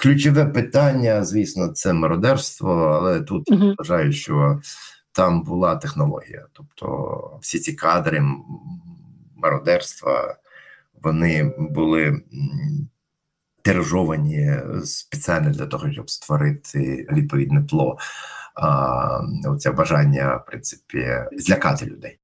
Ключове 0.01 0.45
питання, 0.45 1.25
звісно, 1.25 1.69
це 1.69 1.93
мародерство, 1.93 2.73
але 2.73 3.21
тут 3.21 3.51
uh 3.51 3.75
вважаю, 3.79 4.13
що 4.13 4.61
там 5.15 5.43
була 5.43 5.77
технологія. 5.77 6.47
Тобто 6.53 7.39
всі 7.43 7.59
ці 7.59 7.73
кадри 7.73 8.23
мародерства 9.37 10.37
вони 11.03 11.55
були 11.59 12.23
тиражовані 13.63 14.57
спеціально 14.85 15.51
для 15.51 15.67
того, 15.67 15.93
щоб 15.93 16.11
створити 16.11 17.07
відповідне 17.13 17.63
тло. 17.63 17.99
Оце 19.47 19.71
бажання 19.71 20.37
в 20.37 20.47
принципі 20.47 21.07
злякати 21.33 21.87
людей. 21.87 22.19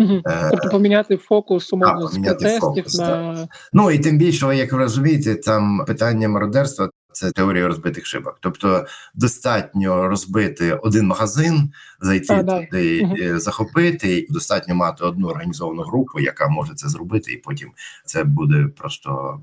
Угу. 0.00 0.22
Тобто 0.50 0.68
поміняти 0.68 1.16
фокус 1.16 1.72
умовно 1.72 2.08
з 2.08 2.18
протестів 2.18 2.60
фокус, 2.60 2.98
на 2.98 3.48
ну 3.72 3.90
і 3.90 3.98
тим 3.98 4.18
більше, 4.18 4.56
як 4.56 4.72
ви 4.72 4.78
розумієте, 4.78 5.34
там 5.34 5.84
питання 5.86 6.28
мародерства 6.28 6.90
це 7.12 7.30
теорія 7.30 7.66
розбитих 7.66 8.06
шибок. 8.06 8.38
Тобто 8.40 8.86
достатньо 9.14 10.08
розбити 10.08 10.72
один 10.72 11.06
магазин, 11.06 11.72
зайти 12.00 12.34
а, 12.34 12.42
туди, 12.42 13.02
угу. 13.04 13.38
захопити, 13.38 14.18
і 14.18 14.32
достатньо 14.32 14.74
мати 14.74 15.04
одну 15.04 15.28
організовану 15.28 15.82
групу, 15.82 16.20
яка 16.20 16.48
може 16.48 16.74
це 16.74 16.88
зробити, 16.88 17.32
і 17.32 17.36
потім 17.36 17.70
це 18.04 18.24
буде 18.24 18.66
просто 18.76 19.40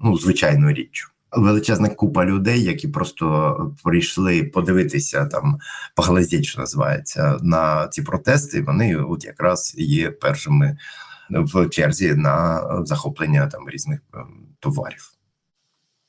ну 0.00 0.18
звичайною 0.18 0.74
річчю. 0.74 1.08
Величезна 1.32 1.88
купа 1.88 2.24
людей, 2.24 2.62
які 2.62 2.88
просто 2.88 3.74
прийшли 3.84 4.44
подивитися 4.44 5.26
там, 5.26 5.58
поглазіть, 5.94 6.44
що 6.44 6.60
називається 6.60 7.38
на 7.42 7.88
ці 7.88 8.02
протести. 8.02 8.62
Вони 8.62 8.96
от 8.96 9.24
якраз 9.24 9.74
є 9.78 10.10
першими 10.10 10.76
в 11.30 11.68
черзі 11.68 12.14
на 12.14 12.62
захоплення 12.84 13.46
там 13.46 13.68
різних 13.68 14.00
ем, 14.14 14.26
товарів. 14.60 15.17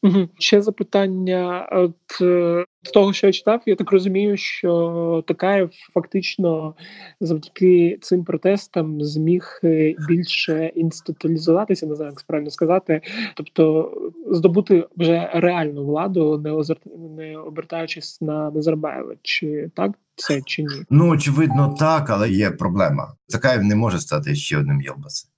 Угу. 0.03 0.29
Ще 0.37 0.61
запитання 0.61 1.69
от 1.71 2.21
е, 2.21 2.65
з 2.83 2.91
того, 2.91 3.13
що 3.13 3.27
я 3.27 3.33
читав, 3.33 3.61
я 3.65 3.75
так 3.75 3.91
розумію, 3.91 4.37
що 4.37 5.23
Такаєв 5.27 5.71
фактично 5.93 6.75
завдяки 7.21 7.97
цим 8.01 8.23
протестам 8.23 9.01
зміг 9.01 9.59
е, 9.63 9.95
більше 10.07 10.71
інституалізуватися, 10.75 11.85
не 11.85 11.95
знаю, 11.95 12.11
як 12.11 12.23
правильно 12.27 12.49
сказати, 12.49 13.01
тобто 13.35 13.91
здобути 14.31 14.87
вже 14.97 15.29
реальну 15.33 15.85
владу, 15.85 16.37
не 16.37 16.51
озер... 16.51 16.77
не 17.17 17.37
обертаючись 17.37 18.21
на 18.21 18.51
Назарбаєва. 18.51 19.13
Чи 19.21 19.71
так 19.75 19.91
це 20.15 20.41
чи 20.45 20.63
ні? 20.63 20.83
Ну 20.89 21.09
очевидно, 21.09 21.75
так, 21.79 22.09
але 22.09 22.29
є 22.29 22.51
проблема. 22.51 23.13
Такаєв 23.29 23.63
не 23.63 23.75
може 23.75 23.99
стати 23.99 24.35
ще 24.35 24.57
одним 24.57 24.81
Єлбасом. 24.81 25.31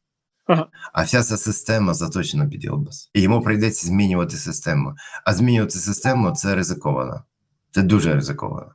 Ага. 0.51 0.67
А 0.93 1.03
вся 1.03 1.23
ця 1.23 1.37
система 1.37 1.93
заточена 1.93 2.47
під 2.47 2.63
Єлбас. 2.63 3.09
І 3.13 3.21
йому 3.21 3.41
прийдеться 3.41 3.87
змінювати 3.87 4.37
систему. 4.37 4.93
А 5.25 5.33
змінювати 5.33 5.79
систему 5.79 6.31
це 6.31 6.55
ризиковано. 6.55 7.23
Це 7.71 7.81
дуже 7.81 8.13
ризиковано. 8.13 8.71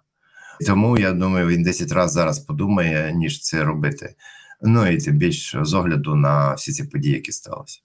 Тому 0.66 0.98
я 0.98 1.12
думаю, 1.12 1.46
він 1.46 1.62
10 1.62 1.92
разів 1.92 2.14
зараз 2.14 2.38
подумає, 2.38 3.12
ніж 3.14 3.40
це 3.40 3.64
робити. 3.64 4.14
Ну 4.62 4.86
і 4.86 4.96
тим 4.96 5.16
більш 5.16 5.56
з 5.62 5.74
огляду 5.74 6.14
на 6.14 6.54
всі 6.54 6.72
ці 6.72 6.84
події, 6.84 7.14
які 7.14 7.32
сталися. 7.32 7.80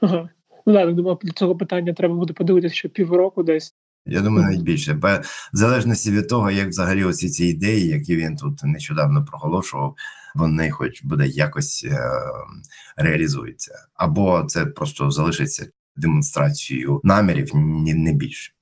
Ага. 0.00 0.28
Ну 0.66 0.74
так, 0.74 0.94
думаю, 0.94 1.18
для 1.22 1.32
цього 1.32 1.56
питання 1.56 1.92
треба 1.92 2.14
буде 2.14 2.32
подивитися 2.32 2.74
ще 2.74 2.88
півроку 2.88 3.42
десь. 3.42 3.74
Я 4.06 4.20
думаю, 4.20 4.46
навіть 4.46 4.62
більше. 4.62 4.94
Бо 4.94 5.08
в 5.08 5.56
залежності 5.56 6.10
від 6.10 6.28
того, 6.28 6.50
як 6.50 6.68
взагалі 6.68 7.04
оці 7.04 7.28
ці 7.28 7.44
ідеї, 7.44 7.88
які 7.88 8.16
він 8.16 8.36
тут 8.36 8.64
нещодавно 8.64 9.24
проголошував, 9.24 9.94
вони 10.34 10.70
хоч 10.70 11.04
буде 11.04 11.26
якось 11.26 11.86
е, 11.90 11.98
реалізуються, 12.96 13.74
або 13.94 14.44
це 14.44 14.66
просто 14.66 15.10
залишиться 15.10 15.66
демонстрацією 15.96 17.00
намірів, 17.04 17.50
ні 17.54 17.94
не 17.94 18.12
більше. 18.12 18.52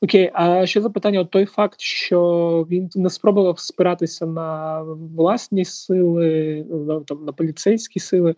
Окей, 0.00 0.30
а 0.34 0.66
ще 0.66 0.80
запитання: 0.80 1.24
той 1.24 1.46
факт, 1.46 1.80
що 1.80 2.66
він 2.70 2.90
не 2.94 3.10
спробував 3.10 3.58
спиратися 3.58 4.26
на 4.26 4.80
власні 5.16 5.64
сили, 5.64 6.66
там 7.06 7.24
на 7.24 7.32
поліцейські 7.32 8.00
сили, 8.00 8.34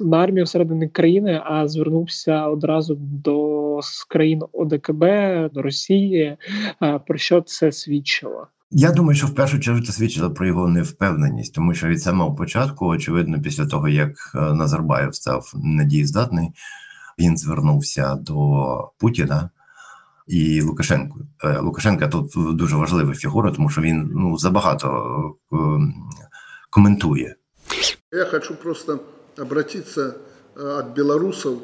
на 0.00 0.18
армію 0.18 0.44
всередині 0.44 0.88
країни, 0.88 1.42
а 1.44 1.68
звернувся 1.68 2.46
одразу 2.46 2.94
до 3.00 3.80
країн 4.08 4.42
ОДКБ, 4.52 5.04
до 5.52 5.62
Росії. 5.62 6.36
Про 7.06 7.18
що 7.18 7.40
це 7.40 7.72
свідчило? 7.72 8.46
Я 8.75 8.91
думаю, 8.91 9.15
що 9.15 9.27
в 9.27 9.35
першу 9.35 9.59
чергу 9.59 9.81
це 9.81 9.91
свідчило 9.91 10.33
про 10.33 10.47
його 10.47 10.67
невпевненість, 10.67 11.53
тому 11.53 11.73
що 11.73 11.87
від 11.87 12.01
самого 12.01 12.35
початку, 12.35 12.85
очевидно, 12.85 13.41
після 13.41 13.65
того 13.65 13.87
як 13.89 14.11
е, 14.35 14.39
Назарбаєв 14.39 15.15
став 15.15 15.51
недієздатний, 15.55 16.49
він 17.19 17.37
звернувся 17.37 18.15
до 18.15 18.91
Путіна 18.97 19.49
і 20.27 20.61
Лукашенко. 20.61 21.19
Е, 21.43 21.59
Лукашенка 21.59 22.07
тут 22.07 22.55
дуже 22.55 22.75
важлива 22.75 23.13
фігура, 23.13 23.51
тому 23.51 23.69
що 23.69 23.81
він 23.81 24.11
ну 24.15 24.37
забагато 24.37 24.87
е, 25.53 25.55
коментує. 26.69 27.35
Я 28.11 28.25
хочу 28.25 28.55
просто 28.55 28.99
обратиться 29.37 30.13
от 30.55 30.95
белорусов 30.95 31.57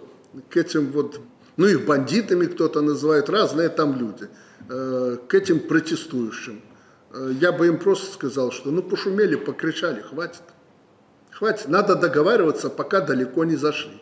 к 0.49 0.59
этим 0.59 0.91
вот, 0.91 1.22
ну 1.57 1.67
их 1.67 1.86
бандитами 1.88 2.45
кто-то 2.45 2.82
называет, 2.82 3.30
разные 3.30 3.70
там 3.70 3.95
люди, 3.95 4.28
к 4.67 5.34
этим 5.34 5.59
протестующим. 5.59 6.61
Я 7.41 7.51
бы 7.51 7.67
им 7.67 7.80
просто 7.80 8.13
сказал, 8.13 8.51
что 8.51 8.72
ну 8.72 8.84
пошумели, 8.84 9.36
покричали, 9.36 10.01
хватит. 10.01 10.43
Хватит, 11.32 11.67
надо 11.67 11.95
договариваться, 11.95 12.70
пока 12.70 13.01
далеко 13.01 13.45
не 13.45 13.55
зашли. 13.55 13.99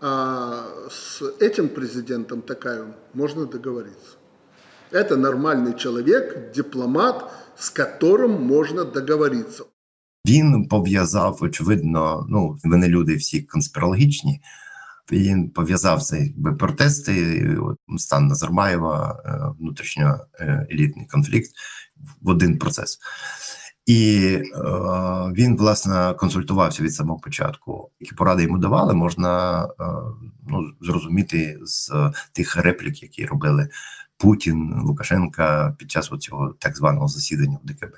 А 0.00 0.64
с 0.90 1.22
этим 1.40 1.68
президентом 1.68 2.40
Такаевым 2.40 2.94
можно 3.14 3.46
договориться. 3.46 4.16
Это 4.90 5.16
нормальный 5.16 5.76
человек, 5.76 6.52
дипломат, 6.54 7.30
з 7.58 7.70
которым 7.70 8.40
можна 8.42 8.84
договоритися. 8.84 9.64
Він 10.26 10.68
пов'язав, 10.68 11.38
очевидно, 11.40 12.26
ну 12.28 12.56
вони 12.64 12.88
люди 12.88 13.16
всі 13.16 13.42
конспірологічні. 13.42 14.40
Він 15.12 15.50
пов'язав 15.50 16.02
це 16.02 16.18
якби 16.18 16.52
протести, 16.52 17.46
стан 17.98 18.26
Назарбаєва, 18.26 19.22
е, 19.24 19.54
внутрішньо 19.60 20.18
е, 20.40 20.66
елітний 20.70 21.06
конфлікт 21.06 21.50
в 22.21 22.29
один 22.29 22.57
процес. 22.57 22.99
І 23.85 24.25
е, 24.25 24.49
він 25.33 25.57
власне 25.57 26.13
консультувався 26.17 26.83
від 26.83 26.93
самого 26.93 27.19
початку. 27.19 27.89
Які 27.99 28.15
поради 28.15 28.43
йому 28.43 28.57
давали, 28.57 28.93
можна 28.93 29.63
е, 29.63 29.67
ну, 30.47 30.71
зрозуміти 30.81 31.59
з 31.63 31.91
тих 32.31 32.57
реплік, 32.57 33.03
які 33.03 33.25
робили 33.25 33.69
Путін, 34.17 34.81
Лукашенка 34.83 35.75
під 35.79 35.91
час 35.91 36.11
цього 36.19 36.55
так 36.59 36.77
званого 36.77 37.07
засідання 37.07 37.57
в 37.63 37.67
ДКБ. 37.67 37.93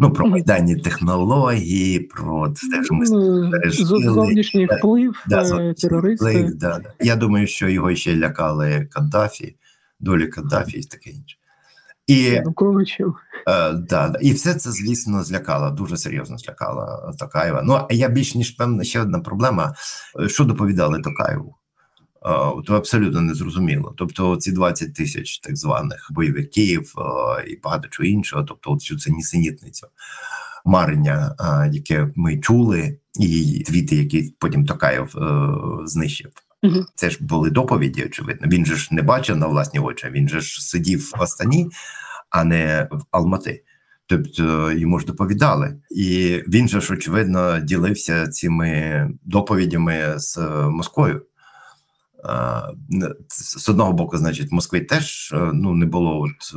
Ну, 0.00 0.12
про 0.12 0.26
майданні 0.26 0.76
технології, 0.76 2.00
про 2.00 2.48
те, 2.48 2.84
що 2.84 2.94
ми 2.94 3.06
пережили. 3.50 4.14
зовнішній 4.14 4.66
вплив, 4.66 5.24
да, 5.26 5.74
терористи. 5.74 6.50
Да, 6.54 6.78
да. 6.78 6.92
Я 7.00 7.16
думаю, 7.16 7.46
що 7.46 7.68
його 7.68 7.94
ще 7.94 8.16
лякали 8.16 8.88
Каддафі, 8.90 9.56
долі 10.00 10.26
Каддафі 10.26 10.78
і 10.78 10.84
таке 10.84 11.10
інше. 11.10 11.36
І 12.06 12.26
е, 12.26 12.44
да, 13.72 14.14
і 14.20 14.32
все 14.32 14.54
це, 14.54 14.70
звісно, 14.70 15.24
злякало, 15.24 15.70
дуже 15.70 15.96
серйозно 15.96 16.38
злякало 16.38 17.12
Токаєва. 17.18 17.62
Ну, 17.62 17.86
а 17.90 17.94
я 17.94 18.08
більш 18.08 18.34
ніж 18.34 18.50
певна, 18.50 18.84
ще 18.84 19.00
одна 19.00 19.20
проблема. 19.20 19.74
Що 20.28 20.44
доповідали 20.44 21.00
Токаєву? 21.00 21.58
Е, 22.26 22.62
то 22.66 22.74
абсолютно 22.74 23.20
не 23.20 23.34
зрозуміло. 23.34 23.94
Тобто, 23.96 24.36
ці 24.36 24.52
20 24.52 24.94
тисяч 24.94 25.38
так 25.38 25.56
званих 25.56 26.08
бойовиків 26.10 26.94
е, 26.98 27.44
і 27.50 27.56
багато 27.56 27.88
чого 27.88 28.06
іншого, 28.06 28.42
тобто, 28.42 28.76
цю 28.76 28.98
це 28.98 29.10
нісенітницю 29.10 29.86
марення, 30.64 31.34
е, 31.40 31.70
яке 31.72 32.10
ми 32.16 32.38
чули, 32.38 32.98
і 33.20 33.62
твіти, 33.66 33.96
які 33.96 34.34
потім 34.38 34.66
Токаєв 34.66 35.14
знищив. 35.84 36.30
Це 36.94 37.10
ж 37.10 37.18
були 37.20 37.50
доповіді, 37.50 38.04
очевидно. 38.04 38.48
Він 38.48 38.66
же 38.66 38.76
ж 38.76 38.88
не 38.90 39.02
бачив 39.02 39.36
на 39.36 39.46
власні 39.46 39.80
очі. 39.80 40.08
Він 40.10 40.28
же 40.28 40.40
ж 40.40 40.62
сидів 40.62 41.12
в 41.16 41.22
Астані, 41.22 41.68
а 42.30 42.44
не 42.44 42.88
в 42.90 43.04
Алмати. 43.10 43.64
Тобто 44.06 44.72
йому 44.72 44.98
ж 44.98 45.06
доповідали, 45.06 45.76
і 45.90 46.42
він 46.48 46.68
же 46.68 46.80
ж 46.80 46.92
очевидно 46.92 47.60
ділився 47.60 48.28
цими 48.28 49.10
доповідями 49.22 50.14
з 50.16 50.38
Москвою. 50.70 51.22
З 53.28 53.68
одного 53.68 53.92
боку, 53.92 54.18
значить, 54.18 54.50
в 54.50 54.54
Москві 54.54 54.80
теж 54.80 55.34
ну 55.52 55.74
не 55.74 55.86
було 55.86 56.20
от 56.20 56.54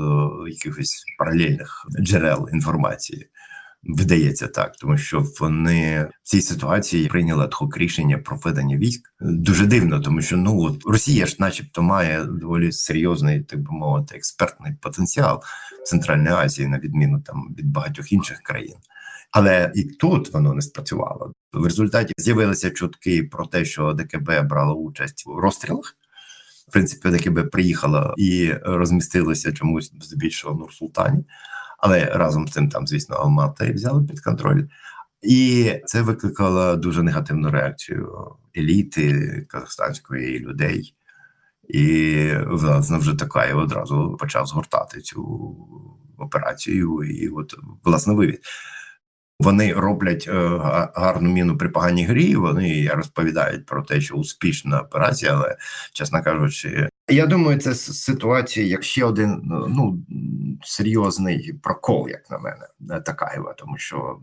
якихось 0.49 1.03
паралельних 1.17 1.85
джерел 1.99 2.49
інформації. 2.53 3.29
Видається 3.83 4.47
так, 4.47 4.75
тому 4.75 4.97
що 4.97 5.25
вони 5.39 6.09
в 6.23 6.27
цій 6.27 6.41
ситуації 6.41 7.07
прийняли 7.07 7.43
адхок 7.43 7.77
рішення 7.77 8.17
про 8.17 8.37
введення 8.37 8.77
військ. 8.77 9.13
Дуже 9.21 9.65
дивно, 9.65 9.99
тому 9.99 10.21
що 10.21 10.37
ну 10.37 10.61
от 10.61 10.81
Росія 10.85 11.25
ж, 11.25 11.35
начебто, 11.39 11.81
має 11.81 12.23
доволі 12.23 12.71
серйозний, 12.71 13.43
так 13.43 13.59
би 13.59 13.71
мовити, 13.71 14.15
експертний 14.15 14.73
потенціал 14.81 15.43
в 15.83 15.83
Центральній 15.83 16.29
Азії, 16.29 16.67
на 16.67 16.79
відміну 16.79 17.21
там 17.21 17.55
від 17.57 17.65
багатьох 17.65 18.11
інших 18.11 18.41
країн. 18.41 18.75
Але 19.31 19.71
і 19.75 19.83
тут 19.83 20.33
воно 20.33 20.53
не 20.53 20.61
спрацювало. 20.61 21.33
В 21.53 21.63
результаті 21.63 22.13
з'явилися 22.17 22.69
чутки 22.69 23.23
про 23.23 23.45
те, 23.45 23.65
що 23.65 23.93
ДКБ 23.93 24.47
брало 24.49 24.75
участь 24.75 25.23
у 25.27 25.39
розстрілах. 25.39 25.97
В 26.67 26.71
принципі, 26.71 27.09
ДКБ 27.09 27.51
приїхала 27.51 28.13
і 28.17 28.53
розмістилася 28.63 29.51
чомусь 29.51 29.91
здебільшого 30.01 30.55
в 30.55 30.59
Нур-Султані 30.59 31.23
але 31.81 32.05
разом 32.05 32.47
з 32.47 32.51
цим 32.51 32.69
там, 32.69 32.87
звісно, 32.87 33.15
Алмати 33.15 33.71
взяли 33.71 34.03
під 34.03 34.19
контроль. 34.19 34.63
І 35.21 35.71
це 35.85 36.01
викликало 36.01 36.75
дуже 36.75 37.03
негативну 37.03 37.51
реакцію 37.51 38.35
еліти 38.57 39.45
казахстанської 39.49 40.39
людей. 40.39 40.95
І 41.69 42.27
власне 42.47 42.97
вже 42.97 43.15
Такаєв 43.15 43.57
одразу 43.57 44.17
почав 44.19 44.45
згортати 44.45 45.01
цю 45.01 45.55
операцію, 46.17 47.03
і 47.03 47.29
от 47.29 47.55
власне 47.83 48.13
вивід. 48.13 48.39
Вони 49.39 49.73
роблять 49.73 50.25
е, 50.27 50.33
гарну 50.95 51.29
міну 51.29 51.57
при 51.57 51.69
поганій 51.69 52.05
грі. 52.05 52.35
Вони 52.35 52.91
розповідають 52.93 53.65
про 53.65 53.83
те, 53.83 54.01
що 54.01 54.15
успішна 54.15 54.79
операція, 54.79 55.33
але 55.33 55.57
чесно 55.93 56.23
кажучи, 56.23 56.89
я 57.11 57.25
думаю, 57.25 57.59
це 57.59 57.75
ситуація 57.75 58.65
як 58.65 58.83
ще 58.83 59.05
один 59.05 59.41
ну 59.69 59.99
серйозний 60.63 61.53
прокол, 61.53 62.09
як 62.09 62.31
на 62.31 62.37
мене, 62.37 63.01
Такаєва, 63.01 63.53
тому 63.53 63.77
що 63.77 64.19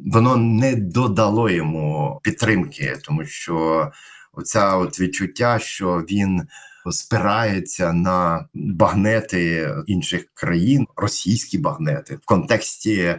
воно 0.00 0.36
не 0.36 0.76
додало 0.76 1.50
йому 1.50 2.20
підтримки, 2.22 2.98
тому 3.04 3.24
що 3.24 3.90
оця 4.32 4.76
от 4.76 5.00
відчуття, 5.00 5.58
що 5.58 5.98
він 5.98 6.42
спирається 6.90 7.92
на 7.92 8.48
багнети 8.54 9.74
інших 9.86 10.24
країн, 10.34 10.86
російські 10.96 11.58
багнети 11.58 12.16
в 12.16 12.24
контексті. 12.24 13.14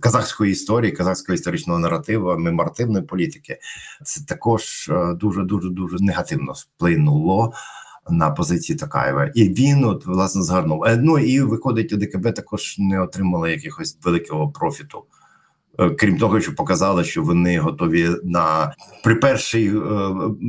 Казахської 0.00 0.52
історії, 0.52 0.92
казахського 0.92 1.34
історичного 1.34 1.78
наративу, 1.78 2.38
меморативної 2.38 3.04
політики, 3.04 3.58
це 4.04 4.24
також 4.24 4.90
дуже 5.14 5.42
дуже 5.42 5.68
дуже 5.68 5.96
негативно 6.00 6.52
вплинуло 6.52 7.52
на 8.10 8.30
позиції 8.30 8.78
Такаєва, 8.78 9.30
і 9.34 9.48
він 9.48 9.84
от 9.84 10.06
власне 10.06 10.42
згарнув. 10.42 10.84
Е, 10.84 10.96
ну 10.96 11.18
і 11.18 11.40
виходить, 11.40 11.92
ОДКБ 11.92 12.34
також 12.34 12.76
не 12.78 13.00
отримали 13.00 13.50
якихось 13.50 13.98
великого 14.04 14.48
профіту. 14.48 15.04
Е, 15.80 15.90
крім 15.90 16.18
того, 16.18 16.40
що 16.40 16.54
показали, 16.54 17.04
що 17.04 17.22
вони 17.22 17.58
готові 17.58 18.08
на 18.24 18.74
при 19.04 19.14
першій 19.14 19.68
е, 19.68 19.72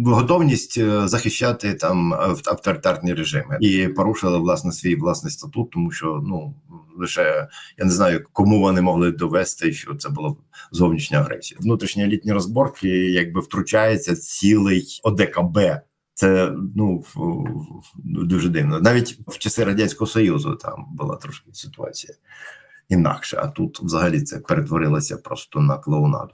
готовність 0.06 0.78
е, 0.78 1.08
захищати 1.08 1.74
там 1.74 2.14
авторитарні 2.46 3.14
режими 3.14 3.58
і 3.62 3.88
порушили 3.88 4.38
власне 4.38 4.72
свій 4.72 4.96
власний 4.96 5.32
статут, 5.32 5.70
тому 5.72 5.92
що 5.92 6.24
ну 6.28 6.56
лише 6.98 7.48
я 7.78 7.86
не 7.86 7.92
знаю, 7.92 8.26
кому 8.34 8.60
вони 8.60 8.82
могли 8.82 9.12
довести, 9.12 9.74
що 9.74 9.96
це 9.96 10.10
була 10.10 10.36
зовнішня 10.72 11.20
агресія. 11.20 11.60
Внутрішні 11.62 12.08
літні 12.08 12.34
розборки, 12.34 12.90
якби 12.90 13.42
втручається 13.42 14.16
цілий 14.16 15.02
ОДКБ. 15.04 15.60
Це 16.14 16.54
ну 16.76 17.04
дуже 18.06 18.50
дивно. 18.50 18.80
Навіть 18.80 19.20
в 19.28 19.38
часи 19.38 19.64
радянського 19.64 20.12
союзу 20.12 20.56
там 20.56 20.86
була 20.92 21.16
трошки 21.16 21.50
ситуація 21.54 22.14
інакше. 22.90 23.38
А 23.42 23.48
тут 23.48 23.80
взагалі 23.80 24.22
це 24.22 24.40
перетворилося 24.40 25.18
просто 25.18 25.60
на 25.60 25.78
клоунаду. 25.78 26.34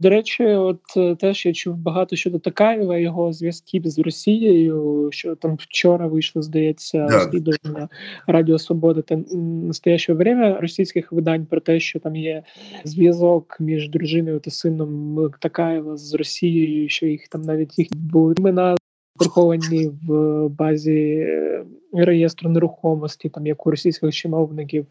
До 0.00 0.10
речі, 0.10 0.44
от 0.44 0.80
е, 0.96 1.16
теж 1.16 1.46
я 1.46 1.52
чув 1.52 1.76
багато 1.76 2.16
щодо 2.16 2.38
Такаєва, 2.38 2.98
його 2.98 3.32
зв'язків 3.32 3.82
з 3.86 3.98
Росією. 3.98 5.08
Що 5.12 5.34
там 5.36 5.56
вчора 5.60 6.06
вийшло, 6.06 6.42
здається, 6.42 7.06
розслідування 7.06 7.88
Радіо 8.26 8.58
Свобода 8.58 9.02
та 9.02 9.16
настояще 9.36 10.12
время 10.12 10.60
російських 10.60 11.12
видань 11.12 11.46
про 11.46 11.60
те, 11.60 11.80
що 11.80 11.98
там 12.00 12.16
є 12.16 12.42
зв'язок 12.84 13.56
між 13.60 13.90
дружиною 13.90 14.40
та 14.40 14.50
сином 14.50 15.30
Такаєва 15.40 15.96
з 15.96 16.14
Росією, 16.14 16.88
що 16.88 17.06
їх 17.06 17.28
там 17.28 17.42
навіть 17.42 17.78
їх 17.78 17.88
були 17.96 18.34
імена 18.38 18.76
приховані 19.18 19.90
в 20.08 20.48
базі 20.48 21.00
е, 21.00 21.64
реєстру 21.92 22.50
нерухомості, 22.50 23.28
там 23.28 23.46
як 23.46 23.66
у 23.66 23.70
російських 23.70 24.14
чиновників. 24.14 24.86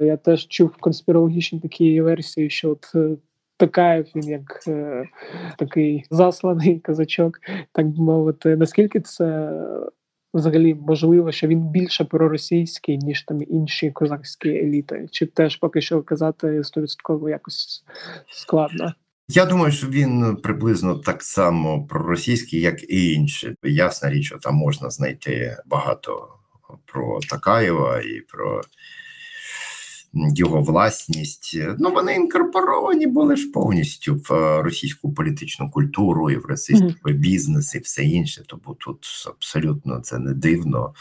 Я 0.00 0.16
теж 0.16 0.46
чув 0.48 0.76
конспірологічні 0.80 1.60
такі 1.60 2.00
версії, 2.00 2.50
що 2.50 2.70
от. 2.70 2.92
Е, 2.94 3.16
Такаєв 3.58 4.06
він 4.16 4.28
як 4.28 4.64
е, 4.68 5.04
такий 5.58 6.04
засланий 6.10 6.78
казачок, 6.78 7.38
так 7.72 7.88
би 7.88 8.02
мовити. 8.02 8.56
Наскільки 8.56 9.00
це 9.00 9.52
взагалі 10.34 10.74
можливо, 10.74 11.32
що 11.32 11.46
він 11.46 11.60
більше 11.60 12.04
проросійський, 12.04 12.98
ніж 12.98 13.22
там 13.22 13.42
інші 13.48 13.90
козацькі 13.90 14.50
еліти? 14.50 15.06
Чи 15.10 15.26
теж 15.26 15.56
поки 15.56 15.80
що 15.80 16.02
казати 16.02 16.64
стовідсотково 16.64 17.28
якось 17.28 17.84
складно? 18.30 18.92
Я 19.28 19.46
думаю, 19.46 19.72
що 19.72 19.86
він 19.86 20.36
приблизно 20.36 20.94
так 20.94 21.22
само 21.22 21.86
проросійський, 21.86 22.60
як 22.60 22.90
і 22.90 23.12
інші. 23.12 23.56
Ясна 23.62 24.10
річ, 24.10 24.26
що 24.26 24.38
там 24.38 24.54
можна 24.54 24.90
знайти 24.90 25.56
багато 25.66 26.28
про 26.86 27.20
Такаєва 27.20 28.00
і 28.00 28.20
про 28.20 28.62
його 30.12 30.60
власність. 30.60 31.58
Ну 31.78 31.90
вони 31.90 32.14
інкорпоровані 32.14 33.06
були 33.06 33.36
ж 33.36 33.50
повністю 33.50 34.14
в 34.14 34.32
е, 34.32 34.62
російську 34.62 35.14
політичну 35.14 35.70
культуру 35.70 36.30
і 36.30 36.36
в 36.36 36.44
російський 36.44 37.14
бізнес, 37.14 37.74
і 37.74 37.78
все 37.78 38.04
інше. 38.04 38.44
Тому 38.46 38.76
тут 38.80 39.06
абсолютно 39.26 40.00
це 40.00 40.18
не 40.18 40.34
дивно. 40.34 40.94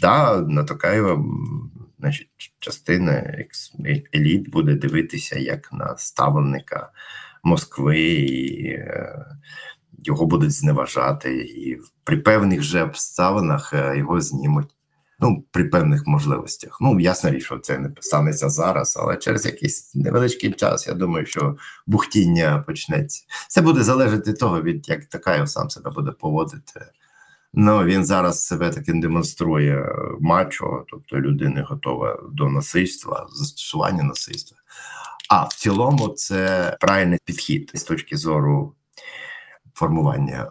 Да, 0.00 0.40
на 0.40 0.64
Токаєва, 0.64 1.24
значить, 1.98 2.28
частина 2.58 3.34
еліт 4.14 4.50
буде 4.50 4.74
дивитися 4.74 5.38
як 5.38 5.72
на 5.72 5.96
ставленника 5.98 6.90
Москви, 7.42 8.00
і 8.00 8.66
е, 8.66 9.26
його 10.04 10.26
будуть 10.26 10.52
зневажати, 10.52 11.36
і 11.36 11.78
при 12.04 12.16
певних 12.16 12.62
же 12.62 12.82
обставинах 12.82 13.72
е, 13.72 13.98
його 13.98 14.20
знімуть. 14.20 14.68
Ну, 15.20 15.44
при 15.50 15.64
певних 15.64 16.06
можливостях. 16.06 16.78
Ну, 16.80 17.00
ясна 17.00 17.30
річ, 17.30 17.44
що 17.44 17.58
це 17.58 17.78
не 17.78 17.90
станеться 18.00 18.48
зараз, 18.48 18.98
але 19.00 19.16
через 19.16 19.46
якийсь 19.46 19.94
невеличкий 19.94 20.52
час, 20.52 20.86
я 20.86 20.94
думаю, 20.94 21.26
що 21.26 21.56
бухтіння 21.86 22.64
почнеться. 22.66 23.24
Це 23.48 23.60
буде 23.60 23.82
залежати 23.82 24.30
від 24.30 24.38
того, 24.38 24.62
від 24.62 24.88
як 24.88 25.04
Такаєв 25.04 25.48
сам 25.48 25.70
себе 25.70 25.90
буде 25.90 26.10
поводити. 26.10 26.80
Ну 27.54 27.84
він 27.84 28.04
зараз 28.04 28.46
себе 28.46 28.70
таким 28.70 29.00
демонструє 29.00 29.88
мачо, 30.20 30.84
тобто 30.90 31.20
людина 31.20 31.66
готова 31.68 32.18
до 32.32 32.48
насильства, 32.48 33.26
застосування 33.32 34.02
насильства. 34.02 34.58
А 35.34 35.44
в 35.44 35.54
цілому 35.54 36.08
це 36.08 36.76
правильний 36.80 37.18
підхід 37.24 37.70
з 37.74 37.84
точки 37.84 38.16
зору 38.16 38.74
формування 39.74 40.50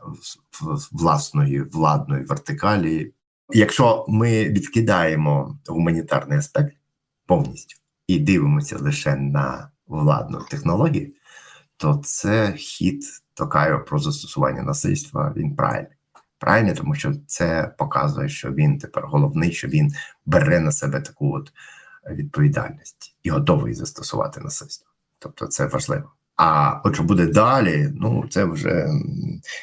власної 0.92 1.62
владної 1.62 2.24
вертикалі. 2.24 3.14
Якщо 3.50 4.06
ми 4.08 4.50
відкидаємо 4.50 5.60
гуманітарний 5.68 6.38
аспект 6.38 6.76
повністю 7.26 7.80
і 8.08 8.20
дивимося 8.20 8.78
лише 8.78 9.16
на 9.16 9.72
владну 9.88 10.42
технологію, 10.50 11.14
то 11.78 12.02
це 12.04 12.54
хід 12.54 13.04
Токайо 13.34 13.86
про 13.86 14.00
застосування 14.00 14.62
насильства 14.62 15.34
він 15.36 15.56
правильний. 15.56 15.98
Правильно, 16.38 16.74
тому 16.74 16.96
що 16.96 17.14
це 17.28 17.76
показує, 17.78 18.30
що 18.30 18.52
він 18.52 18.78
тепер 18.78 19.04
головний, 19.08 19.52
що 19.52 19.68
він 19.68 19.92
бере 20.26 20.60
на 20.60 20.72
себе 20.72 21.02
таку 21.02 21.36
от 21.36 21.52
відповідальність 22.10 23.16
і 23.24 23.30
готовий 23.30 23.74
застосувати 23.74 24.42
насильство. 24.42 24.88
Тобто 25.20 25.48
це 25.48 25.66
важливо. 25.66 26.12
А 26.36 26.80
от 26.84 26.94
що 26.94 27.04
буде 27.04 27.28
далі, 27.28 27.90
ну 27.96 28.26
це 28.30 28.46
вже 28.46 28.88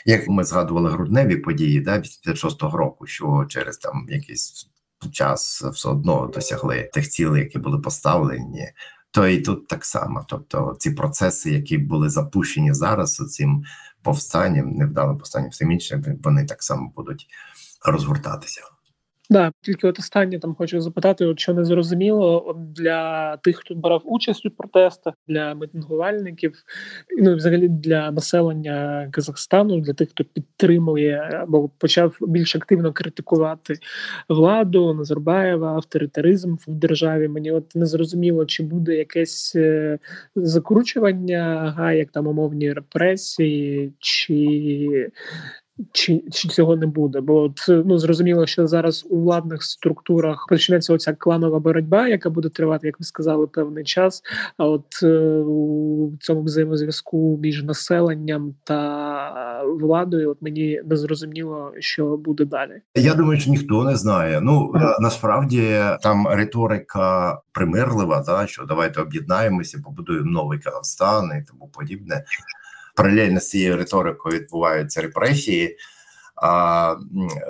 як 0.05 0.29
ми 0.29 0.45
згадували 0.45 0.91
грудневі 0.91 1.37
події, 1.37 1.81
да, 1.81 1.99
86-го 1.99 2.79
року, 2.79 3.07
що 3.07 3.47
через 3.49 3.79
там 3.79 4.07
якийсь 4.09 4.69
час 5.13 5.63
все 5.63 5.89
одно 5.89 6.31
досягли 6.35 6.91
тих 6.93 7.09
цілей, 7.09 7.43
які 7.43 7.59
були 7.59 7.79
поставлені. 7.79 8.73
То 9.11 9.29
і 9.29 9.41
тут 9.41 9.69
так 9.69 9.85
само. 9.85 10.25
Тобто, 10.29 10.77
ці 10.79 10.91
процеси, 10.91 11.51
які 11.51 11.79
були 11.79 12.11
запущені 12.11 12.75
зараз, 12.75 13.15
цим 13.15 13.65
повстанням, 14.03 14.71
невдалим 14.71 15.19
повстанням, 15.19 15.51
всім 15.51 15.73
іншим, 15.73 16.05
вони 16.23 16.45
так 16.45 16.63
само 16.63 16.93
будуть 16.97 17.27
розгортатися. 17.85 18.63
Да, 19.31 19.53
тільки 19.63 19.89
от 19.89 19.99
останнє 19.99 20.39
там 20.39 20.55
хочу 20.55 20.81
запитати, 20.81 21.27
от 21.27 21.41
що 21.41 21.55
не 21.55 21.65
зрозуміло 21.65 22.45
от 22.47 22.73
для 22.73 23.37
тих, 23.37 23.57
хто 23.57 23.75
брав 23.75 24.03
участь 24.05 24.47
у 24.47 24.51
протестах, 24.51 25.15
для 25.29 25.55
мітингувальників, 25.55 26.63
ну 27.19 27.31
і 27.31 27.35
взагалі 27.35 27.69
для 27.69 28.11
населення 28.11 29.09
Казахстану, 29.13 29.81
для 29.81 29.93
тих, 29.93 30.11
хто 30.11 30.25
підтримує 30.25 31.41
або 31.43 31.69
почав 31.69 32.17
більш 32.21 32.57
активно 32.57 32.93
критикувати 32.93 33.75
владу 34.29 34.95
Назарбаєва, 34.95 35.73
авторитаризм 35.75 36.55
в 36.55 36.75
державі. 36.75 37.29
Мені 37.29 37.51
от 37.53 37.75
не 37.75 37.87
зрозуміло, 37.87 38.47
чи 38.47 38.63
буде 38.63 38.95
якесь 38.95 39.53
е, 39.57 39.99
закручування 40.37 41.75
гаяк 41.77 42.11
там 42.11 42.27
умовні 42.27 42.73
репресії, 42.73 43.93
чи 43.99 45.11
чи 45.93 46.23
чи 46.33 46.49
цього 46.49 46.77
не 46.77 46.87
буде? 46.87 47.21
Бо 47.21 47.43
от 47.43 47.61
ну 47.69 47.99
зрозуміло, 47.99 48.47
що 48.47 48.67
зараз 48.67 49.07
у 49.11 49.21
владних 49.21 49.63
структурах 49.63 50.47
почнеться 50.49 50.95
оця 50.95 51.13
кланова 51.13 51.59
боротьба, 51.59 52.09
яка 52.09 52.31
буде 52.31 52.49
тривати, 52.49 52.87
як 52.87 53.01
ви 53.01 53.05
сказали, 53.05 53.47
певний 53.47 53.85
час. 53.85 54.23
А 54.57 54.67
от 54.67 54.85
е, 55.03 55.39
у 55.39 56.13
цьому 56.21 56.43
взаємозв'язку 56.43 57.39
між 57.43 57.63
населенням 57.63 58.55
та 58.65 59.63
владою, 59.81 60.31
от 60.31 60.43
мені 60.43 60.83
не 60.85 60.97
зрозуміло, 60.97 61.73
що 61.79 62.17
буде 62.17 62.45
далі. 62.45 62.81
Я 62.95 63.15
думаю, 63.15 63.41
що 63.41 63.51
ніхто 63.51 63.85
не 63.85 63.97
знає. 63.97 64.41
Ну 64.41 64.73
ага. 64.75 64.97
насправді 65.01 65.81
там 66.03 66.29
риторика 66.29 67.41
примирлива, 67.53 68.25
да 68.27 68.47
що 68.47 68.65
давайте 68.65 69.01
об'єднаємося, 69.01 69.81
побудуємо 69.85 70.31
новий 70.31 70.59
Казахстан 70.59 71.25
і 71.25 71.45
тому 71.51 71.71
подібне 71.75 72.25
паралельно 72.99 73.41
з 73.41 73.49
цією 73.49 73.77
риторикою 73.77 74.39
відбуваються 74.39 75.03
репресії. 75.03 75.77
А 76.43 76.97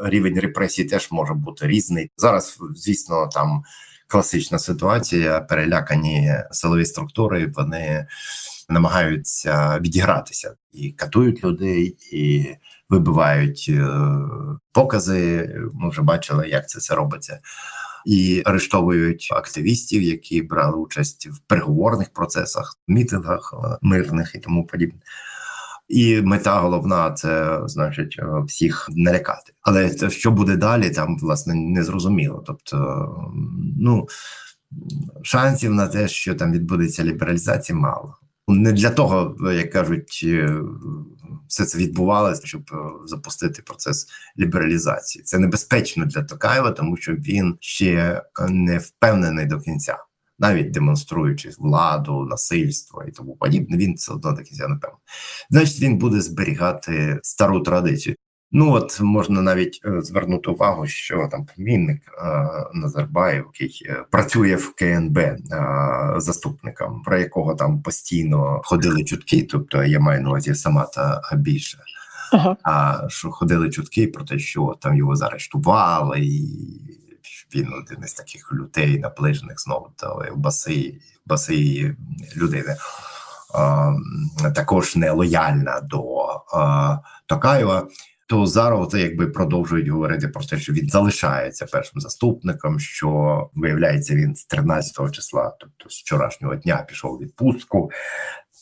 рівень 0.05 0.41
репресій 0.41 0.85
теж 0.85 1.09
може 1.11 1.35
бути 1.35 1.67
різний. 1.67 2.11
Зараз, 2.17 2.59
звісно, 2.75 3.29
там 3.33 3.63
класична 4.07 4.59
ситуація, 4.59 5.41
перелякані 5.41 6.35
силові 6.51 6.85
структури, 6.85 7.53
вони 7.57 8.07
намагаються 8.69 9.79
відігратися 9.81 10.55
і 10.73 10.93
катують 10.93 11.45
людей, 11.45 11.97
і 12.13 12.55
вибивають 12.89 13.67
е, 13.69 13.89
покази. 14.73 15.55
Ми 15.75 15.91
вже 15.91 16.03
бачили, 16.03 16.49
як 16.49 16.69
це 16.69 16.79
все 16.79 16.95
робиться. 16.95 17.39
І 18.07 18.43
арештовують 18.45 19.29
активістів, 19.33 20.03
які 20.03 20.43
брали 20.43 20.77
участь 20.77 21.27
в 21.27 21.39
переговорних 21.47 22.13
процесах, 22.13 22.79
мітингах 22.89 23.55
мирних 23.83 24.35
і 24.35 24.39
тому 24.39 24.67
подібне. 24.67 25.01
І 25.89 26.21
мета 26.23 26.61
головна 26.61 27.13
це 27.13 27.61
значить 27.67 28.17
е, 28.19 28.27
всіх 28.47 28.89
налякати. 28.93 29.53
Але 29.63 30.11
що 30.11 30.31
буде 30.31 30.57
далі, 30.57 30.91
там 30.91 31.19
власне 31.19 31.55
не 31.55 31.85
зрозуміло. 31.85 32.45
Тобто, 32.47 33.09
ну 33.81 34.09
шансів 35.23 35.75
на 35.75 35.87
те, 35.87 36.09
що 36.09 36.35
там 36.35 36.53
відбудеться 36.53 37.05
лібералізація, 37.05 37.79
мало. 37.79 38.17
Не 38.49 38.73
для 38.73 38.91
того, 38.91 39.37
як 39.53 39.73
кажуть, 39.73 40.21
е, 40.25 40.61
все 41.49 41.65
це 41.65 41.79
відбувалося, 41.79 42.47
щоб 42.47 42.63
е, 42.73 42.77
запустити 43.07 43.63
процес 43.63 44.07
лібералізації. 44.39 45.23
Це 45.23 45.39
небезпечно 45.39 46.05
для 46.05 46.23
Токаєва, 46.23 46.71
тому 46.71 46.97
що 46.97 47.13
він 47.13 47.57
ще 47.61 48.23
не 48.49 48.79
впевнений 48.79 49.47
до 49.47 49.61
кінця 49.61 49.97
навіть 50.39 50.71
демонструючи 50.71 51.51
владу, 51.59 52.25
насильство 52.25 53.05
і 53.09 53.11
тому 53.11 53.37
подібне, 53.37 53.77
він 53.77 53.95
все 53.95 54.13
одно 54.13 54.33
до 54.33 54.43
кінця 54.43 54.69
напевно. 54.69 54.99
Значить, 55.51 55.81
він 55.81 55.99
буде 55.99 56.21
зберігати 56.21 57.19
стару 57.23 57.61
традицію. 57.61 58.17
Ну 58.53 58.73
от 58.73 59.01
можна 59.01 59.43
навіть 59.43 59.81
е, 59.85 60.03
звернути 60.03 60.51
увагу, 60.51 60.87
що 60.87 61.29
там 61.31 61.47
племінник 61.47 62.03
е, 62.07 62.49
Назарбаєв, 62.75 63.45
який 63.55 63.83
е, 63.87 64.05
працює 64.11 64.57
в 64.57 64.75
КНБ 64.75 65.19
е, 65.19 65.39
заступником, 66.17 67.03
про 67.03 67.19
якого 67.19 67.55
там 67.55 67.83
постійно 67.83 68.61
ходили 68.65 69.05
чутки, 69.05 69.43
тобто 69.51 69.85
я 69.85 70.01
маю 70.01 70.23
на 70.23 70.29
увазі 70.29 70.55
сама 70.55 70.85
та 70.85 71.23
більше. 71.37 71.79
Ага. 72.33 72.57
А 72.63 73.05
що 73.09 73.31
ходили 73.31 73.71
чутки 73.71 74.07
про 74.07 74.25
те, 74.25 74.39
що 74.39 74.77
там 74.81 74.97
його 74.97 75.17
заарештували, 75.17 76.21
і 76.21 77.08
він 77.55 77.73
один 77.73 78.05
із 78.05 78.13
таких 78.13 78.53
людей, 78.53 78.99
наближених 78.99 79.61
знову 79.61 79.91
до 80.01 80.23
баси, 80.37 81.01
баси 81.27 81.97
людини. 82.37 82.77
Також 84.55 84.97
не 84.97 85.11
лояльна 85.11 85.81
до 85.81 86.29
Токаєва, 87.27 87.89
то 88.27 88.47
зараз 88.47 88.89
це 88.89 89.01
якби 89.01 89.27
продовжують 89.27 89.89
говорити 89.89 90.29
про 90.29 90.45
те, 90.45 90.59
що 90.59 90.73
він 90.73 90.89
залишається 90.89 91.67
першим 91.67 92.01
заступником. 92.01 92.81
Що 92.81 93.51
виявляється, 93.55 94.15
він 94.15 94.35
з 94.35 94.45
13 94.45 95.13
числа, 95.13 95.57
тобто 95.61 95.91
з 95.91 96.01
вчорашнього 96.01 96.55
дня, 96.55 96.85
пішов 96.89 97.19
відпустку. 97.19 97.91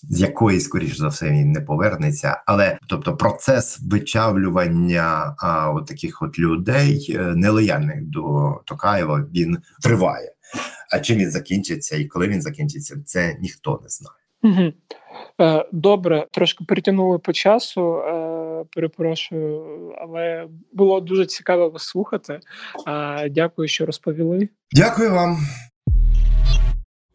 З 0.03 0.21
якої, 0.21 0.61
скоріш 0.61 0.97
за 0.97 1.09
все, 1.09 1.31
він 1.31 1.53
не 1.53 1.61
повернеться. 1.61 2.43
Але 2.47 2.79
тобто, 2.89 3.17
процес 3.17 3.81
вичавлювання 3.91 5.37
а, 5.39 5.71
от 5.71 5.87
таких 5.87 6.23
от 6.23 6.39
людей 6.39 7.17
е, 7.19 7.19
нелояльних 7.19 8.03
до 8.03 8.55
Токаєва 8.65 9.27
він 9.35 9.59
триває. 9.83 10.33
А 10.93 10.99
чим 10.99 11.19
він 11.19 11.31
закінчиться 11.31 11.97
і 11.97 12.05
коли 12.05 12.29
він 12.29 12.43
закінчиться, 12.43 12.97
це 13.05 13.37
ніхто 13.41 13.81
не 13.83 13.89
знає. 13.89 14.17
Угу. 14.43 14.73
Добре, 15.73 16.27
трошки 16.31 16.65
притягнули 16.65 17.19
по 17.19 17.33
часу. 17.33 17.99
Е, 17.99 18.37
перепрошую, 18.75 19.93
але 20.01 20.49
було 20.73 21.01
дуже 21.01 21.27
цікаво 21.27 21.71
вас 21.71 21.83
слухати. 21.83 22.41
Дякую, 23.31 23.69
що 23.69 23.87
розповіли. 23.87 24.49
Дякую 24.73 25.11
вам. 25.11 25.39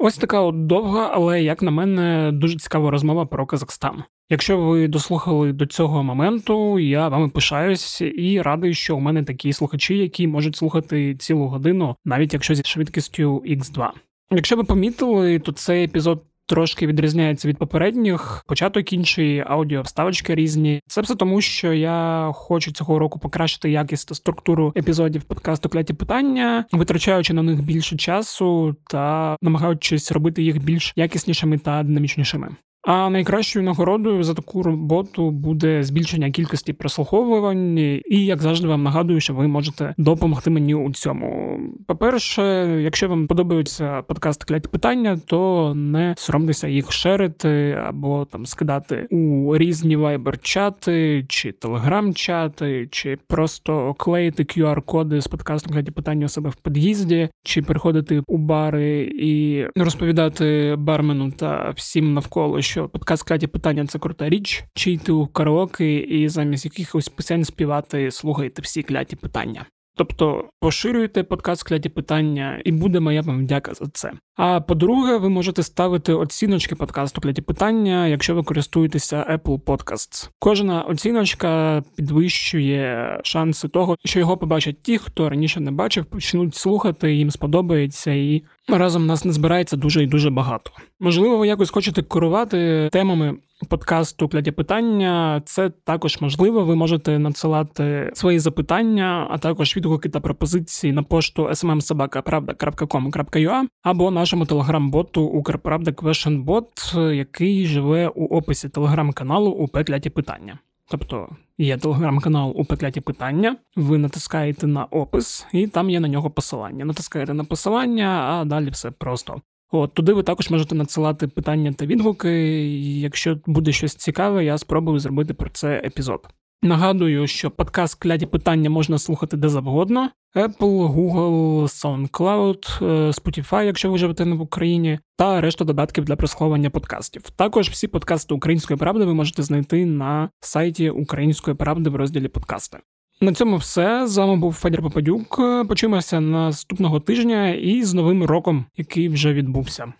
Ось 0.03 0.17
така 0.17 0.41
от 0.41 0.65
довга, 0.65 1.11
але 1.13 1.43
як 1.43 1.61
на 1.61 1.71
мене, 1.71 2.31
дуже 2.33 2.57
цікава 2.57 2.91
розмова 2.91 3.25
про 3.25 3.45
Казахстан. 3.45 4.03
Якщо 4.29 4.57
ви 4.57 4.87
дослухали 4.87 5.53
до 5.53 5.65
цього 5.65 6.03
моменту, 6.03 6.79
я 6.79 7.07
вами 7.07 7.29
пишаюсь 7.29 8.01
і 8.01 8.41
радий, 8.41 8.73
що 8.73 8.97
у 8.97 8.99
мене 8.99 9.23
такі 9.23 9.53
слухачі, 9.53 9.97
які 9.97 10.27
можуть 10.27 10.55
слухати 10.55 11.15
цілу 11.15 11.47
годину, 11.47 11.95
навіть 12.05 12.33
якщо 12.33 12.55
зі 12.55 12.63
швидкістю 12.63 13.43
X2. 13.47 13.89
Якщо 14.31 14.55
ви 14.55 14.63
помітили, 14.63 15.39
то 15.39 15.51
цей 15.51 15.83
епізод 15.83 16.23
трошки 16.47 16.87
відрізняється 16.87 17.47
від 17.47 17.57
попередніх. 17.57 18.43
Початок 18.47 18.93
інший, 18.93 19.43
аудіо 19.47 19.81
вставочки 19.81 20.35
різні. 20.35 20.81
Це 20.87 21.01
все 21.01 21.15
тому, 21.15 21.41
що 21.41 21.73
я 21.73 22.31
хочу 22.33 22.71
цього 22.71 22.99
року 22.99 23.19
покращити 23.19 23.71
якість 23.71 24.07
та 24.07 24.15
структуру 24.15 24.73
епізодів 24.77 25.23
подкасту 25.23 25.69
Кляті 25.69 25.93
питання, 25.93 26.65
витрачаючи 26.71 27.33
на 27.33 27.43
них 27.43 27.61
більше 27.61 27.97
часу 27.97 28.75
та 28.89 29.35
намагаючись 29.41 30.11
робити 30.11 30.43
їх 30.43 30.63
більш 30.63 30.93
якіснішими 30.95 31.57
та 31.57 31.83
динамічнішими. 31.83 32.55
А 32.83 33.09
найкращою 33.09 33.65
нагородою 33.65 34.23
за 34.23 34.33
таку 34.33 34.63
роботу 34.63 35.31
буде 35.31 35.83
збільшення 35.83 36.31
кількості 36.31 36.73
прослуховувань, 36.73 37.77
і 37.77 38.01
як 38.25 38.41
завжди 38.41 38.67
вам 38.67 38.83
нагадую, 38.83 39.19
що 39.19 39.33
ви 39.33 39.47
можете 39.47 39.93
допомогти 39.97 40.49
мені 40.49 40.75
у 40.75 40.91
цьому. 40.91 41.59
По-перше, 41.87 42.41
якщо 42.83 43.09
вам 43.09 43.27
подобаються 43.27 44.01
подкасти 44.01 44.45
кляті 44.45 44.69
питання, 44.69 45.19
то 45.25 45.73
не 45.75 46.15
соромтеся 46.17 46.67
їх 46.67 46.91
шерити 46.91 47.79
або 47.87 48.25
там 48.25 48.45
скидати 48.45 49.07
у 49.11 49.57
різні 49.57 49.97
вайбер-чати, 49.97 51.25
чи 51.29 51.51
телеграм-чати, 51.51 52.87
чи 52.91 53.17
просто 53.27 53.93
клеїти 53.93 54.43
QR-коди 54.43 55.21
з 55.21 55.27
подкастом 55.27 55.73
кляті 55.73 55.91
питання 55.91 56.25
у 56.25 56.29
себе 56.29 56.49
в 56.49 56.55
під'їзді, 56.55 57.29
чи 57.43 57.61
приходити 57.61 58.23
у 58.27 58.37
бари 58.37 59.11
і 59.19 59.65
розповідати 59.75 60.75
бармену 60.77 61.31
та 61.31 61.73
всім 61.75 62.13
навколо 62.13 62.61
що 62.71 62.89
подкаст 62.89 63.23
кляті 63.23 63.47
питання 63.47 63.85
це 63.87 63.99
крута 63.99 64.29
річ, 64.29 64.63
чи 64.73 64.91
йти 64.91 65.11
у 65.11 65.27
караоке 65.27 65.99
і 65.99 66.29
замість 66.29 66.65
якихось 66.65 67.09
писань 67.09 67.45
співати 67.45 68.11
слухайте 68.11 68.61
всі 68.61 68.83
кляті 68.83 69.15
питання. 69.15 69.65
Тобто 69.95 70.49
поширюйте 70.59 71.23
подкаст 71.23 71.63
кляті 71.63 71.89
питання, 71.89 72.61
і 72.65 72.71
буде 72.71 72.99
моя 72.99 73.21
вам 73.21 73.39
вдяка 73.39 73.73
за 73.73 73.85
це. 73.93 74.11
А 74.35 74.61
по-друге, 74.61 75.17
ви 75.17 75.29
можете 75.29 75.63
ставити 75.63 76.13
оціночки 76.13 76.75
подкасту 76.75 77.21
кляті 77.21 77.41
питання, 77.41 78.07
якщо 78.07 78.35
ви 78.35 78.43
користуєтеся 78.43 79.39
Apple 79.43 79.59
Podcasts. 79.59 80.29
Кожна 80.39 80.81
оціночка 80.81 81.83
підвищує 81.95 83.19
шанси 83.23 83.67
того, 83.67 83.95
що 84.05 84.19
його 84.19 84.37
побачать 84.37 84.83
ті, 84.83 84.97
хто 84.97 85.29
раніше 85.29 85.59
не 85.59 85.71
бачив, 85.71 86.05
почнуть 86.05 86.55
слухати, 86.55 87.13
їм 87.13 87.31
сподобається, 87.31 88.11
і 88.11 88.43
разом 88.69 89.05
нас 89.05 89.25
не 89.25 89.33
збирається 89.33 89.77
дуже 89.77 90.03
і 90.03 90.07
дуже 90.07 90.29
багато. 90.29 90.71
Можливо, 90.99 91.37
ви 91.37 91.47
якось 91.47 91.69
хочете 91.69 92.01
керувати 92.01 92.89
темами 92.91 93.37
подкасту 93.69 94.27
кляді 94.27 94.51
питання. 94.51 95.41
Це 95.45 95.69
також 95.69 96.21
можливо. 96.21 96.65
Ви 96.65 96.75
можете 96.75 97.19
надсилати 97.19 98.11
свої 98.13 98.39
запитання, 98.39 99.27
а 99.31 99.37
також 99.37 99.77
відгуки 99.77 100.09
та 100.09 100.19
пропозиції 100.19 100.93
на 100.93 101.03
пошту 101.03 101.43
smmsobaka.pravda.com.ua 101.43 103.63
або 103.83 104.11
нашому 104.11 104.45
телеграм-боту 104.45 105.21
Укрправда 105.21 105.91
Questionbot, 105.91 107.11
який 107.13 107.65
живе 107.65 108.07
у 108.07 108.25
описі 108.25 108.69
телеграм-каналу 108.69 109.51
у 109.51 109.67
Пекляті 109.67 110.09
питання. 110.09 110.59
Тобто 110.89 111.29
є 111.57 111.77
телеграм-канал 111.77 112.53
у 112.55 112.65
Пекляті 112.65 113.01
питання, 113.01 113.57
ви 113.75 113.97
натискаєте 113.97 114.67
на 114.67 114.85
опис, 114.85 115.47
і 115.53 115.67
там 115.67 115.89
є 115.89 115.99
на 115.99 116.07
нього 116.07 116.31
посилання. 116.31 116.85
Натискаєте 116.85 117.33
на 117.33 117.43
посилання, 117.43 118.07
а 118.07 118.45
далі 118.45 118.69
все 118.69 118.91
просто. 118.91 119.41
От 119.71 119.93
туди 119.93 120.13
ви 120.13 120.23
також 120.23 120.49
можете 120.49 120.75
надсилати 120.75 121.27
питання 121.27 121.73
та 121.73 121.85
відгуки. 121.85 122.63
і 122.63 122.99
Якщо 122.99 123.39
буде 123.45 123.71
щось 123.71 123.95
цікаве, 123.95 124.45
я 124.45 124.57
спробую 124.57 124.99
зробити 124.99 125.33
про 125.33 125.49
це 125.49 125.81
епізод. 125.85 126.27
Нагадую, 126.63 127.27
що 127.27 127.51
подкаст 127.51 127.95
кляті 127.95 128.25
питання 128.25 128.69
можна 128.69 128.97
слухати 128.97 129.37
де 129.37 129.49
завгодно: 129.49 130.09
Apple, 130.35 130.93
Google, 130.95 131.63
SoundCloud, 131.63 132.85
е, 132.85 133.11
Spotify, 133.11 133.63
якщо 133.63 133.91
ви 133.91 133.97
живете 133.97 134.25
не 134.25 134.35
в 134.35 134.41
Україні, 134.41 134.99
та 135.17 135.41
решта 135.41 135.65
додатків 135.65 136.05
для 136.05 136.15
прослуховування 136.15 136.69
подкастів. 136.69 137.29
Також 137.29 137.69
всі 137.69 137.87
подкасти 137.87 138.33
Української 138.33 138.79
правди 138.79 139.05
ви 139.05 139.13
можете 139.13 139.43
знайти 139.43 139.85
на 139.85 140.29
сайті 140.39 140.89
Української 140.89 141.57
правди 141.57 141.89
в 141.89 141.95
розділі 141.95 142.27
подкасти. 142.27 142.77
На 143.21 143.33
цьому 143.33 143.57
все 143.57 144.07
з 144.07 144.17
вами 144.17 144.35
був 144.35 144.53
Федір 144.53 144.81
Попадюк. 144.81 145.41
Почуємося 145.67 146.19
наступного 146.19 146.99
тижня 146.99 147.49
і 147.49 147.83
з 147.83 147.93
новим 147.93 148.23
роком, 148.23 148.65
який 148.77 149.09
вже 149.09 149.33
відбувся. 149.33 149.93